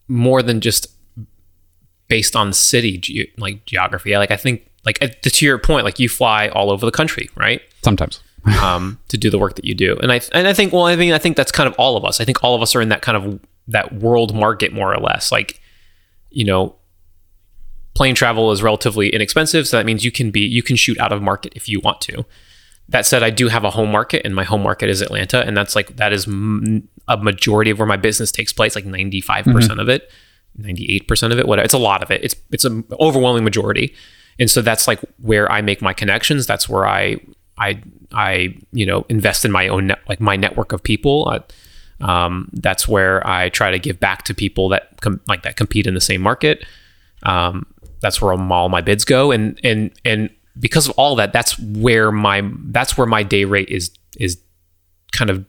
more 0.08 0.42
than 0.42 0.60
just 0.60 0.88
based 2.08 2.36
on 2.36 2.52
city 2.52 2.98
ge- 2.98 3.32
like 3.38 3.64
geography. 3.66 4.16
Like 4.16 4.30
I 4.30 4.36
think 4.36 4.70
like 4.84 4.98
to 5.22 5.44
your 5.44 5.58
point, 5.58 5.84
like 5.84 5.98
you 5.98 6.08
fly 6.08 6.48
all 6.48 6.70
over 6.70 6.84
the 6.84 6.92
country, 6.92 7.30
right? 7.36 7.62
Sometimes. 7.82 8.20
um, 8.62 8.98
to 9.08 9.18
do 9.18 9.28
the 9.28 9.38
work 9.38 9.56
that 9.56 9.66
you 9.66 9.74
do. 9.74 9.98
And 10.02 10.10
I 10.10 10.20
and 10.32 10.48
I 10.48 10.54
think 10.54 10.72
well, 10.72 10.86
I 10.86 10.96
mean, 10.96 11.12
I 11.12 11.18
think 11.18 11.36
that's 11.36 11.52
kind 11.52 11.66
of 11.66 11.74
all 11.74 11.96
of 11.96 12.04
us. 12.04 12.20
I 12.20 12.24
think 12.24 12.42
all 12.42 12.54
of 12.54 12.62
us 12.62 12.74
are 12.74 12.80
in 12.80 12.88
that 12.88 13.02
kind 13.02 13.16
of 13.16 13.40
that 13.68 13.92
world 13.94 14.34
market 14.34 14.72
more 14.72 14.92
or 14.92 14.98
less. 14.98 15.30
Like, 15.30 15.60
you 16.30 16.44
know, 16.44 16.74
plane 17.94 18.14
travel 18.14 18.50
is 18.50 18.62
relatively 18.62 19.10
inexpensive, 19.10 19.68
so 19.68 19.76
that 19.76 19.84
means 19.84 20.04
you 20.04 20.12
can 20.12 20.30
be 20.30 20.40
you 20.40 20.62
can 20.62 20.76
shoot 20.76 20.98
out 20.98 21.12
of 21.12 21.20
market 21.20 21.52
if 21.54 21.68
you 21.68 21.80
want 21.80 22.00
to. 22.02 22.24
That 22.90 23.06
said, 23.06 23.22
I 23.22 23.30
do 23.30 23.48
have 23.48 23.64
a 23.64 23.70
home 23.70 23.90
market, 23.90 24.22
and 24.24 24.34
my 24.34 24.44
home 24.44 24.62
market 24.62 24.88
is 24.88 25.00
Atlanta, 25.00 25.44
and 25.46 25.56
that's 25.56 25.74
like 25.76 25.96
that 25.96 26.12
is 26.12 26.26
m- 26.26 26.88
a 27.08 27.16
majority 27.16 27.70
of 27.70 27.78
where 27.78 27.86
my 27.86 27.96
business 27.96 28.30
takes 28.32 28.52
place, 28.52 28.74
like 28.74 28.84
ninety 28.84 29.20
five 29.20 29.44
percent 29.44 29.78
of 29.80 29.88
it, 29.88 30.10
ninety 30.56 30.86
eight 30.92 31.06
percent 31.06 31.32
of 31.32 31.38
it. 31.38 31.46
Whatever, 31.46 31.64
it's 31.64 31.74
a 31.74 31.78
lot 31.78 32.02
of 32.02 32.10
it. 32.10 32.22
It's 32.24 32.34
it's 32.50 32.64
an 32.64 32.84
overwhelming 32.98 33.44
majority, 33.44 33.94
and 34.38 34.50
so 34.50 34.60
that's 34.60 34.88
like 34.88 35.00
where 35.18 35.50
I 35.50 35.62
make 35.62 35.80
my 35.80 35.92
connections. 35.92 36.46
That's 36.46 36.68
where 36.68 36.86
I 36.86 37.18
I 37.58 37.80
I 38.12 38.56
you 38.72 38.86
know 38.86 39.06
invest 39.08 39.44
in 39.44 39.52
my 39.52 39.68
own 39.68 39.86
net, 39.88 40.00
like 40.08 40.20
my 40.20 40.36
network 40.36 40.72
of 40.72 40.82
people. 40.82 41.28
Uh, 41.28 42.04
um, 42.04 42.48
that's 42.54 42.88
where 42.88 43.24
I 43.26 43.50
try 43.50 43.70
to 43.70 43.78
give 43.78 44.00
back 44.00 44.24
to 44.24 44.34
people 44.34 44.68
that 44.70 45.00
com- 45.00 45.20
like 45.28 45.42
that 45.42 45.56
compete 45.56 45.86
in 45.86 45.94
the 45.94 46.00
same 46.00 46.22
market. 46.22 46.64
Um, 47.22 47.66
that's 48.00 48.20
where 48.20 48.32
all 48.32 48.68
my 48.68 48.80
bids 48.80 49.04
go, 49.04 49.30
and 49.30 49.60
and 49.62 49.92
and 50.04 50.30
because 50.58 50.88
of 50.88 50.98
all 50.98 51.16
that, 51.16 51.32
that's 51.32 51.58
where 51.58 52.10
my 52.10 52.48
that's 52.66 52.96
where 52.96 53.06
my 53.06 53.22
day 53.22 53.44
rate 53.44 53.68
is 53.68 53.90
is 54.18 54.40
kind 55.12 55.30
of 55.30 55.44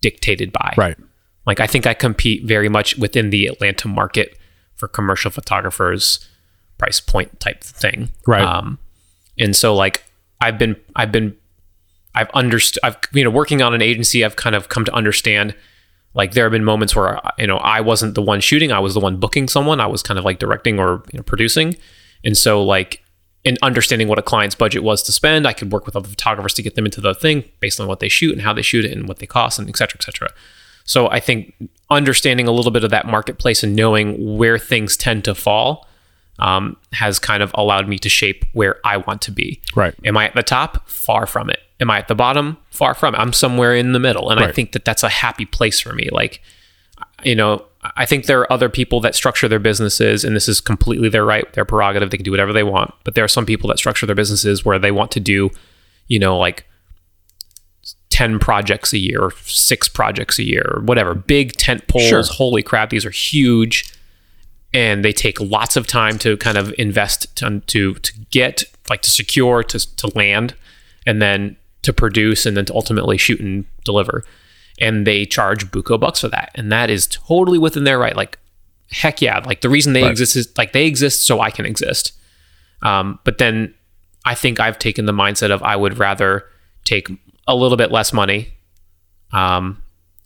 dictated 0.00 0.52
by. 0.52 0.74
Right. 0.76 0.96
Like 1.46 1.60
I 1.60 1.66
think 1.66 1.86
I 1.86 1.94
compete 1.94 2.44
very 2.44 2.68
much 2.68 2.96
within 2.96 3.30
the 3.30 3.46
Atlanta 3.46 3.88
market 3.88 4.38
for 4.76 4.88
commercial 4.88 5.30
photographers 5.30 6.26
price 6.78 7.00
point 7.00 7.38
type 7.40 7.62
thing. 7.62 8.10
Right. 8.26 8.42
Um, 8.42 8.78
and 9.38 9.54
so 9.54 9.74
like 9.74 10.04
I've 10.40 10.58
been 10.58 10.76
I've 10.96 11.12
been 11.12 11.36
I've 12.14 12.30
understood 12.30 12.80
I've 12.82 12.96
you 13.12 13.24
know 13.24 13.30
working 13.30 13.62
on 13.62 13.74
an 13.74 13.82
agency 13.82 14.24
I've 14.24 14.36
kind 14.36 14.56
of 14.56 14.68
come 14.68 14.84
to 14.84 14.94
understand 14.94 15.54
like 16.14 16.32
there 16.32 16.44
have 16.44 16.52
been 16.52 16.64
moments 16.64 16.96
where 16.96 17.20
you 17.38 17.46
know 17.46 17.58
I 17.58 17.80
wasn't 17.80 18.14
the 18.14 18.22
one 18.22 18.40
shooting 18.40 18.72
I 18.72 18.80
was 18.80 18.94
the 18.94 19.00
one 19.00 19.16
booking 19.18 19.48
someone 19.48 19.80
I 19.80 19.86
was 19.86 20.02
kind 20.02 20.18
of 20.18 20.24
like 20.24 20.38
directing 20.38 20.78
or 20.78 21.02
you 21.12 21.18
know, 21.18 21.22
producing 21.22 21.76
and 22.24 22.36
so 22.36 22.62
like 22.62 23.02
in 23.44 23.56
understanding 23.62 24.08
what 24.08 24.18
a 24.18 24.22
client's 24.22 24.54
budget 24.54 24.82
was 24.82 25.02
to 25.02 25.12
spend 25.12 25.46
I 25.46 25.52
could 25.52 25.72
work 25.72 25.86
with 25.86 25.96
other 25.96 26.08
photographers 26.08 26.54
to 26.54 26.62
get 26.62 26.74
them 26.74 26.84
into 26.84 27.00
the 27.00 27.14
thing 27.14 27.44
based 27.60 27.80
on 27.80 27.86
what 27.86 28.00
they 28.00 28.08
shoot 28.08 28.32
and 28.32 28.42
how 28.42 28.52
they 28.52 28.62
shoot 28.62 28.84
it 28.84 28.92
and 28.92 29.08
what 29.08 29.18
they 29.18 29.26
cost 29.26 29.58
and 29.58 29.68
et 29.68 29.76
cetera 29.76 29.98
et 30.00 30.04
cetera 30.04 30.30
so 30.84 31.08
I 31.08 31.20
think 31.20 31.54
understanding 31.88 32.48
a 32.48 32.52
little 32.52 32.72
bit 32.72 32.84
of 32.84 32.90
that 32.90 33.06
marketplace 33.06 33.62
and 33.62 33.76
knowing 33.76 34.36
where 34.36 34.58
things 34.58 34.96
tend 34.96 35.24
to 35.24 35.34
fall 35.34 35.86
um, 36.40 36.76
has 36.92 37.18
kind 37.18 37.42
of 37.42 37.52
allowed 37.54 37.86
me 37.86 37.98
to 37.98 38.08
shape 38.08 38.44
where 38.54 38.80
I 38.84 38.96
want 38.96 39.22
to 39.22 39.30
be. 39.30 39.60
Right. 39.76 39.94
Am 40.04 40.16
I 40.16 40.26
at 40.26 40.34
the 40.34 40.42
top? 40.42 40.88
Far 40.88 41.26
from 41.26 41.50
it. 41.50 41.60
Am 41.80 41.90
I 41.90 41.98
at 41.98 42.08
the 42.08 42.14
bottom? 42.14 42.56
Far 42.70 42.94
from 42.94 43.14
it. 43.14 43.18
I'm 43.18 43.32
somewhere 43.32 43.76
in 43.76 43.92
the 43.92 44.00
middle. 44.00 44.30
And 44.30 44.40
I 44.40 44.50
think 44.50 44.72
that 44.72 44.84
that's 44.84 45.02
a 45.02 45.08
happy 45.08 45.44
place 45.46 45.80
for 45.80 45.92
me. 45.92 46.08
Like, 46.10 46.42
you 47.22 47.34
know, 47.34 47.64
I 47.82 48.04
think 48.04 48.26
there 48.26 48.40
are 48.40 48.52
other 48.52 48.68
people 48.68 49.00
that 49.00 49.14
structure 49.14 49.48
their 49.48 49.58
businesses, 49.58 50.22
and 50.22 50.36
this 50.36 50.48
is 50.48 50.60
completely 50.60 51.08
their 51.08 51.24
right, 51.24 51.50
their 51.54 51.64
prerogative. 51.64 52.10
They 52.10 52.18
can 52.18 52.24
do 52.24 52.30
whatever 52.30 52.52
they 52.52 52.62
want. 52.62 52.92
But 53.04 53.14
there 53.14 53.24
are 53.24 53.28
some 53.28 53.46
people 53.46 53.68
that 53.68 53.78
structure 53.78 54.04
their 54.04 54.14
businesses 54.14 54.64
where 54.64 54.78
they 54.78 54.90
want 54.90 55.10
to 55.12 55.20
do, 55.20 55.50
you 56.06 56.18
know, 56.18 56.36
like 56.36 56.66
10 58.10 58.38
projects 58.38 58.92
a 58.92 58.98
year 58.98 59.22
or 59.22 59.30
six 59.46 59.88
projects 59.88 60.38
a 60.38 60.42
year 60.42 60.62
or 60.74 60.82
whatever. 60.82 61.14
Big 61.14 61.52
tent 61.52 61.86
poles. 61.88 62.08
Sure. 62.08 62.22
Holy 62.22 62.62
crap, 62.62 62.90
these 62.90 63.06
are 63.06 63.10
huge. 63.10 63.94
And 64.74 65.02
they 65.02 65.12
take 65.12 65.40
lots 65.40 65.76
of 65.76 65.86
time 65.86 66.18
to 66.18 66.36
kind 66.36 66.58
of 66.58 66.74
invest 66.76 67.34
to, 67.36 67.60
to, 67.60 67.94
to 67.94 68.12
get, 68.30 68.64
like 68.90 69.00
to 69.02 69.10
secure, 69.10 69.62
to, 69.64 69.96
to 69.96 70.12
land, 70.14 70.54
and 71.06 71.22
then 71.22 71.56
to 71.82 71.94
produce, 71.94 72.44
and 72.44 72.56
then 72.56 72.66
to 72.66 72.74
ultimately 72.74 73.16
shoot 73.16 73.40
and 73.40 73.64
deliver. 73.84 74.22
And 74.80 75.06
they 75.06 75.26
charge 75.26 75.70
buco 75.70 76.00
bucks 76.00 76.20
for 76.20 76.28
that. 76.28 76.50
And 76.54 76.72
that 76.72 76.88
is 76.90 77.06
totally 77.06 77.58
within 77.58 77.84
their 77.84 77.98
right. 77.98 78.16
Like, 78.16 78.38
heck 78.90 79.20
yeah. 79.20 79.38
Like, 79.44 79.60
the 79.60 79.68
reason 79.68 79.92
they 79.92 80.02
Right. 80.02 80.10
exist 80.10 80.36
is 80.36 80.56
like 80.56 80.72
they 80.72 80.86
exist 80.86 81.26
so 81.26 81.40
I 81.40 81.50
can 81.50 81.66
exist. 81.66 82.12
Um, 82.82 83.18
but 83.24 83.38
then 83.38 83.74
I 84.24 84.34
think 84.34 84.58
I've 84.58 84.78
taken 84.78 85.04
the 85.06 85.12
mindset 85.12 85.50
of 85.50 85.62
I 85.62 85.76
would 85.76 85.98
rather 85.98 86.44
take 86.84 87.08
a 87.46 87.54
little 87.54 87.76
bit 87.76 87.90
less 87.90 88.12
money 88.12 88.54
um, 89.32 89.82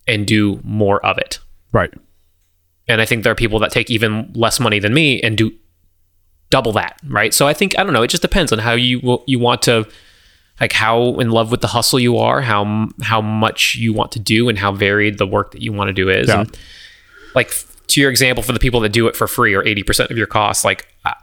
and 0.06 0.26
do 0.26 0.60
more 0.62 1.04
of 1.04 1.18
it. 1.18 1.40
Right. 1.72 1.92
And 2.86 3.00
I 3.00 3.06
think 3.06 3.22
there 3.24 3.32
are 3.32 3.36
people 3.36 3.58
that 3.60 3.70
take 3.72 3.90
even 3.90 4.30
less 4.34 4.60
money 4.60 4.78
than 4.78 4.94
me 4.94 5.20
and 5.22 5.36
do 5.36 5.52
double 6.50 6.72
that, 6.72 7.00
right? 7.08 7.34
So 7.34 7.48
I 7.48 7.54
think 7.54 7.76
I 7.78 7.82
don't 7.82 7.92
know. 7.92 8.02
It 8.02 8.08
just 8.08 8.22
depends 8.22 8.52
on 8.52 8.58
how 8.60 8.72
you 8.74 9.22
you 9.26 9.38
want 9.38 9.62
to, 9.62 9.86
like 10.60 10.72
how 10.72 11.18
in 11.18 11.30
love 11.30 11.50
with 11.50 11.60
the 11.60 11.68
hustle 11.68 11.98
you 11.98 12.16
are, 12.18 12.40
how 12.40 12.88
how 13.02 13.20
much 13.20 13.74
you 13.74 13.92
want 13.92 14.12
to 14.12 14.20
do, 14.20 14.48
and 14.48 14.58
how 14.58 14.72
varied 14.72 15.18
the 15.18 15.26
work 15.26 15.52
that 15.52 15.62
you 15.62 15.72
want 15.72 15.88
to 15.88 15.92
do 15.92 16.08
is. 16.08 16.28
Yeah. 16.28 16.40
And 16.40 16.58
like 17.34 17.52
to 17.88 18.00
your 18.00 18.10
example, 18.10 18.42
for 18.42 18.52
the 18.52 18.60
people 18.60 18.80
that 18.80 18.92
do 18.92 19.06
it 19.06 19.16
for 19.16 19.26
free 19.26 19.54
or 19.54 19.66
eighty 19.66 19.82
percent 19.82 20.10
of 20.10 20.18
your 20.18 20.26
costs, 20.26 20.64
like 20.64 20.86
I, 21.04 21.14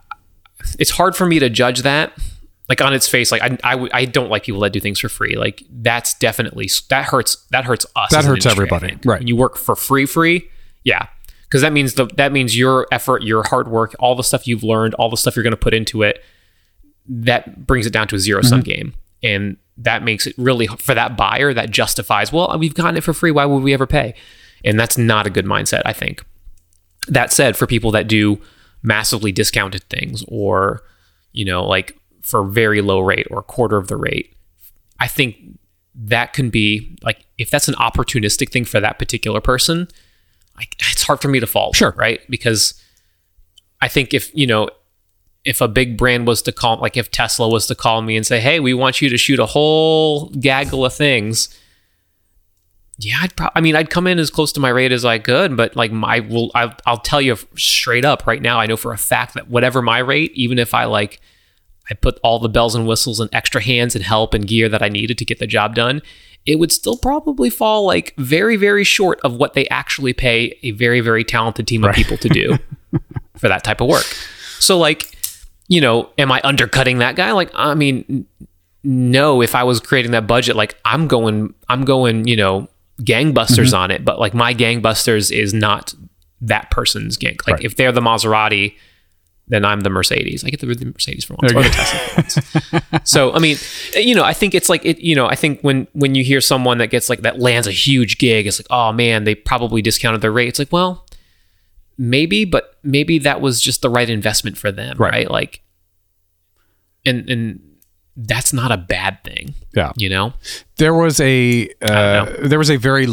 it's 0.79 0.91
hard 0.91 1.15
for 1.15 1.25
me 1.25 1.39
to 1.39 1.49
judge 1.49 1.81
that. 1.81 2.13
Like 2.69 2.79
on 2.79 2.93
its 2.93 3.05
face, 3.05 3.33
like 3.33 3.41
I, 3.41 3.57
I, 3.65 3.71
w- 3.71 3.89
I 3.93 4.05
don't 4.05 4.29
like 4.29 4.43
people 4.43 4.61
that 4.61 4.71
do 4.71 4.79
things 4.79 4.97
for 4.97 5.09
free. 5.09 5.35
Like 5.35 5.63
that's 5.69 6.13
definitely 6.19 6.69
that 6.87 7.03
hurts. 7.03 7.35
That 7.49 7.65
hurts 7.65 7.85
us. 7.97 8.11
That 8.11 8.23
hurts 8.23 8.45
industry, 8.45 8.51
everybody. 8.51 8.97
Right. 9.03 9.19
When 9.19 9.27
you 9.27 9.35
work 9.35 9.57
for 9.57 9.75
free, 9.75 10.05
free, 10.05 10.49
yeah, 10.85 11.07
because 11.43 11.61
that 11.63 11.73
means 11.73 11.95
the 11.95 12.05
that 12.15 12.31
means 12.31 12.57
your 12.57 12.87
effort, 12.89 13.23
your 13.23 13.43
hard 13.43 13.67
work, 13.67 13.93
all 13.99 14.15
the 14.15 14.23
stuff 14.23 14.47
you've 14.47 14.63
learned, 14.63 14.93
all 14.93 15.09
the 15.09 15.17
stuff 15.17 15.35
you're 15.35 15.43
going 15.43 15.51
to 15.51 15.57
put 15.57 15.73
into 15.73 16.01
it, 16.01 16.23
that 17.09 17.67
brings 17.67 17.85
it 17.85 17.91
down 17.91 18.07
to 18.07 18.15
a 18.15 18.19
zero 18.19 18.41
sum 18.41 18.61
mm-hmm. 18.61 18.69
game, 18.69 18.93
and 19.23 19.57
that 19.77 20.03
makes 20.03 20.27
it 20.27 20.35
really 20.37 20.67
for 20.67 20.93
that 20.93 21.17
buyer 21.17 21.53
that 21.53 21.71
justifies. 21.71 22.31
Well, 22.31 22.51
uh, 22.51 22.57
we've 22.57 22.73
gotten 22.73 22.97
it 22.97 23.03
for 23.03 23.13
free. 23.13 23.31
Why 23.31 23.45
would 23.45 23.63
we 23.63 23.73
ever 23.73 23.87
pay? 23.87 24.13
And 24.63 24.79
that's 24.79 24.97
not 24.97 25.25
a 25.27 25.29
good 25.29 25.45
mindset. 25.45 25.81
I 25.85 25.93
think. 25.93 26.23
That 27.07 27.33
said, 27.33 27.57
for 27.57 27.65
people 27.65 27.91
that 27.91 28.07
do 28.07 28.39
massively 28.83 29.31
discounted 29.31 29.83
things, 29.83 30.23
or 30.27 30.83
you 31.31 31.45
know, 31.45 31.65
like 31.65 31.97
for 32.21 32.43
very 32.43 32.81
low 32.81 32.99
rate 32.99 33.27
or 33.31 33.39
a 33.39 33.43
quarter 33.43 33.77
of 33.77 33.87
the 33.87 33.97
rate, 33.97 34.35
I 34.99 35.07
think 35.07 35.35
that 35.95 36.33
can 36.33 36.49
be 36.49 36.97
like 37.03 37.25
if 37.37 37.49
that's 37.49 37.67
an 37.67 37.75
opportunistic 37.75 38.49
thing 38.49 38.65
for 38.65 38.79
that 38.79 38.99
particular 38.99 39.41
person, 39.41 39.87
like 40.55 40.75
it's 40.91 41.03
hard 41.03 41.21
for 41.21 41.27
me 41.27 41.39
to 41.39 41.47
fault. 41.47 41.75
Sure. 41.75 41.93
right? 41.97 42.19
Because 42.29 42.81
I 43.81 43.87
think 43.87 44.13
if 44.13 44.33
you 44.35 44.45
know 44.47 44.69
if 45.43 45.61
a 45.61 45.67
big 45.67 45.97
brand 45.97 46.27
was 46.27 46.41
to 46.43 46.51
call, 46.51 46.77
like 46.77 46.97
if 46.97 47.09
Tesla 47.09 47.49
was 47.49 47.67
to 47.67 47.75
call 47.75 48.01
me 48.01 48.15
and 48.15 48.25
say, 48.25 48.39
"Hey, 48.39 48.59
we 48.59 48.73
want 48.73 49.01
you 49.01 49.09
to 49.09 49.17
shoot 49.17 49.39
a 49.39 49.47
whole 49.47 50.29
gaggle 50.29 50.85
of 50.85 50.93
things," 50.93 51.49
yeah, 53.03 53.17
I'd 53.21 53.35
probably. 53.35 53.53
I 53.55 53.61
mean, 53.61 53.75
I'd 53.75 53.89
come 53.89 54.07
in 54.07 54.19
as 54.19 54.29
close 54.29 54.51
to 54.53 54.59
my 54.59 54.69
rate 54.69 54.91
as 54.91 55.05
I 55.05 55.17
could, 55.19 55.57
but 55.57 55.75
like 55.75 55.91
my 55.91 56.19
will, 56.19 56.51
I'll, 56.53 56.73
I'll 56.85 56.99
tell 56.99 57.21
you 57.21 57.37
straight 57.55 58.05
up 58.05 58.27
right 58.27 58.41
now. 58.41 58.59
I 58.59 58.67
know 58.67 58.77
for 58.77 58.93
a 58.93 58.97
fact 58.97 59.33
that 59.33 59.49
whatever 59.49 59.81
my 59.81 59.99
rate, 59.99 60.31
even 60.33 60.59
if 60.59 60.73
I 60.73 60.85
like, 60.85 61.19
I 61.89 61.95
put 61.95 62.19
all 62.23 62.39
the 62.39 62.49
bells 62.49 62.75
and 62.75 62.87
whistles 62.87 63.19
and 63.19 63.33
extra 63.33 63.61
hands 63.61 63.95
and 63.95 64.05
help 64.05 64.33
and 64.33 64.47
gear 64.47 64.69
that 64.69 64.83
I 64.83 64.89
needed 64.89 65.17
to 65.17 65.25
get 65.25 65.39
the 65.39 65.47
job 65.47 65.73
done, 65.73 66.01
it 66.45 66.59
would 66.59 66.71
still 66.71 66.97
probably 66.97 67.49
fall 67.49 67.85
like 67.85 68.13
very, 68.17 68.55
very 68.55 68.83
short 68.83 69.19
of 69.21 69.35
what 69.35 69.53
they 69.53 69.67
actually 69.69 70.13
pay 70.13 70.57
a 70.61 70.71
very, 70.71 71.01
very 71.01 71.23
talented 71.23 71.67
team 71.67 71.83
of 71.83 71.95
people 71.95 72.17
to 72.17 72.29
do 72.29 72.57
for 73.37 73.47
that 73.47 73.63
type 73.63 73.81
of 73.81 73.87
work. 73.87 74.05
So, 74.59 74.77
like, 74.77 75.17
you 75.67 75.81
know, 75.81 76.09
am 76.17 76.31
I 76.31 76.41
undercutting 76.43 76.99
that 76.99 77.15
guy? 77.15 77.31
Like, 77.31 77.51
I 77.55 77.73
mean, 77.75 78.25
no. 78.83 79.41
If 79.41 79.55
I 79.55 79.63
was 79.63 79.79
creating 79.79 80.11
that 80.11 80.27
budget, 80.27 80.55
like, 80.55 80.77
I'm 80.85 81.07
going, 81.07 81.53
I'm 81.69 81.85
going, 81.85 82.27
you 82.27 82.35
know, 82.35 82.67
gangbusters 83.01 83.77
on 83.77 83.91
it. 83.91 84.03
But 84.05 84.19
like, 84.19 84.33
my 84.33 84.53
gangbusters 84.53 85.31
is 85.31 85.53
not 85.53 85.93
that 86.41 86.71
person's 86.71 87.17
gang. 87.17 87.37
Like, 87.47 87.57
Right. 87.57 87.65
if 87.65 87.75
they're 87.75 87.91
the 87.91 88.01
Maserati, 88.01 88.75
then 89.47 89.65
I'm 89.65 89.81
the 89.81 89.89
Mercedes. 89.89 90.43
I 90.45 90.49
get 90.49 90.59
the, 90.61 90.67
the 90.67 90.85
Mercedes 90.85 91.25
for 91.25 91.35
once, 91.41 91.51
or 91.53 91.61
the 91.63 91.69
Tesla 91.69 91.99
for 91.99 92.81
once. 92.93 93.09
so 93.09 93.33
I 93.33 93.39
mean, 93.39 93.57
eh, 93.95 93.99
you 93.99 94.15
know, 94.15 94.23
I 94.23 94.33
think 94.33 94.53
it's 94.55 94.69
like 94.69 94.85
it. 94.85 94.99
You 94.99 95.13
know, 95.15 95.27
I 95.27 95.35
think 95.35 95.59
when 95.61 95.87
when 95.93 96.15
you 96.15 96.23
hear 96.23 96.39
someone 96.41 96.77
that 96.77 96.87
gets 96.87 97.09
like 97.09 97.21
that 97.21 97.39
lands 97.39 97.67
a 97.67 97.71
huge 97.71 98.17
gig, 98.17 98.47
it's 98.47 98.59
like, 98.59 98.67
oh 98.69 98.93
man, 98.93 99.25
they 99.25 99.35
probably 99.35 99.81
discounted 99.81 100.21
their 100.21 100.31
rate. 100.31 100.47
It's 100.47 100.59
like, 100.59 100.71
well, 100.71 101.05
maybe, 102.01 102.45
but 102.45 102.77
maybe 102.83 103.19
that 103.19 103.41
was 103.41 103.61
just 103.61 103.81
the 103.83 103.89
right 103.89 104.09
investment 104.09 104.57
for 104.57 104.71
them, 104.71 104.97
Right. 104.97 105.11
right? 105.13 105.31
Like, 105.31 105.61
and 107.05 107.29
and 107.29 107.59
that's 108.17 108.51
not 108.53 108.71
a 108.71 108.77
bad 108.77 109.23
thing, 109.23 109.53
Yeah. 109.75 109.91
you 109.95 110.09
know. 110.09 110.33
There 110.77 110.93
was 110.93 111.19
a 111.21 111.69
uh, 111.81 112.25
there 112.47 112.59
was 112.59 112.69
a 112.71 112.77
very 112.77 113.05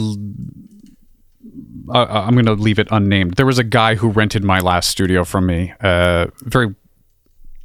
uh, 1.90 2.04
I'm 2.26 2.34
going 2.34 2.46
to 2.46 2.52
leave 2.54 2.78
it 2.78 2.88
unnamed. 2.90 3.34
There 3.34 3.46
was 3.46 3.58
a 3.58 3.64
guy 3.64 3.94
who 3.94 4.08
rented 4.08 4.44
my 4.44 4.58
last 4.60 4.88
studio 4.90 5.24
from 5.24 5.46
me. 5.46 5.72
Uh, 5.80 6.26
very 6.42 6.74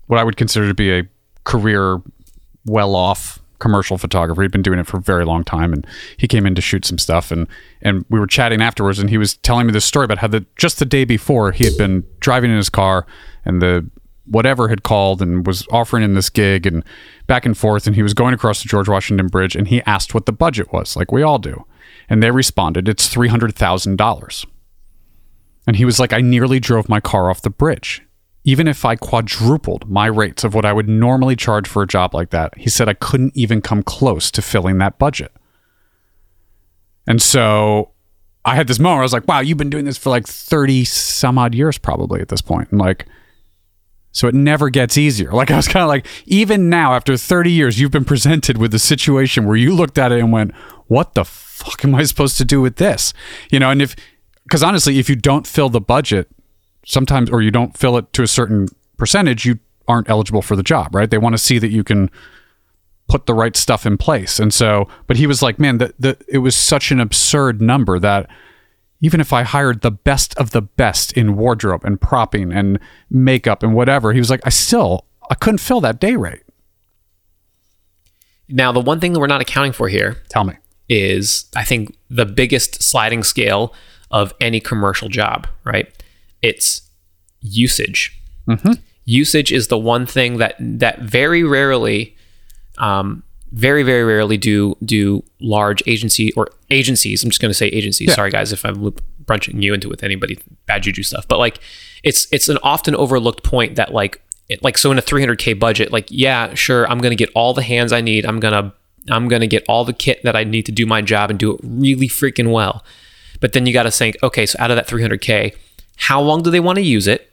what 0.08 0.20
I 0.20 0.24
would 0.24 0.38
consider 0.38 0.68
to 0.68 0.74
be 0.74 0.92
a 0.92 1.04
career 1.44 2.02
well 2.66 2.96
off 2.96 3.40
commercial 3.64 3.98
photographer. 3.98 4.42
He'd 4.42 4.52
been 4.52 4.62
doing 4.62 4.78
it 4.78 4.86
for 4.86 4.98
a 4.98 5.02
very 5.02 5.24
long 5.24 5.46
time 5.46 5.72
and 5.72 5.88
he 6.18 6.28
came 6.28 6.46
in 6.46 6.54
to 6.54 6.62
shoot 6.62 6.84
some 6.84 6.98
stuff 6.98 7.32
and 7.32 7.48
and 7.82 8.06
we 8.10 8.20
were 8.20 8.28
chatting 8.28 8.62
afterwards 8.62 9.00
and 9.00 9.10
he 9.10 9.18
was 9.18 9.38
telling 9.38 9.66
me 9.66 9.72
this 9.72 9.86
story 9.86 10.04
about 10.04 10.18
how 10.18 10.28
the 10.28 10.46
just 10.58 10.80
the 10.80 10.86
day 10.86 11.06
before 11.06 11.54
he 11.54 11.64
had 11.64 11.78
been 11.78 12.04
driving 12.20 12.52
in 12.52 12.58
his 12.58 12.70
car 12.70 13.08
and 13.46 13.62
the 13.62 13.90
whatever 14.26 14.68
had 14.68 14.84
called 14.84 15.22
and 15.22 15.48
was 15.48 15.66
offering 15.72 16.04
him 16.04 16.14
this 16.14 16.30
gig 16.30 16.68
and 16.68 16.84
back 17.26 17.46
and 17.46 17.58
forth 17.58 17.88
and 17.88 17.96
he 17.96 18.04
was 18.04 18.14
going 18.14 18.34
across 18.34 18.62
the 18.62 18.68
George 18.68 18.90
Washington 18.90 19.28
Bridge 19.28 19.56
and 19.56 19.70
he 19.70 19.82
asked 19.84 20.14
what 20.14 20.26
the 20.26 20.34
budget 20.34 20.74
was 20.74 20.98
like 20.98 21.10
we 21.10 21.24
all 21.24 21.40
do 21.40 21.66
and 22.10 22.22
they 22.22 22.32
responded 22.32 22.90
it's 22.90 23.14
$300,000 23.14 24.46
and 25.66 25.76
he 25.78 25.86
was 25.86 26.02
like 26.02 26.12
I 26.12 26.20
nearly 26.20 26.60
drove 26.60 26.90
my 26.90 27.00
car 27.00 27.30
off 27.30 27.42
the 27.42 27.50
bridge 27.50 28.02
even 28.44 28.68
if 28.68 28.84
I 28.84 28.96
quadrupled 28.96 29.90
my 29.90 30.06
rates 30.06 30.44
of 30.44 30.54
what 30.54 30.66
I 30.66 30.74
would 30.74 30.90
normally 30.90 31.36
charge 31.36 31.68
for 31.68 31.82
a 31.82 31.88
job 31.88 32.14
like 32.14 32.32
that, 32.32 32.58
he 32.58 32.70
said 32.70 32.90
I 32.90 32.94
couldn't 32.94 33.36
even 33.36 33.62
come 33.62 33.84
close 33.84 34.30
to 34.32 34.42
filling 34.42 34.78
that 34.80 35.00
budget. 35.00 35.32
And 37.08 37.22
so 37.22 37.92
I 38.46 38.56
had 38.56 38.68
this 38.68 38.80
moment 38.80 39.00
I 39.00 39.04
was 39.04 39.14
like, 39.14 39.28
wow, 39.28 39.40
you've 39.40 39.58
been 39.58 39.70
doing 39.70 39.86
this 39.86 39.98
for 39.98 40.10
like 40.10 40.28
30 40.28 40.84
some 40.86 41.38
odd 41.38 41.56
years 41.56 41.78
probably 41.78 42.20
at 42.20 42.28
this 42.28 42.42
point. 42.42 42.72
And 42.72 42.80
like, 42.80 43.06
so 44.12 44.28
it 44.28 44.36
never 44.36 44.70
gets 44.70 44.98
easier. 44.98 45.32
Like 45.32 45.50
I 45.50 45.56
was 45.56 45.68
kind 45.68 45.84
of 45.84 45.88
like, 45.88 46.06
even 46.26 46.70
now 46.70 46.94
after 46.94 47.16
30 47.18 47.52
years, 47.52 47.80
you've 47.80 47.92
been 47.92 48.06
presented 48.06 48.58
with 48.58 48.74
a 48.74 48.80
situation 48.80 49.46
where 49.46 49.56
you 49.56 49.74
looked 49.74 49.98
at 49.98 50.12
it 50.12 50.20
and 50.20 50.32
went, 50.32 50.54
what 50.88 51.16
the 51.16 51.24
fuck 51.24 51.84
am 51.84 51.96
I 51.96 52.04
supposed 52.04 52.38
to 52.38 52.46
do 52.46 52.62
with 52.62 52.76
this? 52.76 53.14
You 53.50 53.60
know, 53.60 53.72
and 53.72 53.82
if, 53.82 53.96
because 54.44 54.62
honestly, 54.62 55.00
if 55.00 55.10
you 55.10 55.16
don't 55.16 55.48
fill 55.48 55.70
the 55.70 55.82
budget, 55.82 56.30
sometimes 56.86 57.30
or 57.30 57.42
you 57.42 57.52
don't 57.52 57.78
fill 57.78 57.98
it 57.98 58.12
to 58.14 58.24
a 58.24 58.28
certain 58.28 58.68
percentage 58.98 59.46
you 59.46 59.60
aren't 59.88 60.10
eligible 60.10 60.42
for 60.42 60.56
the 60.56 60.64
job 60.64 60.94
right? 60.96 61.10
They 61.10 61.18
want 61.18 61.34
to 61.34 61.38
see 61.38 61.60
that 61.60 61.70
you 61.70 61.84
can 61.84 62.10
put 63.10 63.26
the 63.26 63.34
right 63.34 63.56
stuff 63.56 63.86
in 63.86 63.98
place. 63.98 64.40
And 64.40 64.54
so 64.54 64.88
but 65.08 65.18
he 65.18 65.28
was 65.28 65.42
like 65.42 65.60
man 65.60 65.78
the, 65.78 65.94
the 66.00 66.18
it 66.28 66.40
was 66.40 66.56
such 66.56 66.92
an 66.92 67.00
absurd 67.00 67.62
number 67.62 68.00
that 68.00 68.30
even 69.02 69.20
if 69.20 69.34
i 69.34 69.44
hired 69.44 69.82
the 69.82 69.92
best 69.92 70.34
of 70.38 70.52
the 70.52 70.62
best 70.62 71.12
in 71.14 71.36
wardrobe 71.36 71.84
and 71.84 72.00
propping 72.00 72.54
and 72.54 72.80
makeup 73.10 73.62
and 73.62 73.76
whatever 73.76 74.14
he 74.14 74.20
was 74.20 74.30
like 74.30 74.40
i 74.46 74.50
still 74.50 75.06
i 75.30 75.36
couldn't 75.36 75.58
fill 75.58 75.82
that 75.82 76.00
day 76.00 76.16
rate. 76.16 76.44
Now, 78.50 78.72
the 78.72 78.82
one 78.82 79.00
thing 79.00 79.14
that 79.14 79.20
we're 79.20 79.28
not 79.28 79.42
accounting 79.42 79.72
for 79.72 79.88
here 79.88 80.22
tell 80.30 80.44
me. 80.44 80.56
is 80.90 81.46
I 81.56 81.64
think 81.64 81.98
the 82.10 82.26
biggest 82.26 82.84
sliding 82.84 83.24
scale 83.24 83.74
of 84.12 84.34
any 84.40 84.60
commercial 84.60 85.10
job, 85.10 85.48
right? 85.64 85.92
It's 86.44 86.82
usage. 87.42 88.22
Usage 89.06 89.52
is 89.52 89.68
the 89.70 89.78
one 89.78 90.06
thing 90.06 90.38
that 90.38 90.56
that 90.60 91.00
very 91.00 91.44
rarely, 91.44 92.16
um, 92.78 93.24
very 93.52 93.84
very 93.84 94.04
rarely 94.04 94.38
do 94.38 94.78
do 94.86 95.24
large 95.42 95.82
agency 95.88 96.32
or 96.34 96.50
agencies. 96.70 97.24
I'm 97.24 97.30
just 97.30 97.42
going 97.42 97.50
to 97.50 97.56
say 97.56 97.68
agencies. 97.68 98.10
Sorry 98.14 98.30
guys 98.32 98.52
if 98.54 98.64
I'm 98.66 98.84
loop- 98.84 99.02
bunching 99.26 99.62
you 99.62 99.74
into 99.74 99.90
with 99.90 100.04
anybody 100.04 100.38
bad 100.68 100.84
juju 100.84 101.04
stuff, 101.04 101.28
but 101.28 101.40
like 101.40 101.60
it's 102.04 102.28
it's 102.32 102.50
an 102.50 102.58
often 102.64 102.96
overlooked 102.96 103.44
point 103.44 103.76
that 103.76 103.94
like 103.94 104.22
it, 104.50 104.64
like 104.64 104.78
so 104.78 104.92
in 104.92 104.98
a 104.98 105.02
300k 105.02 105.58
budget, 105.58 105.92
like 105.92 106.08
yeah, 106.10 106.54
sure, 106.54 106.86
I'm 106.90 107.00
going 107.00 107.12
to 107.12 107.16
get 107.16 107.30
all 107.34 107.54
the 107.54 107.64
hands 107.64 107.92
I 107.92 108.02
need. 108.02 108.26
I'm 108.26 108.40
gonna 108.40 108.74
I'm 109.10 109.28
gonna 109.28 109.48
get 109.48 109.64
all 109.68 109.84
the 109.86 109.94
kit 109.94 110.22
that 110.24 110.36
I 110.36 110.44
need 110.44 110.66
to 110.66 110.72
do 110.72 110.86
my 110.86 111.02
job 111.02 111.30
and 111.30 111.40
do 111.40 111.54
it 111.54 111.60
really 111.64 112.08
freaking 112.08 112.52
well. 112.52 112.84
But 113.40 113.52
then 113.54 113.66
you 113.66 113.74
got 113.74 113.84
to 113.84 113.92
think, 113.92 114.16
okay, 114.24 114.46
so 114.46 114.58
out 114.60 114.72
of 114.72 114.78
that 114.78 114.88
300k, 114.88 115.56
how 115.98 116.22
long 116.22 116.44
do 116.44 116.52
they 116.52 116.60
want 116.60 116.78
to 116.78 116.82
use 116.82 117.08
it? 117.08 117.32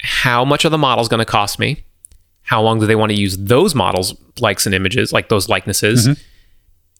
How 0.00 0.44
much 0.44 0.64
are 0.64 0.68
the 0.70 0.78
models 0.78 1.08
going 1.08 1.18
to 1.18 1.24
cost 1.24 1.58
me? 1.58 1.84
How 2.42 2.60
long 2.60 2.80
do 2.80 2.86
they 2.86 2.96
want 2.96 3.12
to 3.12 3.18
use 3.18 3.36
those 3.36 3.74
models, 3.74 4.14
likes 4.40 4.66
and 4.66 4.74
images, 4.74 5.12
like 5.12 5.28
those 5.28 5.48
likenesses? 5.48 6.08
Mm-hmm. 6.08 6.20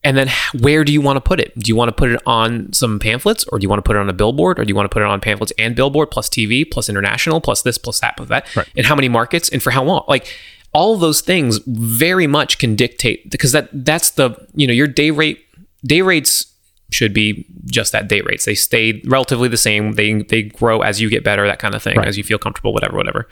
And 0.05 0.17
then 0.17 0.29
where 0.61 0.85
do 0.85 0.93
you 0.93 1.01
want 1.01 1.17
to 1.17 1.21
put 1.21 1.39
it? 1.39 1.57
Do 1.57 1.69
you 1.69 1.77
want 1.77 1.89
to 1.89 1.93
put 1.93 2.11
it 2.11 2.21
on 2.27 2.73
some 2.73 2.99
pamphlets 2.99 3.45
or 3.49 3.59
do 3.59 3.63
you 3.63 3.69
want 3.69 3.79
to 3.79 3.89
put 3.89 3.97
it 3.97 4.01
on 4.01 4.09
a 4.09 4.13
billboard 4.13 4.59
or 4.59 4.65
do 4.65 4.69
you 4.69 4.75
want 4.75 4.91
to 4.91 4.93
put 4.93 5.03
it 5.03 5.09
on 5.09 5.21
pamphlets 5.21 5.53
and 5.59 5.77
billboard 5.77 6.11
plus 6.11 6.29
TV 6.29 6.69
plus 6.69 6.89
international 6.89 7.41
plus 7.41 7.63
this 7.63 7.79
plus 7.79 8.01
that 8.01 8.17
plus 8.17 8.29
that? 8.29 8.55
Right. 8.57 8.69
And 8.77 8.85
how 8.85 8.97
many 8.97 9.09
markets 9.09 9.49
and 9.49 9.63
for 9.63 9.71
how 9.71 9.85
long? 9.85 10.05
Like 10.09 10.37
all 10.73 10.97
those 10.97 11.21
things 11.21 11.61
very 11.67 12.27
much 12.27 12.59
can 12.59 12.75
dictate 12.75 13.31
because 13.31 13.53
that 13.53 13.69
that's 13.73 14.11
the, 14.11 14.35
you 14.55 14.67
know, 14.67 14.73
your 14.73 14.89
day 14.89 15.13
rate 15.13 15.45
day 15.85 16.03
rates 16.03 16.52
should 16.93 17.13
be 17.15 17.47
just 17.67 17.93
that 17.93 18.09
day 18.09 18.21
rates. 18.23 18.45
They 18.45 18.55
stay 18.55 19.03
relatively 19.07 19.49
the 19.49 19.57
same. 19.57 19.93
They 19.93 20.23
they 20.23 20.43
grow 20.43 20.83
as 20.83 21.01
you 21.01 21.09
get 21.11 21.25
better, 21.25 21.47
that 21.47 21.59
kind 21.59 21.75
of 21.75 21.83
thing, 21.83 21.97
Right. 21.97 22.07
as 22.09 22.17
you 22.19 22.25
feel 22.25 22.39
comfortable, 22.39 22.73
whatever, 22.73 22.97
whatever. 22.97 23.29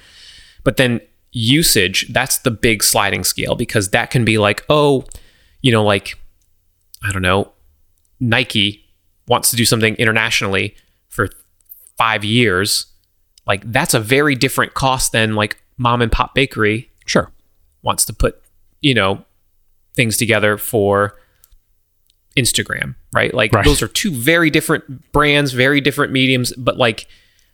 But 0.65 0.77
then 0.77 1.01
usage, 1.33 2.07
that's 2.13 2.39
the 2.39 2.51
big 2.51 2.83
sliding 2.83 3.25
scale 3.25 3.55
because 3.55 3.91
that 3.91 4.11
can 4.11 4.25
be 4.25 4.39
like, 4.39 4.65
oh, 4.69 5.05
you 5.63 5.71
know, 5.73 5.85
like, 5.85 6.19
I 7.07 7.13
don't 7.13 7.23
know, 7.23 7.53
Nike 8.19 8.85
wants 9.29 9.51
to 9.51 9.57
do 9.57 9.65
something 9.65 9.95
internationally 9.95 10.75
for 11.09 11.29
five 11.97 12.25
years. 12.25 12.87
Like, 13.47 13.63
that's 13.71 13.95
a 13.95 14.01
very 14.01 14.35
different 14.35 14.75
cost 14.75 15.13
than 15.13 15.35
like 15.35 15.57
mom 15.79 16.03
and 16.03 16.11
pop 16.13 16.35
bakery 16.35 16.91
Sure. 17.07 17.31
wants 17.83 18.05
to 18.07 18.13
put, 18.13 18.41
you 18.81 18.95
know, 18.95 19.25
things 19.97 20.17
together 20.17 20.57
for 20.57 21.15
Instagram, 22.41 22.95
right? 23.13 23.33
Like 23.35 23.53
Right. 23.53 23.65
those 23.65 23.83
are 23.83 23.89
two 23.89 24.11
very 24.11 24.51
different 24.51 25.13
brands, 25.13 25.53
very 25.53 25.81
different 25.81 26.13
mediums, 26.13 26.53
but 26.57 26.77
like 26.77 27.07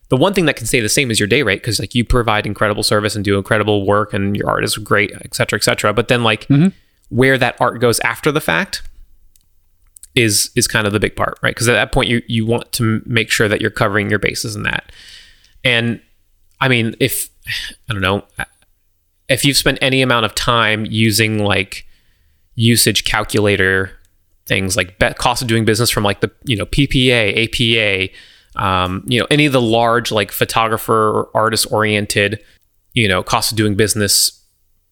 the 0.09 0.16
one 0.16 0.34
thing 0.34 0.47
that 0.47 0.57
can 0.57 0.66
stay 0.66 0.80
the 0.80 0.89
same 0.89 1.11
is 1.11 1.18
your 1.18 1.26
day 1.26 1.43
rate 1.43 1.61
because 1.61 1.80
like 1.80 1.95
you 1.95 2.05
provide 2.05 2.47
incredible 2.47 2.82
service 2.82 3.16
and 3.16 3.24
do 3.24 3.37
incredible 3.37 3.84
work 3.84 4.14
and 4.14 4.37
your 4.37 4.49
art 4.49 4.64
is 4.64 4.76
great, 4.76 5.12
et 5.12 5.34
cetera, 5.34 5.59
et 5.59 5.64
cetera. 5.64 5.93
But 5.93 6.09
then 6.09 6.22
like 6.22 6.47
mm-hmm. 6.47 6.68
where 7.09 7.37
that 7.39 7.57
art 7.61 7.80
goes 7.80 7.99
after 8.01 8.30
the 8.30 8.41
fact 8.41 8.82
is 10.14 10.51
is 10.55 10.68
kind 10.68 10.87
of 10.87 10.93
the 10.93 11.01
big 11.01 11.16
part, 11.16 11.39
right? 11.43 11.55
Because 11.55 11.68
at 11.68 11.74
that 11.74 11.93
point 11.93 12.09
you 12.09 12.22
you 12.28 12.47
want 12.47 12.70
to 12.72 13.03
make 13.05 13.30
sure 13.30 13.49
that 13.49 13.61
you're 13.61 13.70
covering 13.70 14.09
your 14.09 14.18
bases 14.18 14.55
in 14.55 14.62
that. 14.62 14.93
And 15.64 16.01
I 16.61 16.68
mean, 16.68 16.95
if 17.01 17.28
I 17.89 17.93
don't 17.93 18.03
know, 18.03 18.24
if 19.28 19.45
you've 19.45 19.57
spent 19.57 19.78
any 19.80 20.03
amount 20.03 20.24
of 20.24 20.34
time 20.34 20.87
using 20.87 21.39
like 21.39 21.87
usage 22.55 23.05
calculator 23.05 23.95
things 24.47 24.76
like 24.76 24.99
cost 25.18 25.42
of 25.42 25.49
doing 25.49 25.64
business 25.64 25.90
from 25.90 26.05
like 26.05 26.20
the 26.20 26.30
you 26.44 26.57
know 26.57 26.66
PPA, 26.66 28.09
APA, 28.57 28.62
um, 28.64 29.03
you 29.07 29.18
know 29.20 29.26
any 29.30 29.47
of 29.47 29.53
the 29.53 29.61
large 29.61 30.11
like 30.12 30.30
photographer 30.32 31.11
or 31.11 31.30
artist 31.34 31.66
oriented, 31.72 32.40
you 32.94 33.09
know 33.09 33.22
cost 33.22 33.53
of 33.53 33.57
doing 33.59 33.74
business 33.74 34.42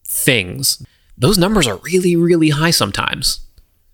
things. 0.05 0.85
Those 1.17 1.37
numbers 1.37 1.67
are 1.67 1.77
really 1.77 2.15
really 2.15 2.49
high 2.49 2.71
sometimes, 2.71 3.39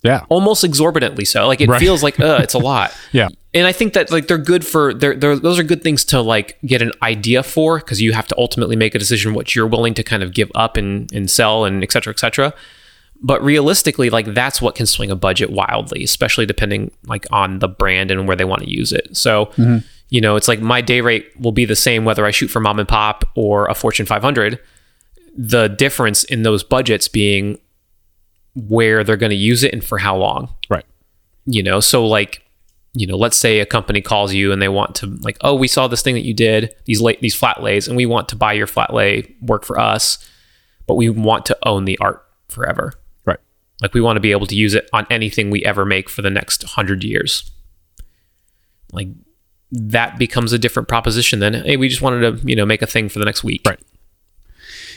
Yeah. 0.03 0.25
almost 0.29 0.63
exorbitantly 0.63 1.25
so. 1.25 1.47
Like 1.47 1.61
it 1.61 1.69
Right. 1.69 1.79
feels 1.79 2.01
like 2.03 2.19
uh, 2.19 2.39
it's 2.41 2.53
a 2.55 2.59
lot. 2.71 2.91
Yeah. 3.11 3.29
and 3.53 3.67
I 3.67 3.71
think 3.71 3.93
that 3.93 4.11
like 4.11 4.27
they're 4.27 4.37
good 4.37 4.65
for 4.65 4.93
they're, 4.93 5.15
they're 5.15 5.37
those 5.37 5.59
are 5.59 5.63
good 5.63 5.83
things 5.83 6.03
to 6.05 6.21
like 6.21 6.57
get 6.65 6.81
an 6.81 6.91
idea 7.03 7.43
for 7.43 7.77
because 7.79 8.01
you 8.01 8.13
have 8.13 8.27
to 8.29 8.35
ultimately 8.37 8.75
make 8.75 8.95
a 8.95 8.99
decision 8.99 9.33
what 9.33 9.55
you're 9.55 9.67
willing 9.67 9.93
to 9.93 10.03
kind 10.03 10.23
of 10.23 10.33
give 10.33 10.51
up 10.55 10.77
and 10.77 11.11
and 11.13 11.29
sell 11.29 11.65
and 11.65 11.83
et 11.83 11.91
cetera, 11.91 12.11
et 12.11 12.19
cetera. 12.19 12.53
But 13.23 13.43
realistically, 13.43 14.09
like 14.09 14.33
that's 14.33 14.61
what 14.61 14.75
can 14.75 14.85
swing 14.85 15.11
a 15.11 15.15
budget 15.15 15.51
wildly, 15.51 16.03
especially 16.03 16.45
depending 16.45 16.91
like 17.05 17.25
on 17.31 17.59
the 17.59 17.67
brand 17.67 18.09
and 18.09 18.27
where 18.27 18.35
they 18.35 18.45
want 18.45 18.63
to 18.63 18.69
use 18.69 18.91
it. 18.91 19.15
So, 19.15 19.47
mm-hmm. 19.47 19.77
you 20.09 20.21
know, 20.21 20.35
it's 20.35 20.47
like 20.47 20.59
my 20.59 20.81
day 20.81 21.01
rate 21.01 21.31
will 21.39 21.51
be 21.51 21.65
the 21.65 21.75
same 21.75 22.03
whether 22.03 22.25
I 22.25 22.31
shoot 22.31 22.47
for 22.47 22.59
mom 22.59 22.79
and 22.79 22.87
pop 22.87 23.25
or 23.35 23.67
a 23.67 23.75
Fortune 23.75 24.05
500. 24.05 24.59
The 25.37 25.67
difference 25.67 26.23
in 26.23 26.43
those 26.43 26.63
budgets 26.63 27.07
being 27.07 27.59
where 28.55 29.03
they're 29.03 29.17
going 29.17 29.29
to 29.29 29.35
use 29.35 29.63
it 29.63 29.71
and 29.71 29.83
for 29.83 29.97
how 29.97 30.17
long 30.17 30.53
Right. 30.69 30.83
you 31.45 31.63
know 31.63 31.79
so 31.79 32.05
like 32.05 32.43
you 32.93 33.07
know 33.07 33.15
let's 33.15 33.37
say 33.37 33.61
a 33.61 33.65
company 33.65 34.01
calls 34.01 34.33
you 34.33 34.51
and 34.51 34.61
they 34.61 34.67
want 34.67 34.93
to 34.95 35.07
like 35.21 35.37
oh 35.39 35.55
we 35.55 35.69
saw 35.69 35.87
this 35.87 36.01
thing 36.01 36.15
that 36.15 36.25
you 36.25 36.33
did 36.33 36.75
these 36.83 36.99
late 36.99 37.21
these 37.21 37.33
flat 37.33 37.63
lays 37.63 37.87
and 37.87 37.95
we 37.95 38.05
want 38.05 38.27
to 38.27 38.35
buy 38.35 38.51
your 38.51 38.67
flat 38.67 38.93
lay 38.93 39.33
work 39.41 39.63
for 39.63 39.79
us 39.79 40.17
but 40.85 40.95
we 40.95 41.09
want 41.09 41.45
to 41.45 41.57
own 41.65 41.85
the 41.85 41.97
art 41.99 42.25
forever. 42.49 42.93
Like 43.81 43.93
we 43.93 44.01
want 44.01 44.15
to 44.15 44.21
be 44.21 44.31
able 44.31 44.45
to 44.47 44.55
use 44.55 44.73
it 44.73 44.89
on 44.93 45.05
anything 45.09 45.49
we 45.49 45.63
ever 45.65 45.85
make 45.85 46.09
for 46.09 46.21
the 46.21 46.29
next 46.29 46.63
100 46.63 47.03
years 47.03 47.49
like 48.91 49.07
that 49.71 50.17
becomes 50.17 50.53
a 50.53 50.59
different 50.59 50.87
proposition 50.87 51.39
than 51.39 51.53
hey 51.53 51.77
we 51.77 51.87
just 51.87 52.01
wanted 52.01 52.41
to 52.41 52.47
you 52.47 52.55
know 52.55 52.65
make 52.65 52.81
a 52.81 52.87
thing 52.87 53.09
for 53.09 53.19
the 53.19 53.25
next 53.25 53.43
week 53.43 53.61
Right. 53.65 53.79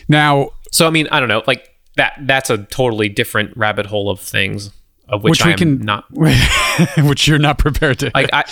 Now, 0.08 0.50
so 0.72 0.86
i 0.86 0.90
mean 0.90 1.08
i 1.10 1.20
don't 1.20 1.28
know 1.28 1.42
like 1.46 1.70
that 1.96 2.14
that's 2.22 2.50
a 2.50 2.58
totally 2.58 3.08
different 3.08 3.56
rabbit 3.56 3.86
hole 3.86 4.10
of 4.10 4.20
things 4.20 4.70
of 5.08 5.22
which, 5.22 5.30
which 5.30 5.44
we 5.44 5.52
i'm 5.52 5.58
can 5.58 5.78
not 5.80 6.04
which 6.98 7.28
you're 7.28 7.38
not 7.38 7.58
prepared 7.58 7.98
to. 8.00 8.10
like 8.14 8.30
I 8.32 8.44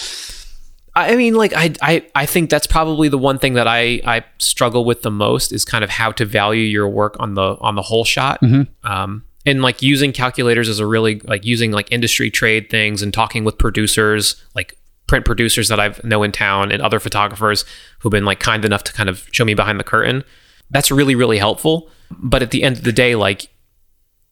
I 0.95 1.17
mean 1.17 1.35
like 1.35 1.55
I, 1.55 1.73
I 1.81 2.07
I 2.15 2.27
think 2.27 2.51
that's 2.51 2.67
probably 2.67 3.09
the 3.09 3.17
one 3.19 3.39
thing 3.39 3.55
that 3.55 3.67
I 3.67 4.01
I 4.05 4.25
struggle 4.39 4.85
with 4.85 5.01
the 5.01 5.11
most 5.11 5.51
is 5.51 5.65
kind 5.65 5.83
of 5.83 5.89
how 5.89 6.13
to 6.13 6.27
value 6.27 6.65
your 6.65 6.87
work 6.87 7.17
on 7.19 7.33
the 7.33 7.57
on 7.63 7.77
the 7.77 7.83
whole 7.83 8.05
shot. 8.05 8.41
Um 8.85 9.25
and 9.45 9.63
like 9.63 9.83
using 9.83 10.13
calculators 10.13 10.69
is 10.69 10.79
a 10.79 10.87
really 10.87 11.21
like 11.21 11.45
using 11.45 11.73
like 11.73 11.91
industry 11.91 12.31
trade 12.31 12.71
things 12.71 13.03
and 13.03 13.13
talking 13.13 13.45
with 13.45 13.59
producers 13.59 14.43
like 14.55 14.79
print 15.07 15.25
producers 15.25 15.69
that 15.69 15.81
I've 15.81 16.03
know 16.05 16.23
in 16.23 16.33
town 16.33 16.71
and 16.73 16.81
other 16.83 17.01
photographers 17.01 17.65
who've 17.99 18.11
been 18.11 18.25
like 18.25 18.41
kind 18.41 18.65
enough 18.65 18.85
to 18.85 18.93
kind 18.93 19.09
of 19.09 19.29
show 19.33 19.45
me 19.45 19.55
behind 19.55 19.79
the 19.81 19.85
curtain. 19.85 20.25
That's 20.71 20.91
really 20.91 21.15
really 21.15 21.39
helpful. 21.39 21.91
But 22.11 22.43
at 22.43 22.51
the 22.51 22.63
end 22.63 22.79
of 22.79 22.85
the 22.85 22.93
day 22.93 23.15
like 23.15 23.49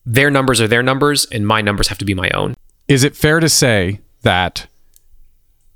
their 0.07 0.31
numbers 0.31 0.61
are 0.61 0.69
their 0.69 0.83
numbers 0.83 1.27
and 1.27 1.47
my 1.47 1.61
numbers 1.61 1.89
have 1.89 1.99
to 1.99 2.05
be 2.05 2.15
my 2.15 2.31
own. 2.31 2.55
is 2.89 3.05
it 3.05 3.15
fair 3.15 3.41
to 3.41 3.49
say 3.49 4.01
that 4.23 4.67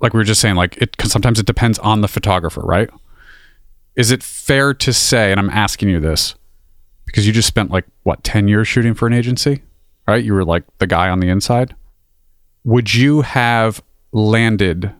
like 0.01 0.13
we 0.13 0.17
were 0.17 0.23
just 0.23 0.41
saying 0.41 0.55
like 0.55 0.77
it 0.77 0.95
sometimes 1.03 1.39
it 1.39 1.45
depends 1.45 1.79
on 1.79 2.01
the 2.01 2.07
photographer 2.07 2.61
right 2.61 2.89
is 3.95 4.11
it 4.11 4.21
fair 4.21 4.73
to 4.73 4.91
say 4.91 5.31
and 5.31 5.39
i'm 5.39 5.49
asking 5.49 5.89
you 5.89 5.99
this 5.99 6.35
because 7.15 7.25
you 7.25 7.31
just 7.31 7.47
spent 7.47 7.71
like 7.71 7.85
what 8.03 8.25
10 8.25 8.49
years 8.49 8.67
shooting 8.67 8.93
for 8.93 9.07
an 9.07 9.13
agency 9.13 9.61
right 10.05 10.25
you 10.25 10.33
were 10.33 10.43
like 10.43 10.65
the 10.79 10.87
guy 10.87 11.07
on 11.07 11.21
the 11.21 11.29
inside 11.29 11.73
would 12.65 12.93
you 12.93 13.21
have 13.21 13.81
landed 14.11 14.91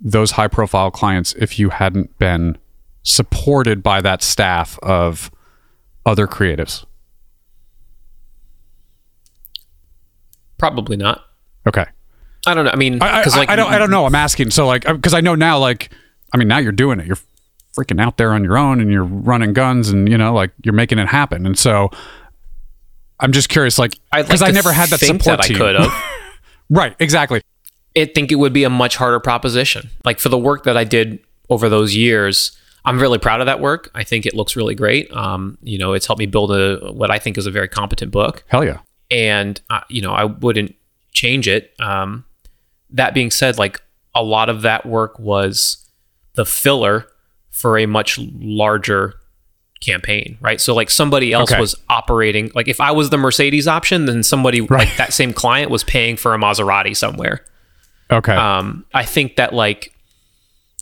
those 0.00 0.32
high 0.32 0.48
profile 0.48 0.90
clients 0.90 1.32
if 1.34 1.60
you 1.60 1.68
hadn't 1.68 2.18
been 2.18 2.58
supported 3.04 3.84
by 3.84 4.00
that 4.00 4.20
staff 4.20 4.80
of 4.82 5.30
other 6.04 6.26
creatives 6.26 6.84
Probably 10.58 10.96
not. 10.96 11.22
okay 11.68 11.86
I 12.44 12.54
don't 12.54 12.64
know. 12.64 12.72
I 12.72 12.76
mean, 12.76 13.00
I, 13.00 13.18
I, 13.18 13.20
because 13.20 13.36
like 13.36 13.48
I 13.48 13.54
don't 13.54 13.72
I 13.72 13.78
don't 13.78 13.90
know. 13.92 14.04
I'm 14.04 14.16
asking. 14.16 14.50
So 14.50 14.66
like 14.66 14.84
because 14.84 15.14
I 15.14 15.20
know 15.20 15.36
now 15.36 15.60
like 15.60 15.90
I 16.34 16.36
mean 16.36 16.48
now 16.48 16.58
you're 16.58 16.72
doing 16.72 16.98
it. 16.98 17.06
You're 17.06 17.18
freaking 17.76 18.00
out 18.00 18.16
there 18.16 18.32
on 18.32 18.44
your 18.44 18.58
own 18.58 18.80
and 18.80 18.90
you're 18.90 19.04
running 19.04 19.52
guns 19.52 19.88
and 19.88 20.08
you 20.08 20.18
know 20.18 20.32
like 20.32 20.50
you're 20.64 20.74
making 20.74 20.98
it 20.98 21.08
happen. 21.08 21.46
And 21.46 21.58
so 21.58 21.90
I'm 23.20 23.32
just 23.32 23.48
curious 23.48 23.78
like 23.78 23.98
because 24.14 24.40
like 24.40 24.50
I 24.50 24.52
never 24.52 24.72
had 24.72 24.88
that 24.90 25.00
support 25.00 25.38
that 25.38 25.42
team. 25.42 25.56
I 25.56 25.58
could 25.58 25.76
have. 25.76 25.92
right, 26.70 26.96
exactly. 26.98 27.42
I 27.96 28.06
think 28.06 28.32
it 28.32 28.36
would 28.36 28.52
be 28.52 28.64
a 28.64 28.70
much 28.70 28.96
harder 28.96 29.20
proposition. 29.20 29.90
Like 30.04 30.18
for 30.18 30.28
the 30.28 30.38
work 30.38 30.64
that 30.64 30.76
I 30.76 30.84
did 30.84 31.20
over 31.50 31.68
those 31.68 31.94
years, 31.94 32.58
I'm 32.84 32.98
really 32.98 33.18
proud 33.18 33.40
of 33.40 33.46
that 33.46 33.60
work. 33.60 33.90
I 33.94 34.02
think 34.02 34.26
it 34.26 34.34
looks 34.34 34.56
really 34.56 34.74
great. 34.74 35.12
Um, 35.12 35.58
you 35.62 35.78
know, 35.78 35.92
it's 35.92 36.06
helped 36.06 36.18
me 36.18 36.26
build 36.26 36.50
a 36.50 36.92
what 36.92 37.10
I 37.10 37.18
think 37.18 37.38
is 37.38 37.46
a 37.46 37.50
very 37.50 37.68
competent 37.68 38.10
book, 38.10 38.44
Hell 38.48 38.64
yeah. 38.64 38.78
and 39.10 39.60
uh, 39.70 39.80
you 39.88 40.02
know, 40.02 40.12
I 40.12 40.24
wouldn't 40.24 40.74
change 41.12 41.46
it. 41.46 41.74
Um, 41.78 42.24
that 42.90 43.14
being 43.14 43.30
said, 43.30 43.58
like 43.58 43.80
a 44.14 44.22
lot 44.22 44.48
of 44.48 44.62
that 44.62 44.84
work 44.84 45.18
was 45.18 45.88
the 46.34 46.44
filler 46.44 47.06
for 47.52 47.78
a 47.78 47.86
much 47.86 48.18
larger 48.18 49.14
campaign, 49.80 50.38
right? 50.40 50.60
So 50.60 50.74
like 50.74 50.90
somebody 50.90 51.32
else 51.32 51.52
Okay. 51.52 51.60
was 51.60 51.76
operating 51.88 52.50
like 52.54 52.66
if 52.66 52.80
I 52.80 52.90
was 52.90 53.10
the 53.10 53.18
Mercedes 53.18 53.68
option, 53.68 54.06
then 54.06 54.22
somebody 54.24 54.60
like 54.60 54.96
that 54.96 55.12
same 55.12 55.32
client 55.32 55.70
was 55.70 55.84
paying 55.84 56.16
for 56.16 56.34
a 56.34 56.38
Maserati 56.38 56.96
somewhere. 56.96 57.44
Okay. 58.10 58.34
Um, 58.34 58.84
I 58.92 59.04
think 59.04 59.36
that 59.36 59.52
like, 59.54 59.94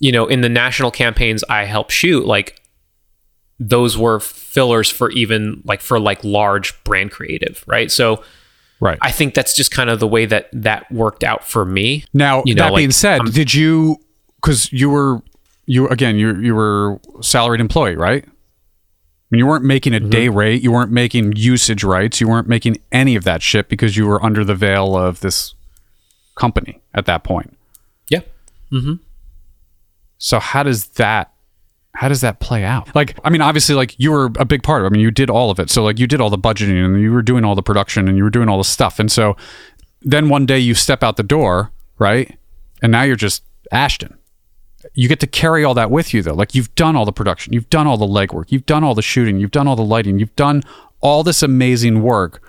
you 0.00 0.12
know, 0.12 0.26
in 0.26 0.40
the 0.40 0.48
national 0.48 0.90
campaigns 0.90 1.44
I 1.48 1.64
help 1.64 1.90
shoot, 1.90 2.24
like 2.26 2.60
those 3.58 3.96
were 3.98 4.20
fillers 4.20 4.88
for 4.90 5.10
even 5.10 5.62
like 5.64 5.80
for 5.80 6.00
like 6.00 6.22
large 6.24 6.82
brand 6.84 7.10
creative, 7.10 7.62
right? 7.66 7.90
So 7.90 8.22
right. 8.80 8.98
I 9.02 9.10
think 9.10 9.34
that's 9.34 9.54
just 9.54 9.70
kind 9.70 9.90
of 9.90 10.00
the 10.00 10.08
way 10.08 10.26
that 10.26 10.48
that 10.52 10.90
worked 10.90 11.24
out 11.24 11.44
for 11.44 11.64
me. 11.64 12.04
now 12.14 12.42
you 12.46 12.54
know, 12.54 12.64
that 12.64 12.76
being 12.76 12.88
like, 12.88 12.94
said, 12.94 13.22
did 13.32 13.52
you 13.54 13.96
because 14.36 14.72
you 14.72 14.88
were 14.90 15.20
you 15.74 15.86
again 15.88 16.16
you 16.16 16.28
you 16.46 16.54
were 16.54 16.98
salaried 17.20 17.60
employee 17.60 17.96
right? 17.96 18.24
I 18.26 19.28
mean, 19.30 19.38
you 19.38 19.46
weren't 19.46 19.64
making 19.64 19.94
a 19.94 20.00
Mm-hmm. 20.00 20.10
day 20.10 20.28
rate. 20.28 20.60
You 20.62 20.72
weren't 20.72 20.90
making 20.90 21.34
usage 21.36 21.84
rights. 21.84 22.20
You 22.20 22.26
weren't 22.28 22.48
making 22.48 22.78
any 22.90 23.14
of 23.14 23.22
that 23.24 23.42
shit 23.42 23.68
because 23.68 23.96
you 23.96 24.04
were 24.06 24.20
under 24.28 24.42
the 24.44 24.56
veil 24.56 24.96
of 24.96 25.20
this 25.20 25.54
company 26.34 26.80
at 26.94 27.06
that 27.06 27.22
point. 27.22 27.56
Yeah. 28.08 28.22
So 30.18 30.38
how 30.40 30.62
does 30.62 30.86
that 31.00 31.32
how 31.94 32.08
does 32.08 32.20
that 32.22 32.38
play 32.40 32.62
out? 32.64 32.94
Like, 32.94 33.18
I 33.24 33.30
mean, 33.30 33.40
obviously, 33.42 33.74
like 33.74 33.94
you 33.98 34.12
were 34.12 34.26
a 34.38 34.44
big 34.44 34.62
part 34.62 34.80
of. 34.80 34.84
it. 34.86 34.88
I 34.88 34.90
mean, 34.92 35.02
you 35.02 35.10
did 35.10 35.28
all 35.28 35.50
of 35.50 35.58
it. 35.58 35.70
So 35.70 35.82
like, 35.82 35.98
you 35.98 36.06
did 36.06 36.20
all 36.20 36.30
the 36.30 36.38
budgeting 36.38 36.82
and 36.84 37.00
you 37.00 37.12
were 37.12 37.22
doing 37.22 37.44
all 37.44 37.54
the 37.56 37.62
production 37.62 38.08
and 38.08 38.16
you 38.16 38.22
were 38.24 38.30
doing 38.30 38.48
all 38.48 38.58
the 38.58 38.64
stuff. 38.64 38.98
And 39.00 39.10
so 39.10 39.36
then 40.00 40.28
one 40.28 40.46
day 40.46 40.58
you 40.58 40.74
step 40.74 41.02
out 41.02 41.16
the 41.16 41.22
door, 41.24 41.72
right? 41.98 42.38
And 42.80 42.92
now 42.92 43.02
you're 43.02 43.16
just 43.16 43.42
Ashton. 43.72 44.16
You 44.94 45.08
get 45.08 45.20
to 45.20 45.26
carry 45.26 45.64
all 45.64 45.74
that 45.74 45.90
with 45.90 46.14
you 46.14 46.22
though. 46.22 46.34
Like 46.34 46.54
you've 46.54 46.74
done 46.74 46.96
all 46.96 47.04
the 47.04 47.12
production, 47.12 47.52
you've 47.52 47.70
done 47.70 47.86
all 47.86 47.96
the 47.96 48.06
legwork, 48.06 48.50
you've 48.50 48.66
done 48.66 48.84
all 48.84 48.94
the 48.94 49.02
shooting, 49.02 49.38
you've 49.38 49.50
done 49.50 49.68
all 49.68 49.76
the 49.76 49.82
lighting, 49.82 50.18
you've 50.18 50.36
done 50.36 50.62
all 51.00 51.22
this 51.22 51.42
amazing 51.42 52.02
work, 52.02 52.42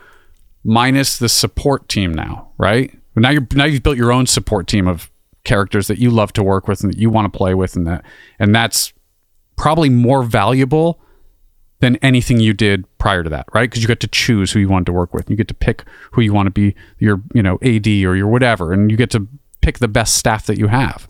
minus 0.63 1.17
the 1.17 1.29
support 1.29 1.89
team 1.89 2.13
now, 2.13 2.51
right? 2.57 2.97
Now 3.15 3.29
you're 3.29 3.47
now 3.53 3.65
you've 3.65 3.84
built 3.84 3.97
your 3.97 4.11
own 4.11 4.25
support 4.25 4.67
team 4.67 4.88
of 4.88 5.11
characters 5.43 5.88
that 5.88 5.97
you 5.97 6.09
love 6.09 6.32
to 6.34 6.43
work 6.43 6.67
with 6.67 6.82
and 6.82 6.93
that 6.93 6.99
you 6.99 7.09
want 7.09 7.32
to 7.32 7.36
play 7.36 7.53
with 7.53 7.75
and 7.75 7.88
that 7.88 8.05
and 8.39 8.53
that's 8.53 8.93
probably 9.55 9.89
more 9.89 10.23
valuable 10.23 11.01
than 11.82 11.97
anything 11.97 12.39
you 12.39 12.53
did 12.53 12.86
prior 12.99 13.23
to 13.23 13.29
that, 13.29 13.45
right? 13.53 13.69
Because 13.69 13.82
you 13.82 13.88
get 13.88 13.99
to 13.99 14.07
choose 14.07 14.51
who 14.51 14.59
you 14.59 14.69
wanted 14.69 14.86
to 14.86 14.93
work 14.93 15.13
with. 15.13 15.29
You 15.29 15.36
get 15.36 15.47
to 15.49 15.53
pick 15.53 15.84
who 16.11 16.21
you 16.21 16.32
want 16.32 16.47
to 16.47 16.51
be 16.51 16.75
your, 16.99 17.21
you 17.34 17.43
know, 17.43 17.57
AD 17.63 17.88
or 17.88 18.15
your 18.15 18.27
whatever, 18.27 18.71
and 18.71 18.89
you 18.89 18.97
get 18.97 19.09
to 19.11 19.27
pick 19.61 19.79
the 19.79 19.88
best 19.88 20.15
staff 20.15 20.45
that 20.45 20.57
you 20.57 20.67
have. 20.67 21.07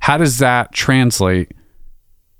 How 0.00 0.16
does 0.18 0.38
that 0.38 0.72
translate 0.72 1.52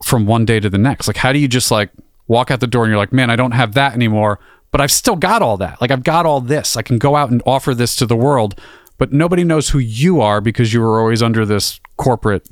from 0.05 0.27
one 0.27 0.45
day 0.45 0.61
to 0.61 0.69
the 0.69 0.79
next? 0.79 1.07
Like, 1.07 1.17
how 1.17 1.33
do 1.33 1.39
you 1.39 1.49
just 1.49 1.71
like 1.71 1.91
walk 2.27 2.51
out 2.51 2.61
the 2.61 2.67
door 2.67 2.85
and 2.85 2.91
you're 2.91 2.99
like, 2.99 3.13
man, 3.13 3.31
I 3.31 3.37
don't 3.37 3.53
have 3.53 3.75
that 3.75 3.95
anymore, 3.95 4.41
but 4.71 4.81
I've 4.81 4.93
still 4.93 5.17
got 5.17 5.43
all 5.43 5.57
that. 5.59 5.81
Like, 5.81 5.91
I've 5.91 6.05
got 6.05 6.27
all 6.27 6.41
this. 6.41 6.77
I 6.77 6.83
can 6.83 6.99
go 6.99 7.17
out 7.17 7.31
and 7.31 7.43
offer 7.45 7.75
this 7.75 7.97
to 7.97 8.07
the 8.07 8.17
world, 8.17 8.59
but 8.99 9.13
nobody 9.13 9.45
knows 9.45 9.71
who 9.71 9.79
you 9.79 10.21
are 10.21 10.41
because 10.41 10.73
you 10.73 10.81
were 10.81 11.01
always 11.01 11.23
under 11.23 11.45
this 11.45 11.81
corporate 11.97 12.49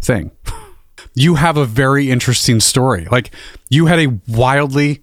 thing. 0.00 0.30
you 1.14 1.34
have 1.34 1.56
a 1.56 1.66
very 1.66 2.10
interesting 2.10 2.60
story. 2.60 3.06
Like 3.10 3.30
you 3.68 3.86
had 3.86 3.98
a 3.98 4.18
wildly 4.28 5.02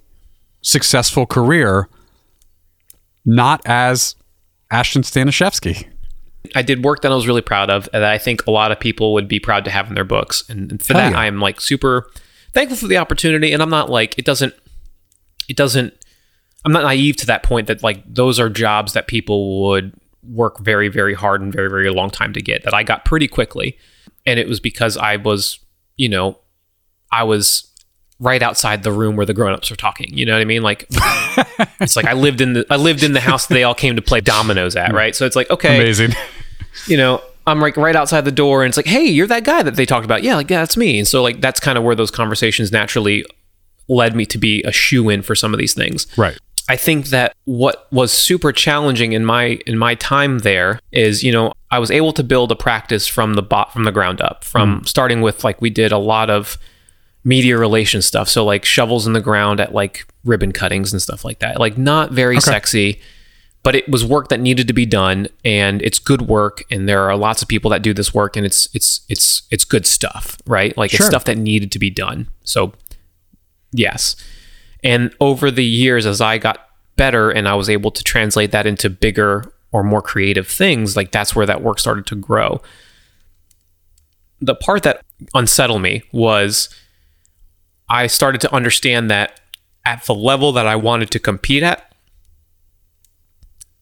successful 0.61 1.25
career, 1.25 1.87
not 3.25 3.61
as 3.65 4.15
Ashton 4.71 5.01
Staniszewski. 5.01 5.87
I 6.55 6.61
did 6.61 6.83
work 6.83 7.01
that 7.01 7.11
I 7.11 7.15
was 7.15 7.27
really 7.27 7.41
proud 7.41 7.69
of, 7.69 7.89
and 7.93 8.05
I 8.05 8.17
think 8.17 8.47
a 8.47 8.51
lot 8.51 8.71
of 8.71 8.79
people 8.79 9.13
would 9.13 9.27
be 9.27 9.39
proud 9.39 9.65
to 9.65 9.71
have 9.71 9.87
in 9.89 9.95
their 9.95 10.03
books. 10.03 10.43
And, 10.49 10.71
and 10.71 10.81
for 10.81 10.93
Hell 10.93 11.03
that, 11.03 11.11
yeah. 11.11 11.19
I'm 11.19 11.39
like 11.39 11.59
super 11.59 12.09
thankful 12.53 12.77
for 12.77 12.87
the 12.87 12.97
opportunity. 12.97 13.51
And 13.53 13.61
I'm 13.61 13.69
not 13.69 13.89
like 13.89 14.17
it 14.17 14.25
doesn't, 14.25 14.53
it 15.47 15.55
doesn't. 15.55 15.93
I'm 16.65 16.71
not 16.71 16.83
naive 16.83 17.15
to 17.17 17.25
that 17.27 17.43
point 17.43 17.67
that 17.67 17.83
like 17.83 18.03
those 18.05 18.39
are 18.39 18.49
jobs 18.49 18.93
that 18.93 19.07
people 19.07 19.69
would 19.69 19.93
work 20.23 20.59
very, 20.59 20.89
very 20.89 21.13
hard 21.13 21.41
and 21.41 21.53
very, 21.53 21.69
very 21.69 21.89
long 21.89 22.09
time 22.09 22.33
to 22.33 22.41
get. 22.41 22.63
That 22.63 22.73
I 22.73 22.83
got 22.83 23.05
pretty 23.05 23.27
quickly, 23.27 23.77
and 24.25 24.39
it 24.39 24.47
was 24.47 24.59
because 24.59 24.97
I 24.97 25.17
was, 25.17 25.59
you 25.95 26.09
know, 26.09 26.39
I 27.11 27.23
was 27.23 27.66
right 28.19 28.41
outside 28.41 28.83
the 28.83 28.91
room 28.91 29.15
where 29.15 29.25
the 29.25 29.33
grown-ups 29.33 29.71
are 29.71 29.75
talking. 29.75 30.15
You 30.17 30.25
know 30.25 30.33
what 30.33 30.41
I 30.41 30.45
mean? 30.45 30.63
Like 30.63 30.87
it's 31.79 31.95
like 31.95 32.05
I 32.05 32.13
lived 32.13 32.41
in 32.41 32.53
the 32.53 32.65
I 32.69 32.77
lived 32.77 33.03
in 33.03 33.13
the 33.13 33.19
house 33.19 33.47
they 33.47 33.63
all 33.63 33.75
came 33.75 33.95
to 33.95 34.01
play 34.01 34.21
dominoes 34.21 34.75
at, 34.75 34.93
right? 34.93 35.15
So 35.15 35.25
it's 35.25 35.35
like 35.35 35.49
okay, 35.49 35.77
Amazing. 35.77 36.13
you 36.87 36.97
know, 36.97 37.21
I'm 37.47 37.61
like 37.61 37.77
right 37.77 37.95
outside 37.95 38.25
the 38.25 38.31
door 38.31 38.63
and 38.63 38.69
it's 38.69 38.77
like, 38.77 38.85
hey, 38.85 39.05
you're 39.05 39.27
that 39.27 39.45
guy 39.45 39.63
that 39.63 39.75
they 39.75 39.85
talked 39.85 40.05
about. 40.05 40.21
Yeah, 40.21 40.35
like, 40.35 40.49
yeah, 40.49 40.59
that's 40.59 40.75
me. 40.75 40.99
And 40.99 41.07
so, 41.07 41.23
like, 41.23 41.39
that's 41.39 41.61
kind 41.61 41.77
of 41.77 41.83
where 41.83 41.95
those 41.95 42.11
conversations 42.11 42.73
naturally 42.73 43.25
led 43.87 44.15
me 44.15 44.25
to 44.25 44.37
be 44.37 44.61
a 44.63 44.71
shoe 44.71 45.09
in 45.09 45.21
for 45.21 45.33
some 45.33 45.53
of 45.53 45.57
these 45.57 45.73
things. 45.73 46.07
Right. 46.17 46.37
I 46.69 46.75
think 46.75 47.07
that 47.07 47.33
what 47.45 47.87
was 47.93 48.11
super 48.11 48.51
challenging 48.51 49.13
in 49.13 49.23
my 49.23 49.59
in 49.65 49.77
my 49.77 49.95
time 49.95 50.39
there 50.39 50.81
is, 50.91 51.23
you 51.23 51.31
know, 51.31 51.53
I 51.71 51.79
was 51.79 51.89
able 51.89 52.11
to 52.11 52.23
build 52.23 52.51
a 52.51 52.57
practice 52.57 53.07
from 53.07 53.35
the 53.35 53.41
bot 53.41 53.71
from 53.71 53.85
the 53.85 53.93
ground 53.93 54.19
up, 54.19 54.43
from 54.43 54.81
mm. 54.81 54.87
starting 54.87 55.21
with 55.21 55.45
like 55.45 55.61
we 55.61 55.69
did 55.69 55.93
a 55.93 55.97
lot 55.97 56.29
of 56.29 56.57
media 57.27 57.57
relations 57.57 58.05
stuff. 58.05 58.29
So 58.29 58.45
like 58.45 58.63
shovels 58.63 59.05
in 59.05 59.11
the 59.11 59.19
ground 59.19 59.59
at 59.59 59.73
like 59.73 60.07
ribbon 60.23 60.53
cuttings 60.53 60.93
and 60.93 61.01
stuff 61.01 61.25
like 61.25 61.39
that. 61.39 61.59
Like 61.59 61.77
not 61.77 62.13
very 62.13 62.39
sexy, 62.39 63.01
but 63.63 63.75
it 63.75 63.89
was 63.89 64.05
work 64.05 64.29
that 64.29 64.39
needed 64.39 64.65
to 64.69 64.73
be 64.73 64.85
done 64.85 65.27
and 65.43 65.81
it's 65.81 65.99
good 65.99 66.21
work 66.21 66.63
and 66.71 66.87
there 66.87 67.01
are 67.03 67.17
lots 67.17 67.41
of 67.41 67.49
people 67.49 67.69
that 67.71 67.81
do 67.81 67.93
this 67.93 68.13
work 68.13 68.37
and 68.37 68.45
it's 68.45 68.69
it's 68.73 69.01
it's 69.09 69.41
it's 69.51 69.65
good 69.65 69.85
stuff, 69.85 70.37
right? 70.47 70.75
Like 70.77 70.91
Sure. 70.91 70.99
it's 70.99 71.07
stuff 71.07 71.25
that 71.25 71.37
needed 71.37 71.69
to 71.73 71.79
be 71.79 71.89
done. 71.89 72.29
So 72.45 72.71
yes. 73.73 74.15
And 74.81 75.13
over 75.19 75.51
the 75.51 75.65
years 75.65 76.05
as 76.05 76.21
I 76.21 76.37
got 76.37 76.65
better 76.95 77.29
and 77.29 77.45
I 77.45 77.55
was 77.55 77.69
able 77.69 77.91
to 77.91 78.03
translate 78.03 78.51
that 78.51 78.65
into 78.65 78.89
bigger 78.89 79.51
or 79.73 79.83
more 79.83 80.01
creative 80.01 80.47
things, 80.47 80.95
like 80.95 81.11
that's 81.11 81.35
where 81.35 81.45
that 81.45 81.61
work 81.61 81.77
started 81.79 82.05
to 82.07 82.15
grow. 82.15 82.61
The 84.39 84.55
part 84.55 84.83
that 84.83 85.03
unsettled 85.33 85.81
me 85.81 86.03
was 86.13 86.69
I 87.89 88.07
started 88.07 88.41
to 88.41 88.53
understand 88.53 89.09
that 89.11 89.39
at 89.85 90.03
the 90.05 90.13
level 90.15 90.51
that 90.53 90.67
I 90.67 90.75
wanted 90.75 91.11
to 91.11 91.19
compete 91.19 91.63
at, 91.63 91.93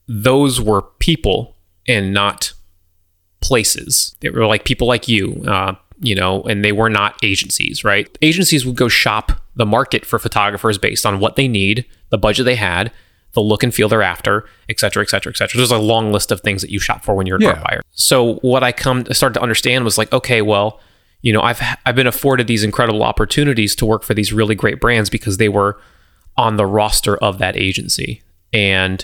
those 0.08 0.62
were 0.62 0.82
people 1.00 1.56
and 1.88 2.14
not 2.14 2.54
places. 3.42 4.16
They 4.20 4.30
were 4.30 4.46
like 4.46 4.64
people 4.66 4.88
like 4.88 5.08
you, 5.08 5.44
uh, 5.48 5.76
you 6.00 6.14
know, 6.16 6.44
and 6.44 6.64
they 6.64 6.72
were 6.72 6.90
not 6.90 7.16
agencies, 7.24 7.84
right? 7.84 8.16
Agencies 8.22 8.66
would 8.66 8.76
go 8.76 8.88
shop 8.88 9.32
the 9.56 9.66
market 9.66 10.06
for 10.06 10.20
photographers 10.20 10.78
based 10.78 11.06
on 11.06 11.20
what 11.20 11.36
they 11.36 11.48
need, 11.48 11.86
the 12.10 12.18
budget 12.18 12.46
they 12.46 12.56
had, 12.56 12.92
the 13.34 13.42
look 13.42 13.64
and 13.64 13.74
feel 13.74 13.90
they're 13.90 14.02
after, 14.02 14.46
et 14.70 14.80
cetera, 14.80 15.02
et 15.04 15.10
cetera, 15.10 15.32
et 15.32 15.38
cetera. 15.38 15.58
There's 15.58 15.72
a 15.72 15.78
long 15.78 16.12
list 16.12 16.32
of 16.32 16.42
things 16.42 16.62
that 16.62 16.70
you 16.72 16.80
shop 16.80 17.04
for 17.04 17.16
when 17.16 17.26
you're 17.28 17.38
a 17.38 17.42
Yeah. 17.42 17.50
art 17.50 17.64
buyer. 17.64 17.82
So 17.92 18.36
what 18.36 18.64
I 18.64 18.72
come 18.72 19.04
to 19.06 19.14
start 19.14 19.34
to 19.36 19.42
understand 19.42 19.84
was 19.86 19.98
like, 19.98 20.12
okay, 20.14 20.42
well, 20.42 20.80
you 21.26 21.34
know, 21.34 21.42
I've 21.42 21.60
I've 21.88 21.96
been 21.96 22.06
afforded 22.06 22.46
these 22.46 22.64
incredible 22.64 23.02
opportunities 23.02 23.76
to 23.78 23.86
work 23.86 24.04
for 24.04 24.14
these 24.14 24.32
really 24.32 24.54
great 24.54 24.80
brands 24.80 25.10
because 25.10 25.38
they 25.38 25.50
were 25.50 25.82
on 26.38 26.58
the 26.58 26.68
roster 26.68 27.18
of 27.18 27.40
that 27.40 27.58
agency. 27.58 28.22
And 28.54 29.04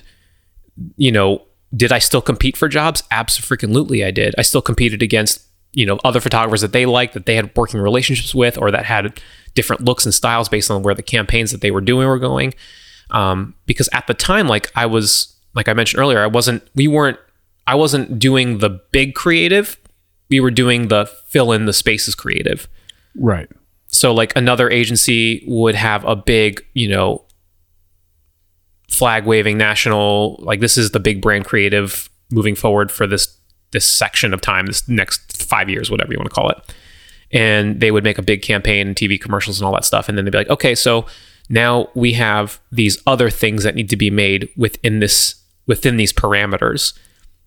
you 0.97 1.11
know, 1.11 1.41
did 1.75 1.91
I 1.91 1.97
still 1.97 2.21
compete 2.21 2.55
for 2.55 2.69
jobs? 2.69 3.01
Absolutely, 3.09 4.05
I 4.05 4.11
did. 4.11 4.35
I 4.37 4.43
still 4.43 4.61
competed 4.61 5.01
against 5.01 5.41
you 5.73 5.83
know 5.83 5.99
other 6.03 6.19
photographers 6.19 6.61
that 6.61 6.73
they 6.73 6.85
liked, 6.85 7.15
that 7.15 7.25
they 7.25 7.35
had 7.35 7.49
working 7.55 7.79
relationships 7.79 8.35
with, 8.35 8.55
or 8.55 8.69
that 8.69 8.85
had 8.85 9.19
different 9.55 9.83
looks 9.83 10.05
and 10.05 10.13
styles 10.13 10.47
based 10.47 10.69
on 10.69 10.83
where 10.83 10.93
the 10.93 11.01
campaigns 11.01 11.51
that 11.51 11.61
they 11.61 11.71
were 11.71 11.81
doing 11.81 12.07
were 12.07 12.19
going. 12.19 12.53
Um, 13.09 13.55
because 13.65 13.89
at 13.93 14.05
the 14.05 14.13
time, 14.13 14.47
like 14.47 14.71
I 14.75 14.85
was, 14.85 15.35
like 15.55 15.67
I 15.67 15.73
mentioned 15.73 15.99
earlier, 15.99 16.21
I 16.21 16.27
wasn't, 16.27 16.63
we 16.75 16.87
weren't, 16.87 17.17
I 17.67 17.75
wasn't 17.75 18.19
doing 18.19 18.59
the 18.59 18.69
big 18.69 19.15
creative. 19.15 19.77
We 20.31 20.39
were 20.39 20.49
doing 20.51 20.87
the 20.87 21.05
fill 21.27 21.51
in 21.51 21.65
the 21.65 21.73
spaces 21.73 22.15
creative. 22.15 22.67
Right. 23.15 23.49
so 23.87 24.13
like 24.13 24.33
another 24.37 24.69
agency 24.69 25.43
would 25.45 25.75
have 25.75 26.05
a 26.05 26.15
big 26.15 26.65
you 26.73 26.87
know 26.87 27.25
flag 28.89 29.25
waving 29.25 29.57
national 29.57 30.37
like 30.39 30.61
this 30.61 30.77
is 30.77 30.91
the 30.91 30.99
big 30.99 31.21
brand 31.21 31.43
creative 31.45 32.09
moving 32.31 32.55
forward 32.55 32.89
for 32.89 33.05
this 33.05 33.37
this 33.71 33.85
section 33.85 34.33
of 34.33 34.39
time 34.41 34.65
this 34.65 34.87
next 34.87 35.43
five 35.43 35.69
years 35.69 35.91
whatever 35.91 36.11
you 36.13 36.17
want 36.17 36.29
to 36.29 36.33
call 36.33 36.49
it. 36.49 36.57
And 37.33 37.79
they 37.79 37.91
would 37.91 38.03
make 38.03 38.17
a 38.17 38.21
big 38.21 38.41
campaign 38.41 38.87
and 38.87 38.95
tv 38.95 39.19
commercials 39.19 39.59
and 39.59 39.65
all 39.65 39.73
that 39.73 39.85
stuff 39.85 40.07
and 40.07 40.17
then 40.17 40.23
they'd 40.25 40.31
be 40.31 40.37
like 40.37 40.49
okay 40.49 40.73
so 40.73 41.05
now 41.49 41.89
we 41.95 42.13
have 42.13 42.61
these 42.71 43.01
other 43.05 43.29
things 43.29 43.63
that 43.63 43.75
need 43.75 43.89
to 43.89 43.97
be 43.97 44.09
made 44.09 44.47
within 44.55 44.99
this 44.99 45.35
within 45.67 45.97
these 45.97 46.13
parameters 46.13 46.93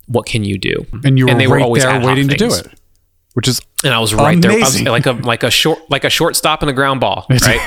what 0.06 0.26
can 0.26 0.44
you 0.44 0.58
do 0.58 0.86
And 1.04 1.18
you 1.18 1.26
were 1.26 1.34
they 1.40 1.46
right 1.46 1.62
ad 1.62 1.72
there 1.74 1.92
hoc 1.92 2.04
waiting 2.04 2.28
to 2.28 2.36
do 2.36 2.52
it, 2.52 2.66
which 3.34 3.48
is 3.48 3.60
And 3.82 3.94
I 3.94 3.98
was 3.98 4.14
right 4.14 4.40
there, 4.40 4.58
was 4.58 4.82
like 4.82 5.06
a 5.06 5.12
like 5.12 5.42
a 5.42 5.50
short 5.50 5.78
like 5.90 6.04
a 6.04 6.10
shortstop 6.10 6.62
in 6.62 6.66
the 6.66 6.72
ground 6.72 7.00
ball, 7.00 7.26
right? 7.30 7.60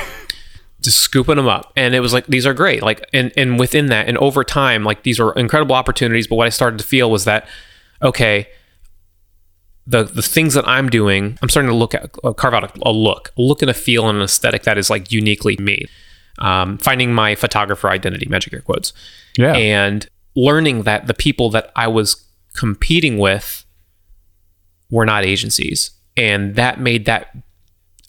Just 0.80 0.98
scooping 0.98 1.36
them 1.36 1.48
up, 1.48 1.72
and 1.76 1.94
it 1.94 2.00
was 2.00 2.12
like 2.12 2.26
these 2.26 2.46
are 2.46 2.54
great. 2.54 2.82
Like 2.82 3.08
and 3.12 3.32
and 3.36 3.58
within 3.58 3.86
that, 3.86 4.08
and 4.08 4.16
over 4.18 4.44
time, 4.44 4.84
like 4.84 5.02
these 5.02 5.18
were 5.18 5.32
incredible 5.32 5.74
opportunities. 5.74 6.28
But 6.28 6.36
what 6.36 6.46
I 6.46 6.50
started 6.50 6.78
to 6.78 6.84
feel 6.84 7.10
was 7.10 7.24
that 7.24 7.48
okay, 8.00 8.46
the 9.88 10.04
the 10.04 10.22
things 10.22 10.54
that 10.54 10.68
I'm 10.68 10.88
doing, 10.88 11.36
I'm 11.42 11.48
starting 11.48 11.70
to 11.70 11.74
look 11.74 11.94
at 11.94 12.14
uh, 12.22 12.32
carve 12.32 12.54
out 12.54 12.64
a, 12.64 12.88
a 12.88 12.92
look, 12.92 13.32
a 13.36 13.42
look 13.42 13.60
and 13.60 13.70
a 13.70 13.74
feel 13.74 14.08
and 14.08 14.18
an 14.18 14.24
aesthetic 14.24 14.62
that 14.62 14.78
is 14.78 14.88
like 14.88 15.10
uniquely 15.10 15.56
me. 15.56 15.86
Um, 16.38 16.78
finding 16.78 17.12
my 17.12 17.34
photographer 17.34 17.90
identity, 17.90 18.28
magic 18.28 18.52
air 18.52 18.60
quotes 18.60 18.92
yeah. 19.36 19.54
and 19.54 20.08
learning 20.36 20.82
that 20.82 21.08
the 21.08 21.14
people 21.14 21.50
that 21.50 21.72
I 21.74 21.88
was 21.88 22.27
competing 22.58 23.18
with 23.18 23.64
were 24.90 25.06
not 25.06 25.24
agencies. 25.24 25.92
And 26.16 26.56
that 26.56 26.80
made 26.80 27.06
that 27.06 27.28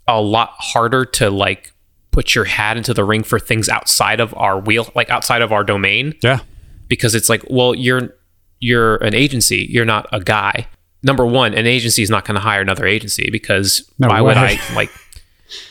a 0.08 0.20
lot 0.20 0.54
harder 0.58 1.06
to 1.06 1.30
like 1.30 1.72
put 2.10 2.34
your 2.34 2.46
hat 2.46 2.76
into 2.76 2.94
the 2.96 3.04
ring 3.04 3.22
for 3.22 3.40
things 3.40 3.70
outside 3.70 4.20
of 4.20 4.34
our 4.36 4.60
wheel, 4.60 4.90
like 4.96 5.12
outside 5.12 5.44
of 5.44 5.52
our 5.52 5.64
domain, 5.64 6.16
yeah. 6.24 6.40
because 6.88 7.14
it's 7.14 7.30
like, 7.30 7.44
well, 7.48 7.76
you're 7.76 8.16
you're 8.60 8.96
an 8.98 9.14
agency, 9.14 9.68
you're 9.70 9.86
not 9.86 10.08
a 10.12 10.20
guy. 10.20 10.68
Number 11.04 11.26
one, 11.26 11.54
an 11.54 11.68
agency 11.68 12.02
is 12.02 12.10
not 12.10 12.26
going 12.26 12.36
to 12.36 12.42
hire 12.42 12.60
another 12.60 12.88
agency 12.88 13.30
because 13.32 13.88
No 14.00 14.08
why 14.08 14.20
would. 14.22 14.36
I 14.36 14.60
like? 14.74 14.90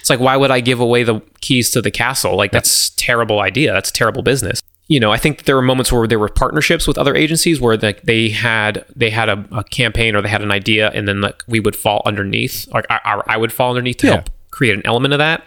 It's 0.00 0.08
like 0.08 0.20
why 0.20 0.36
would 0.36 0.52
I 0.52 0.60
give 0.60 0.78
away 0.78 1.02
the 1.02 1.20
keys 1.40 1.72
to 1.72 1.82
the 1.82 1.90
castle? 1.90 2.36
Like 2.36 2.52
that's 2.52 2.90
a 2.90 2.96
terrible 2.96 3.40
idea. 3.40 3.72
That's 3.72 3.90
a 3.90 3.92
terrible 3.92 4.22
business. 4.22 4.62
You 4.88 4.98
know, 5.00 5.12
I 5.12 5.18
think 5.18 5.44
there 5.44 5.54
were 5.54 5.62
moments 5.62 5.92
where 5.92 6.06
there 6.08 6.18
were 6.18 6.30
partnerships 6.30 6.86
with 6.86 6.96
other 6.96 7.14
agencies 7.14 7.60
where 7.60 7.76
like 7.76 8.02
they 8.02 8.30
had 8.30 8.84
they 8.96 9.10
had 9.10 9.28
a, 9.28 9.44
a 9.52 9.62
campaign 9.64 10.16
or 10.16 10.22
they 10.22 10.30
had 10.30 10.40
an 10.42 10.50
idea, 10.50 10.90
and 10.94 11.06
then 11.06 11.20
like 11.20 11.42
we 11.46 11.60
would 11.60 11.76
fall 11.76 12.00
underneath, 12.06 12.66
like 12.72 12.86
I, 12.88 12.98
I 13.04 13.22
I 13.34 13.36
would 13.36 13.52
fall 13.52 13.70
underneath 13.70 13.98
to 13.98 14.06
Yeah. 14.06 14.12
help 14.14 14.30
create 14.50 14.74
an 14.74 14.82
element 14.86 15.12
of 15.14 15.18
that. 15.18 15.42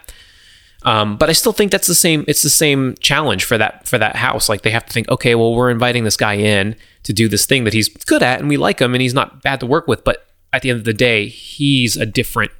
Um, 0.84 1.16
but 1.16 1.28
I 1.28 1.32
still 1.32 1.52
think 1.52 1.70
that's 1.72 1.86
the 1.88 1.94
same. 1.94 2.24
It's 2.28 2.42
the 2.42 2.50
same 2.50 2.94
challenge 3.00 3.44
for 3.44 3.58
that 3.58 3.86
for 3.88 3.98
that 3.98 4.14
house. 4.16 4.48
Like 4.48 4.62
they 4.62 4.70
have 4.70 4.86
to 4.86 4.92
think, 4.92 5.08
okay, 5.08 5.34
well, 5.34 5.54
we're 5.54 5.70
inviting 5.70 6.04
this 6.04 6.16
guy 6.16 6.34
in 6.34 6.76
to 7.02 7.12
do 7.12 7.28
this 7.28 7.44
thing 7.46 7.64
that 7.64 7.72
he's 7.72 7.88
good 7.88 8.22
at, 8.22 8.38
and 8.40 8.48
we 8.48 8.56
like 8.56 8.80
him, 8.80 8.94
and 8.94 9.02
he's 9.02 9.14
not 9.14 9.42
bad 9.42 9.58
to 9.60 9.66
work 9.66 9.88
with. 9.88 10.04
But 10.04 10.24
at 10.52 10.62
the 10.62 10.70
end 10.70 10.78
of 10.78 10.84
the 10.84 10.92
day, 10.94 11.26
he's 11.26 11.96
a 11.96 12.06
different 12.06 12.52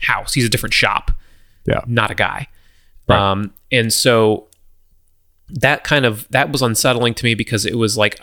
house. 0.00 0.34
He's 0.34 0.44
a 0.44 0.48
different 0.50 0.74
shop, 0.74 1.12
Yeah. 1.66 1.80
not 1.86 2.10
a 2.10 2.14
guy. 2.14 2.48
Right. 3.08 3.18
Um, 3.18 3.52
and 3.72 3.90
so 3.92 4.48
that 5.52 5.84
kind 5.84 6.04
of 6.04 6.28
that 6.30 6.50
was 6.52 6.62
unsettling 6.62 7.14
to 7.14 7.24
me 7.24 7.34
because 7.34 7.66
it 7.66 7.76
was 7.76 7.96
like 7.96 8.20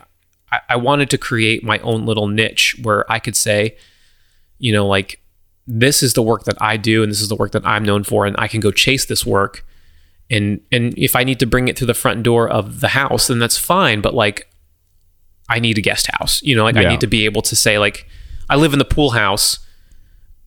I, 0.51 0.59
I 0.69 0.75
wanted 0.75 1.09
to 1.11 1.17
create 1.17 1.63
my 1.63 1.79
own 1.79 2.05
little 2.05 2.27
niche 2.27 2.77
where 2.81 3.09
I 3.11 3.19
could 3.19 3.35
say, 3.35 3.77
you 4.59 4.71
know, 4.71 4.87
like 4.87 5.21
this 5.65 6.01
is 6.01 6.13
the 6.13 6.23
work 6.23 6.45
that 6.45 6.61
I 6.61 6.77
do 6.77 7.03
and 7.03 7.11
this 7.11 7.21
is 7.21 7.29
the 7.29 7.35
work 7.35 7.51
that 7.51 7.65
I'm 7.65 7.83
known 7.83 8.03
for, 8.03 8.25
and 8.25 8.35
I 8.39 8.47
can 8.47 8.59
go 8.59 8.71
chase 8.71 9.05
this 9.05 9.25
work 9.25 9.65
and 10.29 10.61
and 10.71 10.97
if 10.97 11.15
I 11.15 11.23
need 11.23 11.39
to 11.39 11.45
bring 11.45 11.67
it 11.67 11.77
to 11.77 11.85
the 11.85 11.93
front 11.93 12.23
door 12.23 12.49
of 12.49 12.81
the 12.81 12.89
house, 12.89 13.27
then 13.27 13.39
that's 13.39 13.57
fine. 13.57 14.01
But 14.01 14.13
like, 14.13 14.49
I 15.49 15.59
need 15.59 15.77
a 15.77 15.81
guest 15.81 16.09
house. 16.17 16.41
You 16.43 16.55
know, 16.55 16.63
like 16.63 16.75
I 16.75 16.83
need 16.89 17.01
to 17.01 17.07
be 17.07 17.25
able 17.25 17.41
to 17.43 17.55
say 17.55 17.77
like, 17.77 18.07
I 18.49 18.55
live 18.55 18.73
in 18.73 18.79
the 18.79 18.85
pool 18.85 19.11
house, 19.11 19.59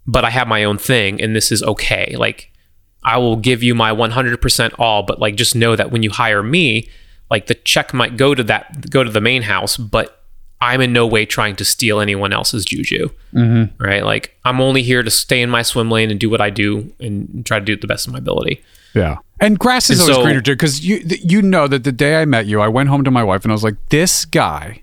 but 0.06 0.24
I 0.24 0.30
have 0.30 0.48
my 0.48 0.64
own 0.64 0.78
thing, 0.78 1.20
and 1.20 1.34
this 1.34 1.50
is 1.50 1.62
okay. 1.62 2.14
Like, 2.16 2.49
I 3.02 3.16
will 3.18 3.36
give 3.36 3.62
you 3.62 3.74
my 3.74 3.92
100% 3.92 4.74
all, 4.78 5.02
but 5.02 5.18
like, 5.20 5.36
just 5.36 5.54
know 5.56 5.74
that 5.76 5.90
when 5.90 6.02
you 6.02 6.10
hire 6.10 6.42
me, 6.42 6.88
like 7.30 7.46
the 7.46 7.54
check 7.54 7.94
might 7.94 8.16
go 8.16 8.34
to 8.34 8.42
that 8.44 8.90
go 8.90 9.02
to 9.04 9.10
the 9.10 9.20
main 9.20 9.42
house, 9.42 9.76
but 9.76 10.16
I'm 10.60 10.80
in 10.82 10.92
no 10.92 11.06
way 11.06 11.24
trying 11.24 11.56
to 11.56 11.64
steal 11.64 12.00
anyone 12.00 12.32
else's 12.34 12.64
juju. 12.66 13.08
Mm-hmm. 13.32 13.82
Right? 13.82 14.04
Like, 14.04 14.36
I'm 14.44 14.60
only 14.60 14.82
here 14.82 15.02
to 15.02 15.10
stay 15.10 15.40
in 15.40 15.48
my 15.48 15.62
swim 15.62 15.90
lane 15.90 16.10
and 16.10 16.20
do 16.20 16.28
what 16.28 16.40
I 16.42 16.50
do 16.50 16.92
and 17.00 17.46
try 17.46 17.58
to 17.58 17.64
do 17.64 17.72
it 17.72 17.80
the 17.80 17.86
best 17.86 18.06
of 18.06 18.12
my 18.12 18.18
ability. 18.18 18.62
Yeah. 18.94 19.16
And 19.40 19.58
grass 19.58 19.88
is 19.88 20.00
And 20.00 20.02
always 20.10 20.16
so- 20.16 20.22
greener 20.24 20.40
too, 20.42 20.52
because 20.52 20.84
you 20.86 21.00
you 21.06 21.40
know 21.40 21.66
that 21.68 21.84
the 21.84 21.92
day 21.92 22.20
I 22.20 22.26
met 22.26 22.44
you, 22.46 22.60
I 22.60 22.68
went 22.68 22.90
home 22.90 23.04
to 23.04 23.10
my 23.10 23.24
wife 23.24 23.44
and 23.44 23.52
I 23.52 23.54
was 23.54 23.64
like, 23.64 23.76
this 23.88 24.24
guy, 24.26 24.82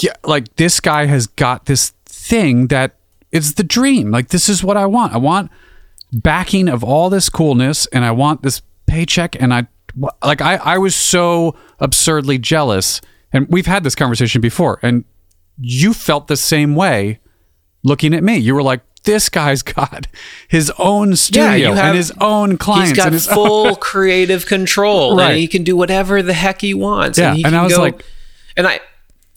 yeah, 0.00 0.14
like 0.24 0.56
this 0.56 0.80
guy 0.80 1.06
has 1.06 1.26
got 1.26 1.66
this 1.66 1.90
thing 2.06 2.68
that 2.68 2.96
is 3.30 3.54
the 3.54 3.62
dream. 3.64 4.10
Like 4.10 4.28
this 4.28 4.48
is 4.48 4.64
what 4.64 4.76
I 4.76 4.86
want. 4.86 5.12
I 5.12 5.18
want 5.18 5.50
backing 6.12 6.68
of 6.68 6.82
all 6.84 7.10
this 7.10 7.28
coolness, 7.28 7.86
and 7.86 8.04
I 8.04 8.10
want 8.10 8.42
this 8.42 8.62
paycheck. 8.86 9.40
And 9.40 9.52
I 9.54 9.66
like 10.22 10.40
I 10.40 10.56
I 10.56 10.78
was 10.78 10.94
so 10.94 11.54
absurdly 11.80 12.38
jealous, 12.38 13.00
and 13.32 13.46
we've 13.48 13.66
had 13.66 13.84
this 13.84 13.94
conversation 13.94 14.40
before, 14.40 14.78
and 14.82 15.04
you 15.60 15.92
felt 15.92 16.28
the 16.28 16.36
same 16.36 16.74
way 16.74 17.18
looking 17.82 18.14
at 18.14 18.22
me. 18.22 18.36
You 18.38 18.54
were 18.54 18.62
like. 18.62 18.80
This 19.04 19.28
guy's 19.28 19.62
got 19.78 20.08
his 20.48 20.70
own 20.76 21.14
studio 21.16 21.54
you 21.70 21.72
have- 21.72 21.84
and 21.86 21.96
his 21.96 22.12
own 22.20 22.58
clients 22.58 22.90
He's 22.90 22.96
got 22.98 23.06
and 23.06 23.14
his 23.14 23.26
full 23.26 23.76
creative 23.90 24.44
control, 24.44 25.16
Right. 25.16 25.30
and 25.30 25.38
he 25.38 25.46
can 25.46 25.62
do 25.62 25.76
whatever 25.76 26.20
the 26.20 26.32
heck 26.34 26.60
he 26.60 26.74
wants. 26.74 27.16
Yeah, 27.16 27.28
and, 27.28 27.36
he 27.38 27.44
and 27.44 27.52
can 27.52 27.60
I 27.60 27.64
was 27.64 27.76
go- 27.76 27.82
like- 27.82 28.04
and 28.56 28.66
I, 28.66 28.80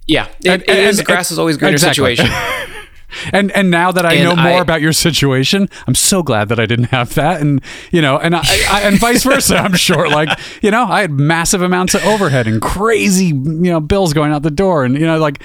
yeah, 0.07 0.27
it, 0.43 0.47
And- 0.49 0.61
it 0.63 0.69
is 0.69 0.97
and- 0.99 1.05
grass 1.05 1.29
is 1.31 1.37
always 1.39 1.57
greener 1.57 1.73
exactly. 1.73 2.15
situation. 2.15 2.35
And 3.33 3.51
and 3.51 3.69
now 3.71 3.91
that 3.91 4.05
I 4.05 4.13
And 4.13 4.23
know 4.23 4.35
more 4.35 4.59
I- 4.59 4.61
about 4.61 4.81
your 4.81 4.93
situation, 4.93 5.69
I'm 5.87 5.95
so 5.95 6.23
glad 6.23 6.49
that 6.49 6.59
I 6.59 6.65
didn't 6.65 6.85
have 6.91 7.13
that, 7.15 7.41
and 7.41 7.61
you 7.91 8.01
know, 8.01 8.17
and 8.17 8.35
I, 8.35 8.41
I 8.69 8.81
and 8.83 8.99
vice 8.99 9.23
versa. 9.23 9.57
I'm 9.57 9.75
sure, 9.75 10.09
like 10.09 10.29
you 10.61 10.71
know, 10.71 10.83
I 10.85 11.01
had 11.01 11.11
massive 11.11 11.61
amounts 11.61 11.93
of 11.93 12.03
overhead 12.05 12.47
and 12.47 12.61
crazy 12.61 13.25
you 13.27 13.33
know 13.71 13.79
bills 13.79 14.13
going 14.13 14.31
out 14.31 14.43
the 14.43 14.51
door, 14.51 14.83
and 14.85 14.95
you 14.97 15.05
know, 15.05 15.17
like 15.17 15.41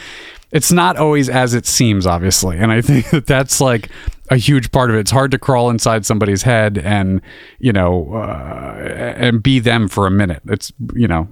it's 0.52 0.70
not 0.70 0.96
always 0.96 1.28
as 1.28 1.54
it 1.54 1.66
seems, 1.66 2.06
obviously, 2.06 2.56
and 2.58 2.70
I 2.72 2.80
think 2.82 3.10
that 3.10 3.26
that's 3.26 3.60
like 3.60 3.90
a 4.30 4.36
huge 4.36 4.72
part 4.72 4.90
of 4.90 4.96
it. 4.96 5.00
It's 5.00 5.10
hard 5.10 5.30
to 5.32 5.38
crawl 5.38 5.70
inside 5.70 6.04
somebody's 6.06 6.42
head 6.42 6.78
and 6.78 7.20
you 7.58 7.72
know 7.72 8.12
uh, 8.14 9.14
and 9.16 9.42
be 9.42 9.58
them 9.60 9.88
for 9.88 10.06
a 10.06 10.10
minute. 10.10 10.42
It's 10.46 10.72
you 10.94 11.08
know, 11.08 11.28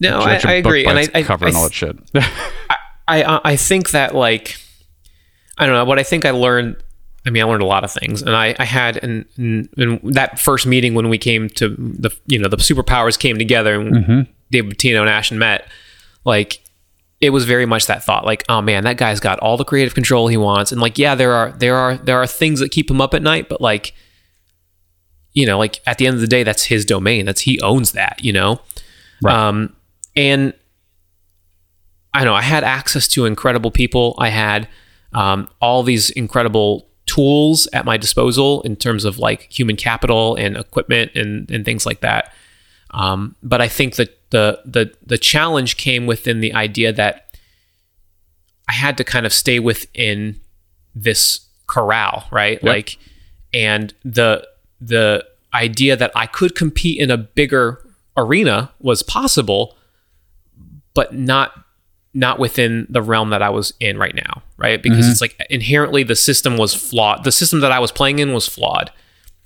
No, 0.00 0.18
I, 0.18 0.40
I 0.44 0.52
agree, 0.54 0.86
and 0.86 0.98
I, 0.98 1.08
I, 1.14 1.22
cover 1.22 1.44
I, 1.44 1.48
and 1.48 1.56
all 1.56 1.64
that 1.64 1.72
shit. 1.74 1.96
I, 2.14 3.22
I, 3.24 3.40
I 3.44 3.56
think 3.56 3.90
that 3.90 4.14
like, 4.14 4.56
I 5.58 5.66
don't 5.66 5.74
know 5.74 5.84
what 5.84 5.98
I 5.98 6.02
think 6.02 6.24
I 6.24 6.30
learned. 6.30 6.76
I 7.24 7.30
mean, 7.30 7.42
I 7.42 7.46
learned 7.46 7.62
a 7.62 7.66
lot 7.66 7.84
of 7.84 7.92
things, 7.92 8.22
and 8.22 8.34
I, 8.34 8.56
I 8.58 8.64
had 8.64 8.96
in 8.96 9.68
that 10.02 10.40
first 10.40 10.66
meeting 10.66 10.94
when 10.94 11.08
we 11.08 11.18
came 11.18 11.48
to 11.50 11.68
the, 11.68 12.10
you 12.26 12.38
know, 12.38 12.48
the 12.48 12.56
superpowers 12.56 13.18
came 13.18 13.38
together 13.38 13.80
and 13.80 13.94
Mm-hmm. 13.94 14.32
David 14.50 14.70
Patino 14.70 15.00
and 15.00 15.08
Ashton 15.08 15.38
met. 15.38 15.66
Like, 16.24 16.60
it 17.20 17.30
was 17.30 17.44
very 17.44 17.64
much 17.64 17.86
that 17.86 18.02
thought, 18.02 18.26
like, 18.26 18.44
oh 18.48 18.60
man, 18.60 18.84
that 18.84 18.96
guy's 18.96 19.20
got 19.20 19.38
all 19.38 19.56
the 19.56 19.64
creative 19.64 19.94
control 19.94 20.26
he 20.26 20.36
wants, 20.36 20.72
and 20.72 20.80
like, 20.80 20.98
yeah, 20.98 21.14
there 21.14 21.32
are 21.32 21.52
there 21.52 21.76
are 21.76 21.96
there 21.96 22.18
are 22.20 22.26
things 22.26 22.58
that 22.58 22.70
keep 22.70 22.90
him 22.90 23.00
up 23.00 23.14
at 23.14 23.22
night, 23.22 23.48
but 23.48 23.60
like, 23.60 23.94
you 25.32 25.46
know, 25.46 25.58
like 25.58 25.80
at 25.86 25.98
the 25.98 26.06
end 26.06 26.14
of 26.14 26.20
the 26.20 26.26
day, 26.26 26.42
that's 26.42 26.64
his 26.64 26.84
domain. 26.84 27.24
That's 27.24 27.42
he 27.42 27.60
owns 27.60 27.92
that, 27.92 28.18
you 28.24 28.32
know. 28.32 28.60
Right. 29.22 29.34
Um, 29.34 29.76
and 30.16 30.52
I 32.12 32.24
know 32.24 32.34
I 32.34 32.42
had 32.42 32.64
access 32.64 33.06
to 33.08 33.24
incredible 33.24 33.70
people. 33.70 34.16
I 34.18 34.28
had 34.28 34.68
um, 35.14 35.48
all 35.60 35.82
these 35.82 36.10
incredible 36.10 36.88
tools 37.06 37.68
at 37.72 37.84
my 37.84 37.96
disposal 37.96 38.62
in 38.62 38.76
terms 38.76 39.04
of 39.04 39.18
like 39.18 39.50
human 39.52 39.76
capital 39.76 40.34
and 40.36 40.56
equipment 40.56 41.12
and 41.14 41.50
and 41.50 41.64
things 41.64 41.84
like 41.84 42.00
that. 42.00 42.32
Um, 42.92 43.36
but 43.42 43.60
I 43.60 43.68
think 43.68 43.96
that 43.96 44.30
the 44.30 44.60
the 44.64 44.92
the 45.04 45.18
challenge 45.18 45.76
came 45.76 46.06
within 46.06 46.40
the 46.40 46.54
idea 46.54 46.92
that 46.92 47.36
I 48.68 48.72
had 48.72 48.96
to 48.98 49.04
kind 49.04 49.26
of 49.26 49.32
stay 49.32 49.58
within 49.58 50.40
this 50.94 51.46
corral, 51.66 52.24
right? 52.30 52.62
Like, 52.62 52.98
and 53.52 53.92
the 54.04 54.46
the 54.80 55.24
idea 55.54 55.96
that 55.96 56.12
I 56.14 56.26
could 56.26 56.54
compete 56.54 56.98
in 56.98 57.10
a 57.10 57.16
bigger 57.16 57.84
arena 58.16 58.72
was 58.80 59.02
possible, 59.02 59.76
but 60.94 61.14
not 61.14 61.61
not 62.14 62.38
within 62.38 62.86
the 62.90 63.00
realm 63.02 63.30
that 63.30 63.42
I 63.42 63.48
was 63.50 63.72
in 63.80 63.96
right 63.98 64.14
now, 64.14 64.42
right? 64.58 64.82
Because 64.82 65.06
it's 65.12 65.20
like 65.20 65.40
inherently 65.48 66.02
the 66.02 66.16
system 66.16 66.56
was 66.56 66.74
flawed. 66.74 67.24
The 67.24 67.32
system 67.32 67.60
that 67.60 67.72
I 67.72 67.78
was 67.78 67.90
playing 67.90 68.18
in 68.18 68.32
was 68.34 68.46
flawed. 68.46 68.90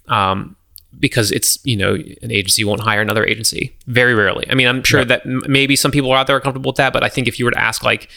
Um, 0.09 0.57
because 0.99 1.31
it's 1.31 1.59
you 1.65 1.77
know 1.77 1.95
an 2.23 2.31
agency 2.31 2.65
won't 2.65 2.81
hire 2.81 3.01
another 3.03 3.25
agency 3.25 3.77
very 3.87 4.15
rarely. 4.15 4.47
I 4.51 4.55
mean, 4.55 4.67
I'm 4.67 4.83
sure 4.83 5.05
that 5.05 5.27
m- 5.27 5.43
maybe 5.47 5.77
some 5.77 5.91
people 5.91 6.13
out 6.13 6.27
there 6.27 6.37
are 6.37 6.41
comfortable 6.41 6.71
with 6.71 6.77
that, 6.77 6.93
but 6.93 7.05
I 7.05 7.09
think 7.09 7.29
if 7.29 7.39
you 7.39 7.45
were 7.45 7.51
to 7.51 7.59
ask 7.61 7.85
like 7.85 8.09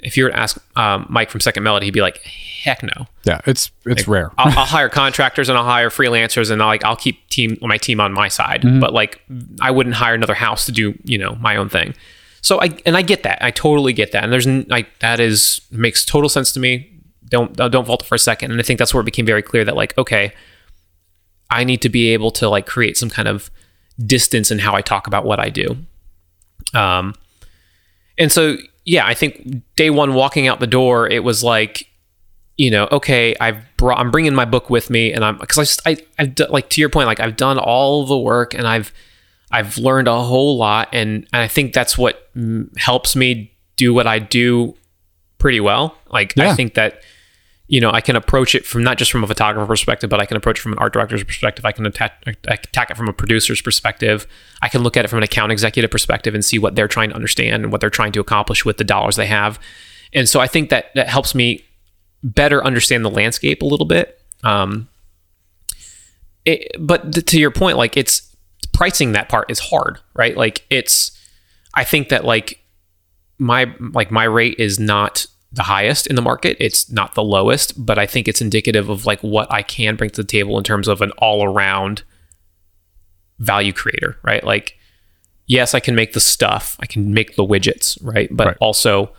if 0.00 0.16
you 0.16 0.24
were 0.24 0.30
to 0.30 0.36
ask 0.36 0.58
um, 0.76 1.06
Mike 1.08 1.30
from 1.30 1.40
Second 1.40 1.62
Melody, 1.62 1.86
he'd 1.86 1.92
be 1.92 2.00
like, 2.00 2.18
"Heck 2.18 2.82
no." 2.82 3.06
yeah, 3.24 3.40
it's 3.46 3.70
it's 3.86 4.08
rare. 4.08 4.32
I'll, 4.36 4.58
I'll 4.58 4.66
hire 4.76 4.88
contractors 4.88 5.48
and 5.48 5.56
I'll 5.56 5.64
hire 5.64 5.90
freelancers 5.90 6.50
and 6.50 6.60
I'll 6.60 6.68
like 6.68 6.84
I'll 6.84 6.96
keep 6.96 7.28
team 7.28 7.56
my 7.60 7.76
team 7.78 8.00
on 8.00 8.12
my 8.12 8.26
side, 8.28 8.64
but 8.80 8.92
like 8.92 9.20
I 9.60 9.70
wouldn't 9.70 9.94
hire 9.94 10.14
another 10.14 10.34
house 10.34 10.66
to 10.66 10.72
do 10.72 10.94
you 11.04 11.18
know 11.18 11.36
my 11.40 11.56
own 11.56 11.68
thing. 11.68 11.94
So 12.42 12.60
I 12.60 12.76
and 12.84 12.96
I 12.96 13.02
get 13.02 13.22
that 13.22 13.38
I 13.40 13.50
totally 13.50 13.92
get 13.94 14.12
that 14.12 14.22
and 14.24 14.32
there's 14.32 14.46
like 14.46 14.98
that 14.98 15.18
is 15.20 15.62
makes 15.70 16.04
total 16.04 16.28
sense 16.28 16.52
to 16.52 16.60
me. 16.60 17.00
Don't 17.28 17.56
don't 17.56 17.86
fault 17.86 18.02
it 18.02 18.06
for 18.06 18.14
a 18.16 18.18
second. 18.18 18.50
And 18.50 18.60
I 18.60 18.62
think 18.62 18.78
that's 18.78 18.92
where 18.92 19.00
it 19.00 19.04
became 19.04 19.24
very 19.24 19.42
clear 19.42 19.64
that 19.64 19.74
like 19.76 19.96
okay, 19.96 20.32
I 21.50 21.64
need 21.64 21.80
to 21.82 21.88
be 21.88 22.10
able 22.10 22.30
to 22.32 22.48
like 22.48 22.66
create 22.66 22.96
some 22.98 23.08
kind 23.08 23.28
of 23.28 23.50
distance 24.04 24.50
in 24.50 24.58
how 24.58 24.74
I 24.74 24.82
talk 24.82 25.06
about 25.06 25.24
what 25.24 25.40
I 25.40 25.48
do. 25.48 25.76
Um, 26.74 27.14
and 28.18 28.30
so 28.30 28.56
yeah, 28.84 29.06
I 29.06 29.14
think 29.14 29.62
day 29.76 29.90
one 29.90 30.12
walking 30.14 30.48
out 30.48 30.60
the 30.60 30.66
door, 30.66 31.08
it 31.08 31.24
was 31.24 31.42
like 31.42 31.88
you 32.58 32.70
know, 32.70 32.86
okay, 32.92 33.34
I've 33.40 33.64
brought, 33.78 33.98
I'm 33.98 34.10
bringing 34.10 34.34
my 34.34 34.44
book 34.44 34.68
with 34.68 34.90
me, 34.90 35.10
and 35.12 35.24
I'm 35.24 35.38
because 35.38 35.58
I, 35.58 35.62
just- 35.62 35.82
I, 35.86 35.96
I've 36.18 36.50
like 36.50 36.68
to 36.70 36.80
your 36.82 36.90
point, 36.90 37.06
like 37.06 37.18
I've 37.18 37.36
done 37.36 37.58
all 37.58 38.04
the 38.06 38.16
work, 38.18 38.52
and 38.52 38.68
I've, 38.68 38.92
I've 39.52 39.76
learned 39.78 40.08
a 40.08 40.22
whole 40.22 40.56
lot, 40.56 40.88
and, 40.92 41.26
and 41.32 41.42
I 41.42 41.48
think 41.48 41.74
that's 41.74 41.98
what 41.98 42.34
mm, 42.34 42.76
helps 42.78 43.14
me 43.14 43.52
do 43.76 43.92
what 43.92 44.06
I 44.06 44.18
do 44.18 44.74
pretty 45.38 45.60
well. 45.60 45.96
Like 46.10 46.34
Yeah. 46.36 46.50
I 46.50 46.54
think 46.54 46.74
that, 46.74 47.02
you 47.68 47.80
know, 47.80 47.90
I 47.90 48.00
can 48.00 48.16
approach 48.16 48.54
it 48.54 48.64
from 48.64 48.82
not 48.82 48.96
just 48.96 49.10
from 49.10 49.24
a 49.24 49.26
photographer 49.26 49.66
perspective, 49.66 50.08
but 50.08 50.20
I 50.20 50.26
can 50.26 50.36
approach 50.36 50.58
it 50.58 50.62
from 50.62 50.72
an 50.72 50.78
art 50.78 50.92
director's 50.92 51.24
perspective. 51.24 51.64
I 51.64 51.72
can 51.72 51.84
attack, 51.84 52.22
attack 52.26 52.90
it 52.90 52.96
from 52.96 53.08
a 53.08 53.12
producer's 53.12 53.60
perspective. 53.60 54.26
I 54.62 54.68
can 54.68 54.82
look 54.82 54.96
at 54.96 55.04
it 55.04 55.08
from 55.08 55.18
an 55.18 55.22
account 55.24 55.52
executive 55.52 55.90
perspective 55.90 56.34
and 56.34 56.44
see 56.44 56.58
what 56.58 56.74
they're 56.74 56.88
trying 56.88 57.10
to 57.10 57.14
understand 57.14 57.64
and 57.64 57.72
what 57.72 57.80
they're 57.80 57.90
trying 57.90 58.12
to 58.12 58.20
accomplish 58.20 58.64
with 58.64 58.76
the 58.78 58.84
dollars 58.84 59.16
they 59.16 59.26
have. 59.26 59.58
And 60.12 60.28
so 60.28 60.40
I 60.40 60.46
think 60.46 60.70
that 60.70 60.94
that 60.94 61.08
helps 61.08 61.34
me 61.34 61.64
better 62.22 62.64
understand 62.64 63.04
the 63.04 63.10
landscape 63.10 63.62
a 63.62 63.66
little 63.66 63.86
bit. 63.86 64.20
Um, 64.44 64.88
it, 66.44 66.72
but 66.78 67.26
to 67.26 67.38
your 67.38 67.50
point, 67.50 67.76
like 67.76 67.96
it's 67.96 68.31
pricing 68.72 69.12
that 69.12 69.28
part 69.28 69.50
is 69.50 69.58
hard, 69.58 69.98
right? 70.14 70.36
Like 70.36 70.66
it's, 70.70 71.10
I 71.74 71.84
think 71.84 72.08
that 72.08 72.24
like 72.24 72.58
my 73.38 73.74
like 73.92 74.10
my 74.10 74.24
rate 74.24 74.56
is 74.58 74.78
not 74.78 75.26
the 75.52 75.64
highest 75.64 76.06
in 76.06 76.16
the 76.16 76.22
market. 76.22 76.56
It's 76.60 76.90
not 76.90 77.14
the 77.14 77.22
lowest, 77.22 77.84
but 77.84 77.98
I 77.98 78.06
think 78.06 78.28
it's 78.28 78.40
indicative 78.40 78.88
of 78.88 79.04
like 79.04 79.20
what 79.20 79.50
I 79.52 79.62
can 79.62 79.96
bring 79.96 80.10
to 80.10 80.22
the 80.22 80.26
table 80.26 80.56
in 80.58 80.64
terms 80.64 80.88
of 80.88 81.00
an 81.02 81.10
all 81.18 81.44
around 81.44 82.02
value 83.38 83.72
creator, 83.72 84.16
right? 84.22 84.42
Like, 84.44 84.78
yes, 85.46 85.74
I 85.74 85.80
can 85.80 85.94
make 85.94 86.12
the 86.12 86.20
stuff, 86.20 86.76
I 86.80 86.86
can 86.86 87.12
make 87.12 87.36
the 87.36 87.44
widgets, 87.44 87.98
right? 88.02 88.28
But 88.30 88.46
Right. 88.46 88.56
also, 88.60 89.12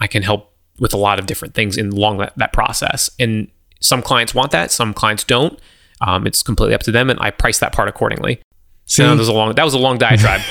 I 0.00 0.06
can 0.06 0.22
help 0.22 0.52
with 0.78 0.94
a 0.94 0.96
lot 0.96 1.18
of 1.18 1.26
different 1.26 1.54
things 1.54 1.76
in 1.76 1.90
along 1.90 2.18
that, 2.18 2.32
that 2.36 2.52
process. 2.52 3.10
And 3.18 3.48
some 3.80 4.02
clients 4.02 4.34
want 4.34 4.50
that, 4.52 4.70
some 4.70 4.94
clients 4.94 5.24
don't. 5.24 5.58
Um, 6.06 6.26
it's 6.26 6.42
completely 6.42 6.74
up 6.74 6.82
to 6.82 6.92
them, 6.92 7.08
and 7.10 7.18
I 7.20 7.30
price 7.30 7.58
that 7.60 7.72
part 7.72 7.88
accordingly. 7.88 8.40
So 8.84 9.08
that 9.08 9.16
was 9.18 9.28
a 9.28 9.32
long 9.32 9.54
that 9.54 9.64
was 9.64 9.74
a 9.74 9.78
long 9.78 9.98
diatribe. 9.98 10.40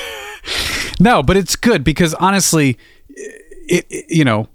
No, 1.00 1.24
but 1.24 1.38
it's 1.38 1.56
good 1.56 1.84
because 1.84 2.14
honestly, 2.16 2.78
it, 3.10 3.86
it- 3.90 4.06
you 4.10 4.24
know, 4.24 4.48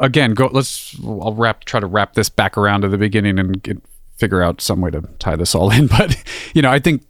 again, 0.00 0.34
go. 0.34 0.48
Let's. 0.52 0.96
I'll 1.04 1.34
wrap. 1.34 1.64
Try 1.64 1.78
to 1.80 1.86
wrap 1.86 2.14
this 2.14 2.28
back 2.28 2.56
around 2.58 2.80
to 2.82 2.88
the 2.88 2.98
beginning 2.98 3.38
and 3.38 3.62
get, 3.62 3.78
figure 4.16 4.42
out 4.42 4.60
some 4.60 4.80
way 4.80 4.90
to 4.90 5.02
tie 5.20 5.36
this 5.36 5.54
all 5.54 5.70
in. 5.78 5.86
But 5.86 6.16
you 6.54 6.62
know, 6.62 6.70
I 6.70 6.78
think 6.80 7.04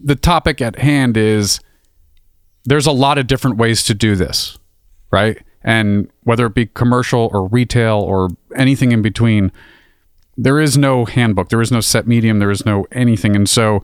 the 0.00 0.14
topic 0.14 0.60
at 0.60 0.78
hand 0.78 1.16
is 1.16 1.58
there's 2.64 2.86
a 2.86 2.92
lot 2.92 3.18
of 3.18 3.26
different 3.26 3.56
ways 3.56 3.82
to 3.84 3.94
do 3.94 4.14
this, 4.14 4.56
right? 5.10 5.38
And 5.62 6.08
whether 6.22 6.46
it 6.46 6.54
be 6.54 6.66
commercial 6.66 7.28
or 7.32 7.48
retail 7.48 7.98
or 7.98 8.28
anything 8.54 8.92
in 8.92 9.02
between, 9.02 9.50
there 10.36 10.60
is 10.60 10.76
no 10.76 11.04
handbook, 11.04 11.48
there 11.48 11.62
is 11.62 11.72
no 11.72 11.80
set 11.80 12.06
medium, 12.06 12.38
there 12.38 12.50
is 12.50 12.66
no 12.66 12.86
anything, 12.92 13.34
and 13.34 13.48
so 13.48 13.82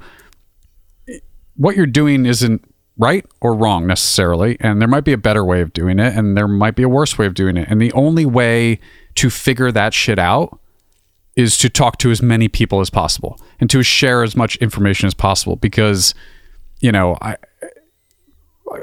what 1.57 1.77
you're 1.77 1.87
doing 1.87 2.27
isn't 2.27 2.65
right 2.99 3.25
or 3.41 3.55
wrong 3.55 3.87
necessarily, 3.87 4.57
and 4.61 4.81
there 4.81 4.89
might 4.89 5.05
be 5.05 5.13
a 5.13 5.19
better 5.19 5.45
way 5.45 5.61
of 5.61 5.73
doing 5.73 5.99
it, 5.99 6.15
and 6.15 6.37
there 6.37 6.49
might 6.49 6.75
be 6.75 6.83
a 6.83 6.89
worse 6.89 7.17
way 7.19 7.27
of 7.27 7.35
doing 7.35 7.57
it, 7.57 7.69
and 7.71 7.81
the 7.81 7.93
only 7.93 8.27
way 8.27 8.79
to 9.15 9.31
figure 9.31 9.73
that 9.73 9.95
shit 9.95 10.19
out 10.19 10.59
is 11.37 11.57
to 11.59 11.69
talk 11.69 11.99
to 11.99 12.11
as 12.11 12.23
many 12.23 12.49
people 12.49 12.81
as 12.81 12.91
possible 12.91 13.41
and 13.59 13.71
to 13.71 13.83
share 13.83 14.23
as 14.23 14.37
much 14.37 14.57
information 14.57 15.07
as 15.07 15.15
possible 15.15 15.57
because 15.57 16.15
you 16.81 16.93
know 16.93 17.17
I 17.23 17.37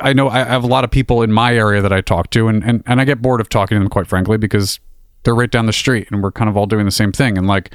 I 0.02 0.14
know 0.14 0.30
I 0.30 0.44
have 0.44 0.64
a 0.64 0.68
lot 0.68 0.84
of 0.84 0.92
people 0.92 1.22
in 1.22 1.32
my 1.32 1.56
area 1.56 1.82
that 1.82 1.94
I 1.94 2.02
talk 2.02 2.30
to 2.32 2.48
and, 2.48 2.64
and, 2.64 2.84
and 2.86 3.02
I 3.02 3.06
get 3.06 3.22
bored 3.22 3.42
of 3.42 3.50
talking 3.50 3.76
to 3.76 3.80
them 3.80 3.90
quite 3.90 4.08
frankly 4.08 4.38
because 4.38 4.80
they're 5.24 5.36
right 5.36 5.52
down 5.52 5.66
the 5.66 5.74
street 5.74 6.08
and 6.12 6.24
we're 6.24 6.32
kind 6.32 6.50
of 6.50 6.58
all 6.58 6.66
doing 6.66 6.86
the 6.86 6.92
same 6.92 7.12
thing. 7.12 7.38
And 7.38 7.48
like 7.48 7.72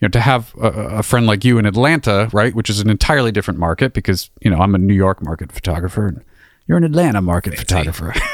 you 0.00 0.06
know 0.06 0.10
to 0.10 0.20
have 0.20 0.54
a, 0.60 0.68
a 0.98 1.02
friend 1.02 1.26
like 1.26 1.44
you 1.44 1.58
in 1.58 1.66
Atlanta 1.66 2.28
right 2.32 2.54
which 2.54 2.70
is 2.70 2.78
an 2.78 2.88
entirely 2.88 3.32
different 3.32 3.58
market 3.58 3.92
because 3.92 4.30
you 4.40 4.50
know 4.50 4.58
I'm 4.58 4.74
a 4.74 4.78
New 4.78 4.94
York 4.94 5.22
market 5.22 5.50
photographer 5.50 6.06
and 6.06 6.24
you're 6.66 6.78
an 6.78 6.84
Atlanta 6.84 7.20
market 7.20 7.58
photographer. 7.58 8.14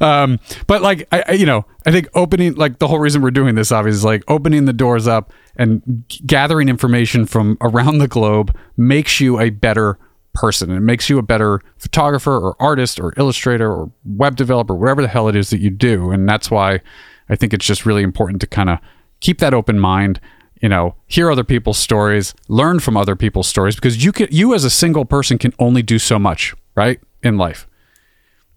Um, 0.00 0.38
but 0.66 0.82
like 0.82 1.08
I, 1.12 1.24
I, 1.28 1.32
you 1.32 1.46
know, 1.46 1.64
I 1.86 1.90
think 1.90 2.08
opening 2.14 2.54
like 2.54 2.78
the 2.78 2.88
whole 2.88 2.98
reason 2.98 3.22
we're 3.22 3.30
doing 3.30 3.54
this 3.54 3.72
obviously 3.72 3.98
is 3.98 4.04
like 4.04 4.22
opening 4.28 4.66
the 4.66 4.72
doors 4.72 5.06
up 5.06 5.32
and 5.56 6.04
g- 6.08 6.22
gathering 6.26 6.68
information 6.68 7.26
from 7.26 7.56
around 7.60 7.98
the 7.98 8.08
globe 8.08 8.54
makes 8.76 9.20
you 9.20 9.40
a 9.40 9.50
better 9.50 9.98
person. 10.38 10.70
It 10.70 10.80
makes 10.80 11.08
you 11.08 11.18
a 11.18 11.22
better 11.22 11.60
photographer 11.78 12.36
or 12.36 12.56
artist 12.60 13.00
or 13.00 13.12
illustrator 13.16 13.70
or 13.70 13.90
web 14.04 14.36
developer, 14.36 14.74
whatever 14.74 15.02
the 15.02 15.08
hell 15.08 15.28
it 15.28 15.36
is 15.36 15.50
that 15.50 15.60
you 15.60 15.70
do. 15.70 16.10
And 16.10 16.28
that's 16.28 16.50
why 16.50 16.80
I 17.28 17.36
think 17.36 17.52
it's 17.52 17.66
just 17.66 17.84
really 17.84 18.02
important 18.02 18.40
to 18.40 18.46
kind 18.46 18.70
of 18.70 18.78
keep 19.20 19.38
that 19.38 19.54
open 19.54 19.78
mind 19.78 20.20
you 20.62 20.68
know 20.68 20.96
hear 21.06 21.30
other 21.30 21.44
people's 21.44 21.78
stories 21.78 22.34
learn 22.48 22.80
from 22.80 22.96
other 22.96 23.14
people's 23.14 23.46
stories 23.46 23.76
because 23.76 24.04
you 24.04 24.10
can 24.10 24.26
you 24.32 24.54
as 24.54 24.64
a 24.64 24.70
single 24.70 25.04
person 25.04 25.38
can 25.38 25.52
only 25.60 25.82
do 25.82 26.00
so 26.00 26.18
much 26.18 26.52
right 26.74 27.00
in 27.22 27.36
life 27.36 27.68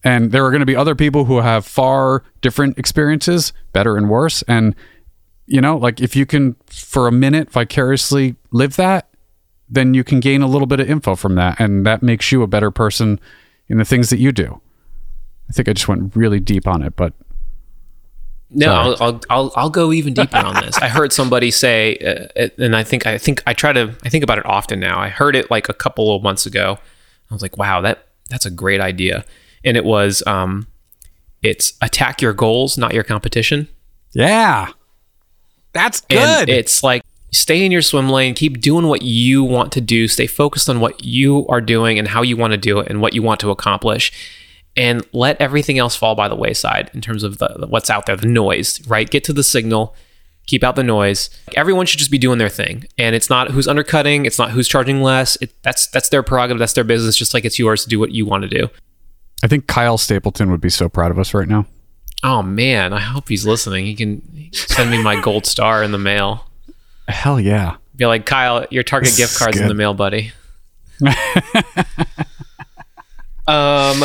and 0.03 0.31
there 0.31 0.45
are 0.45 0.49
going 0.49 0.61
to 0.61 0.65
be 0.65 0.75
other 0.75 0.95
people 0.95 1.25
who 1.25 1.41
have 1.41 1.65
far 1.65 2.23
different 2.41 2.77
experiences, 2.77 3.53
better 3.71 3.97
and 3.97 4.09
worse. 4.09 4.41
And, 4.43 4.75
you 5.45 5.61
know, 5.61 5.77
like 5.77 6.01
if 6.01 6.15
you 6.15 6.25
can, 6.25 6.55
for 6.67 7.07
a 7.07 7.11
minute, 7.11 7.51
vicariously 7.51 8.35
live 8.51 8.75
that, 8.77 9.09
then 9.71 9.93
you 9.93 10.03
can 10.03 10.19
gain 10.19 10.41
a 10.41 10.47
little 10.47 10.67
bit 10.67 10.79
of 10.79 10.89
info 10.89 11.15
from 11.15 11.35
that. 11.35 11.59
And 11.59 11.85
that 11.85 12.03
makes 12.03 12.31
you 12.31 12.43
a 12.43 12.47
better 12.47 12.69
person 12.69 13.19
in 13.67 13.77
the 13.77 13.85
things 13.85 14.09
that 14.09 14.19
you 14.19 14.31
do. 14.31 14.61
I 15.49 15.53
think 15.53 15.67
I 15.67 15.73
just 15.73 15.87
went 15.87 16.15
really 16.15 16.39
deep 16.39 16.67
on 16.67 16.83
it, 16.83 16.95
but. 16.95 17.13
No, 18.53 18.73
I'll, 18.73 18.97
I'll, 18.99 19.21
I'll 19.29 19.53
I'll 19.55 19.69
go 19.69 19.93
even 19.93 20.13
deeper 20.13 20.35
on 20.35 20.55
this. 20.55 20.77
I 20.77 20.89
heard 20.89 21.13
somebody 21.13 21.51
say, 21.51 21.95
uh, 22.35 22.49
and 22.57 22.75
I 22.75 22.83
think 22.83 23.07
I 23.07 23.17
think 23.17 23.41
I 23.47 23.53
try 23.53 23.71
to 23.71 23.95
I 24.03 24.09
think 24.09 24.25
about 24.25 24.39
it 24.39 24.45
often 24.45 24.77
now. 24.81 24.99
I 24.99 25.07
heard 25.07 25.37
it 25.37 25.49
like 25.49 25.69
a 25.69 25.73
couple 25.73 26.13
of 26.13 26.21
months 26.21 26.45
ago. 26.45 26.77
I 27.29 27.33
was 27.33 27.41
like, 27.41 27.57
wow, 27.57 27.79
that 27.79 28.07
that's 28.29 28.45
a 28.45 28.51
great 28.51 28.81
idea 28.81 29.23
and 29.63 29.77
it 29.77 29.85
was 29.85 30.23
um, 30.27 30.67
it's 31.41 31.73
attack 31.81 32.21
your 32.21 32.33
goals, 32.33 32.77
not 32.77 32.93
your 32.93 33.03
competition. 33.03 33.67
Yeah, 34.13 34.69
that's 35.73 36.01
good. 36.01 36.19
And 36.19 36.49
it's 36.49 36.83
like 36.83 37.03
stay 37.31 37.65
in 37.65 37.71
your 37.71 37.81
swim 37.81 38.09
lane, 38.09 38.33
keep 38.33 38.59
doing 38.59 38.87
what 38.87 39.01
you 39.01 39.43
want 39.43 39.71
to 39.73 39.81
do, 39.81 40.07
stay 40.07 40.27
focused 40.27 40.69
on 40.69 40.79
what 40.79 41.03
you 41.03 41.45
are 41.47 41.61
doing 41.61 41.97
and 41.97 42.07
how 42.07 42.21
you 42.21 42.37
want 42.37 42.51
to 42.51 42.57
do 42.57 42.79
it 42.79 42.87
and 42.89 43.01
what 43.01 43.13
you 43.13 43.21
want 43.21 43.39
to 43.41 43.51
accomplish. 43.51 44.11
And 44.77 45.05
let 45.11 45.39
everything 45.41 45.77
else 45.79 45.97
fall 45.97 46.15
by 46.15 46.29
the 46.29 46.35
wayside 46.35 46.91
in 46.93 47.01
terms 47.01 47.23
of 47.23 47.39
the, 47.39 47.65
what's 47.67 47.89
out 47.89 48.05
there, 48.05 48.15
the 48.15 48.27
noise, 48.27 48.85
right? 48.87 49.09
Get 49.09 49.25
to 49.25 49.33
the 49.33 49.43
signal, 49.43 49.95
keep 50.45 50.63
out 50.63 50.77
the 50.77 50.83
noise. 50.83 51.29
Everyone 51.57 51.85
should 51.85 51.99
just 51.99 52.11
be 52.11 52.17
doing 52.17 52.37
their 52.37 52.47
thing, 52.47 52.85
and 52.97 53.13
it's 53.13 53.29
not 53.29 53.51
who's 53.51 53.67
undercutting, 53.67 54.25
it's 54.25 54.39
not 54.39 54.51
who's 54.51 54.69
charging 54.69 55.01
less. 55.01 55.37
It, 55.41 55.51
that's 55.61 55.87
that's 55.87 56.07
their 56.07 56.23
prerogative, 56.23 56.59
that's 56.59 56.71
their 56.71 56.85
business, 56.85 57.17
just 57.17 57.33
like 57.33 57.43
it's 57.43 57.59
yours 57.59 57.83
to 57.83 57.89
do 57.89 57.99
what 57.99 58.11
you 58.11 58.25
want 58.25 58.43
to 58.43 58.49
do. 58.49 58.69
I 59.43 59.47
think 59.47 59.67
Kyle 59.67 59.97
Stapleton 59.97 60.51
would 60.51 60.61
be 60.61 60.69
so 60.69 60.87
proud 60.87 61.11
of 61.11 61.19
us 61.19 61.33
right 61.33 61.49
now. 61.49 61.65
Oh 62.23 62.41
man, 62.41 62.93
I 62.93 62.99
hope 62.99 63.27
he's 63.27 63.45
listening. 63.45 63.85
He 63.85 63.95
can 63.95 64.51
send 64.53 64.89
me 64.89 65.03
my 65.03 65.19
gold 65.19 65.45
star 65.45 65.83
in 65.83 65.91
the 65.91 65.97
mail. 65.97 66.47
Hell 67.11 67.39
yeah. 67.39 67.77
Be 67.95 68.05
like, 68.05 68.25
Kyle, 68.25 68.65
your 68.71 68.83
Target 68.83 69.15
gift 69.15 69.37
card's 69.37 69.59
in 69.59 69.67
the 69.67 69.73
mail, 69.73 69.93
buddy. 69.93 70.31
um 73.47 74.03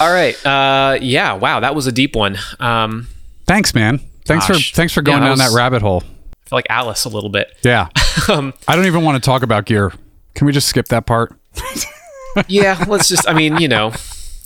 all 0.00 0.12
right. 0.12 0.34
Uh 0.46 0.98
yeah, 1.00 1.32
wow, 1.32 1.60
that 1.60 1.74
was 1.74 1.86
a 1.86 1.92
deep 1.92 2.14
one. 2.14 2.38
Um 2.60 3.08
Thanks, 3.46 3.74
man. 3.74 4.00
Thanks 4.24 4.48
gosh. 4.48 4.70
for 4.70 4.76
thanks 4.76 4.92
for 4.92 5.02
going 5.02 5.18
yeah, 5.18 5.28
down 5.28 5.38
was, 5.38 5.40
that 5.40 5.56
rabbit 5.56 5.82
hole. 5.82 6.02
I 6.02 6.48
feel 6.48 6.56
like 6.56 6.66
Alice 6.70 7.04
a 7.04 7.08
little 7.08 7.30
bit. 7.30 7.56
Yeah. 7.62 7.88
um, 8.28 8.54
I 8.68 8.76
don't 8.76 8.86
even 8.86 9.02
want 9.02 9.22
to 9.22 9.26
talk 9.26 9.42
about 9.42 9.64
gear. 9.64 9.92
Can 10.34 10.46
we 10.46 10.52
just 10.52 10.68
skip 10.68 10.88
that 10.88 11.06
part? 11.06 11.34
yeah, 12.48 12.84
let's 12.88 13.08
just 13.08 13.28
I 13.28 13.32
mean, 13.32 13.58
you 13.58 13.68
know, 13.68 13.92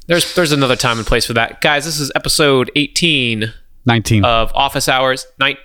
there's 0.07 0.35
there's 0.35 0.53
another 0.53 0.77
time 0.77 0.99
and 0.99 1.07
place 1.07 1.27
for 1.27 1.35
that, 1.35 1.61
guys. 1.61 1.85
This 1.85 2.01
is 2.01 2.11
episode 2.15 2.71
18, 2.77 3.53
19 3.89 4.25
of 4.25 4.53
Office 4.55 4.87
Hours. 4.87 5.27
Night, 5.41 5.59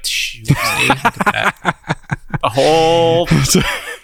a 2.41 2.49
whole 2.49 3.27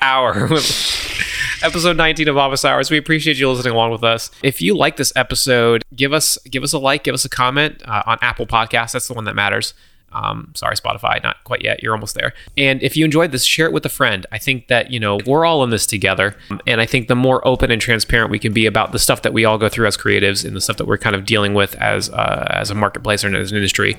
hour. 0.01 0.36
episode 1.63 1.97
19 1.97 2.28
of 2.28 2.38
Office 2.38 2.65
Hours. 2.65 2.91
We 2.91 2.97
appreciate 2.97 3.38
you 3.38 3.49
listening 3.49 3.74
along 3.74 3.91
with 3.91 4.03
us. 4.03 4.30
If 4.43 4.61
you 4.61 4.76
like 4.76 4.97
this 4.97 5.13
episode, 5.15 5.84
give 5.95 6.11
us 6.11 6.38
give 6.49 6.63
us 6.63 6.74
a 6.74 6.80
like, 6.80 7.03
give 7.05 7.13
us 7.13 7.24
a 7.24 7.30
comment 7.30 7.82
uh, 7.86 8.03
on 8.05 8.17
Apple 8.22 8.45
podcast 8.45 8.91
That's 8.91 9.07
the 9.07 9.13
one 9.13 9.24
that 9.24 9.36
matters. 9.36 9.74
Um, 10.12 10.51
sorry, 10.55 10.76
Spotify, 10.76 11.22
not 11.24 11.43
quite 11.43 11.64
yet. 11.64 11.84
You're 11.84 11.93
almost 11.93 12.16
there. 12.16 12.34
And 12.57 12.82
if 12.82 12.97
you 12.97 13.05
enjoyed 13.05 13.32
this, 13.32 13.45
share 13.45 13.66
it 13.66 13.74
with 13.74 13.86
a 13.86 13.89
friend. 13.89 14.26
I 14.32 14.38
think 14.38 14.68
that, 14.68 14.91
you 14.91 14.99
know, 14.99 15.20
we're 15.26 15.45
all 15.45 15.64
in 15.64 15.70
this 15.70 15.86
together. 15.86 16.36
And 16.66 16.82
I 16.82 16.86
think 16.86 17.07
the 17.07 17.16
more 17.16 17.45
open 17.47 17.72
and 17.72 17.82
transparent 17.82 18.32
we 18.32 18.39
can 18.39 18.53
be 18.53 18.66
about 18.66 18.91
the 18.91 18.99
stuff 18.99 19.22
that 19.22 19.34
we 19.34 19.45
all 19.45 19.57
go 19.57 19.70
through 19.70 19.88
as 19.88 19.97
creatives 19.97 20.45
and 20.45 20.55
the 20.55 20.62
stuff 20.62 20.78
that 20.78 20.86
we're 20.86 20.97
kind 20.97 21.16
of 21.16 21.26
dealing 21.26 21.53
with 21.53 21.76
as, 21.76 22.10
uh, 22.10 22.47
as 22.49 22.70
a 22.70 22.76
marketplace 22.76 23.24
or 23.24 23.36
as 23.36 23.51
an 23.51 23.57
industry, 23.57 23.97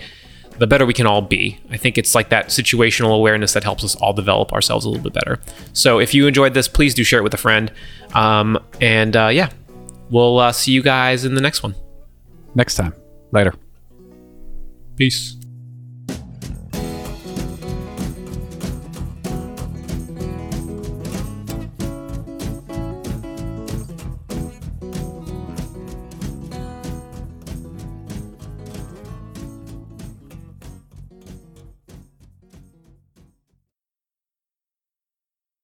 the 0.58 0.66
better 0.66 0.84
we 0.84 0.92
can 0.92 1.06
all 1.06 1.22
be. 1.22 1.58
I 1.70 1.76
think 1.76 1.96
it's 1.96 2.14
like 2.14 2.28
that 2.28 2.48
situational 2.48 3.14
awareness 3.14 3.54
that 3.54 3.64
helps 3.64 3.82
us 3.82 3.96
all 3.96 4.12
develop 4.12 4.52
ourselves 4.52 4.84
a 4.84 4.88
little 4.90 5.02
bit 5.02 5.14
better. 5.14 5.40
So 5.72 5.98
if 6.00 6.12
you 6.12 6.26
enjoyed 6.26 6.54
this, 6.54 6.68
please 6.68 6.94
do 6.94 7.02
share 7.02 7.20
it 7.20 7.22
with 7.22 7.34
a 7.34 7.38
friend. 7.38 7.72
Um, 8.14 8.58
and 8.80 9.16
uh, 9.16 9.28
yeah, 9.28 9.50
we'll 10.11 10.38
uh, 10.38 10.52
see 10.52 10.72
you 10.72 10.82
guys 10.82 11.24
in 11.24 11.34
the 11.34 11.40
next 11.40 11.62
one. 11.62 11.74
Next 12.54 12.74
time. 12.74 12.94
Later. 13.32 13.54
Peace. 14.96 15.39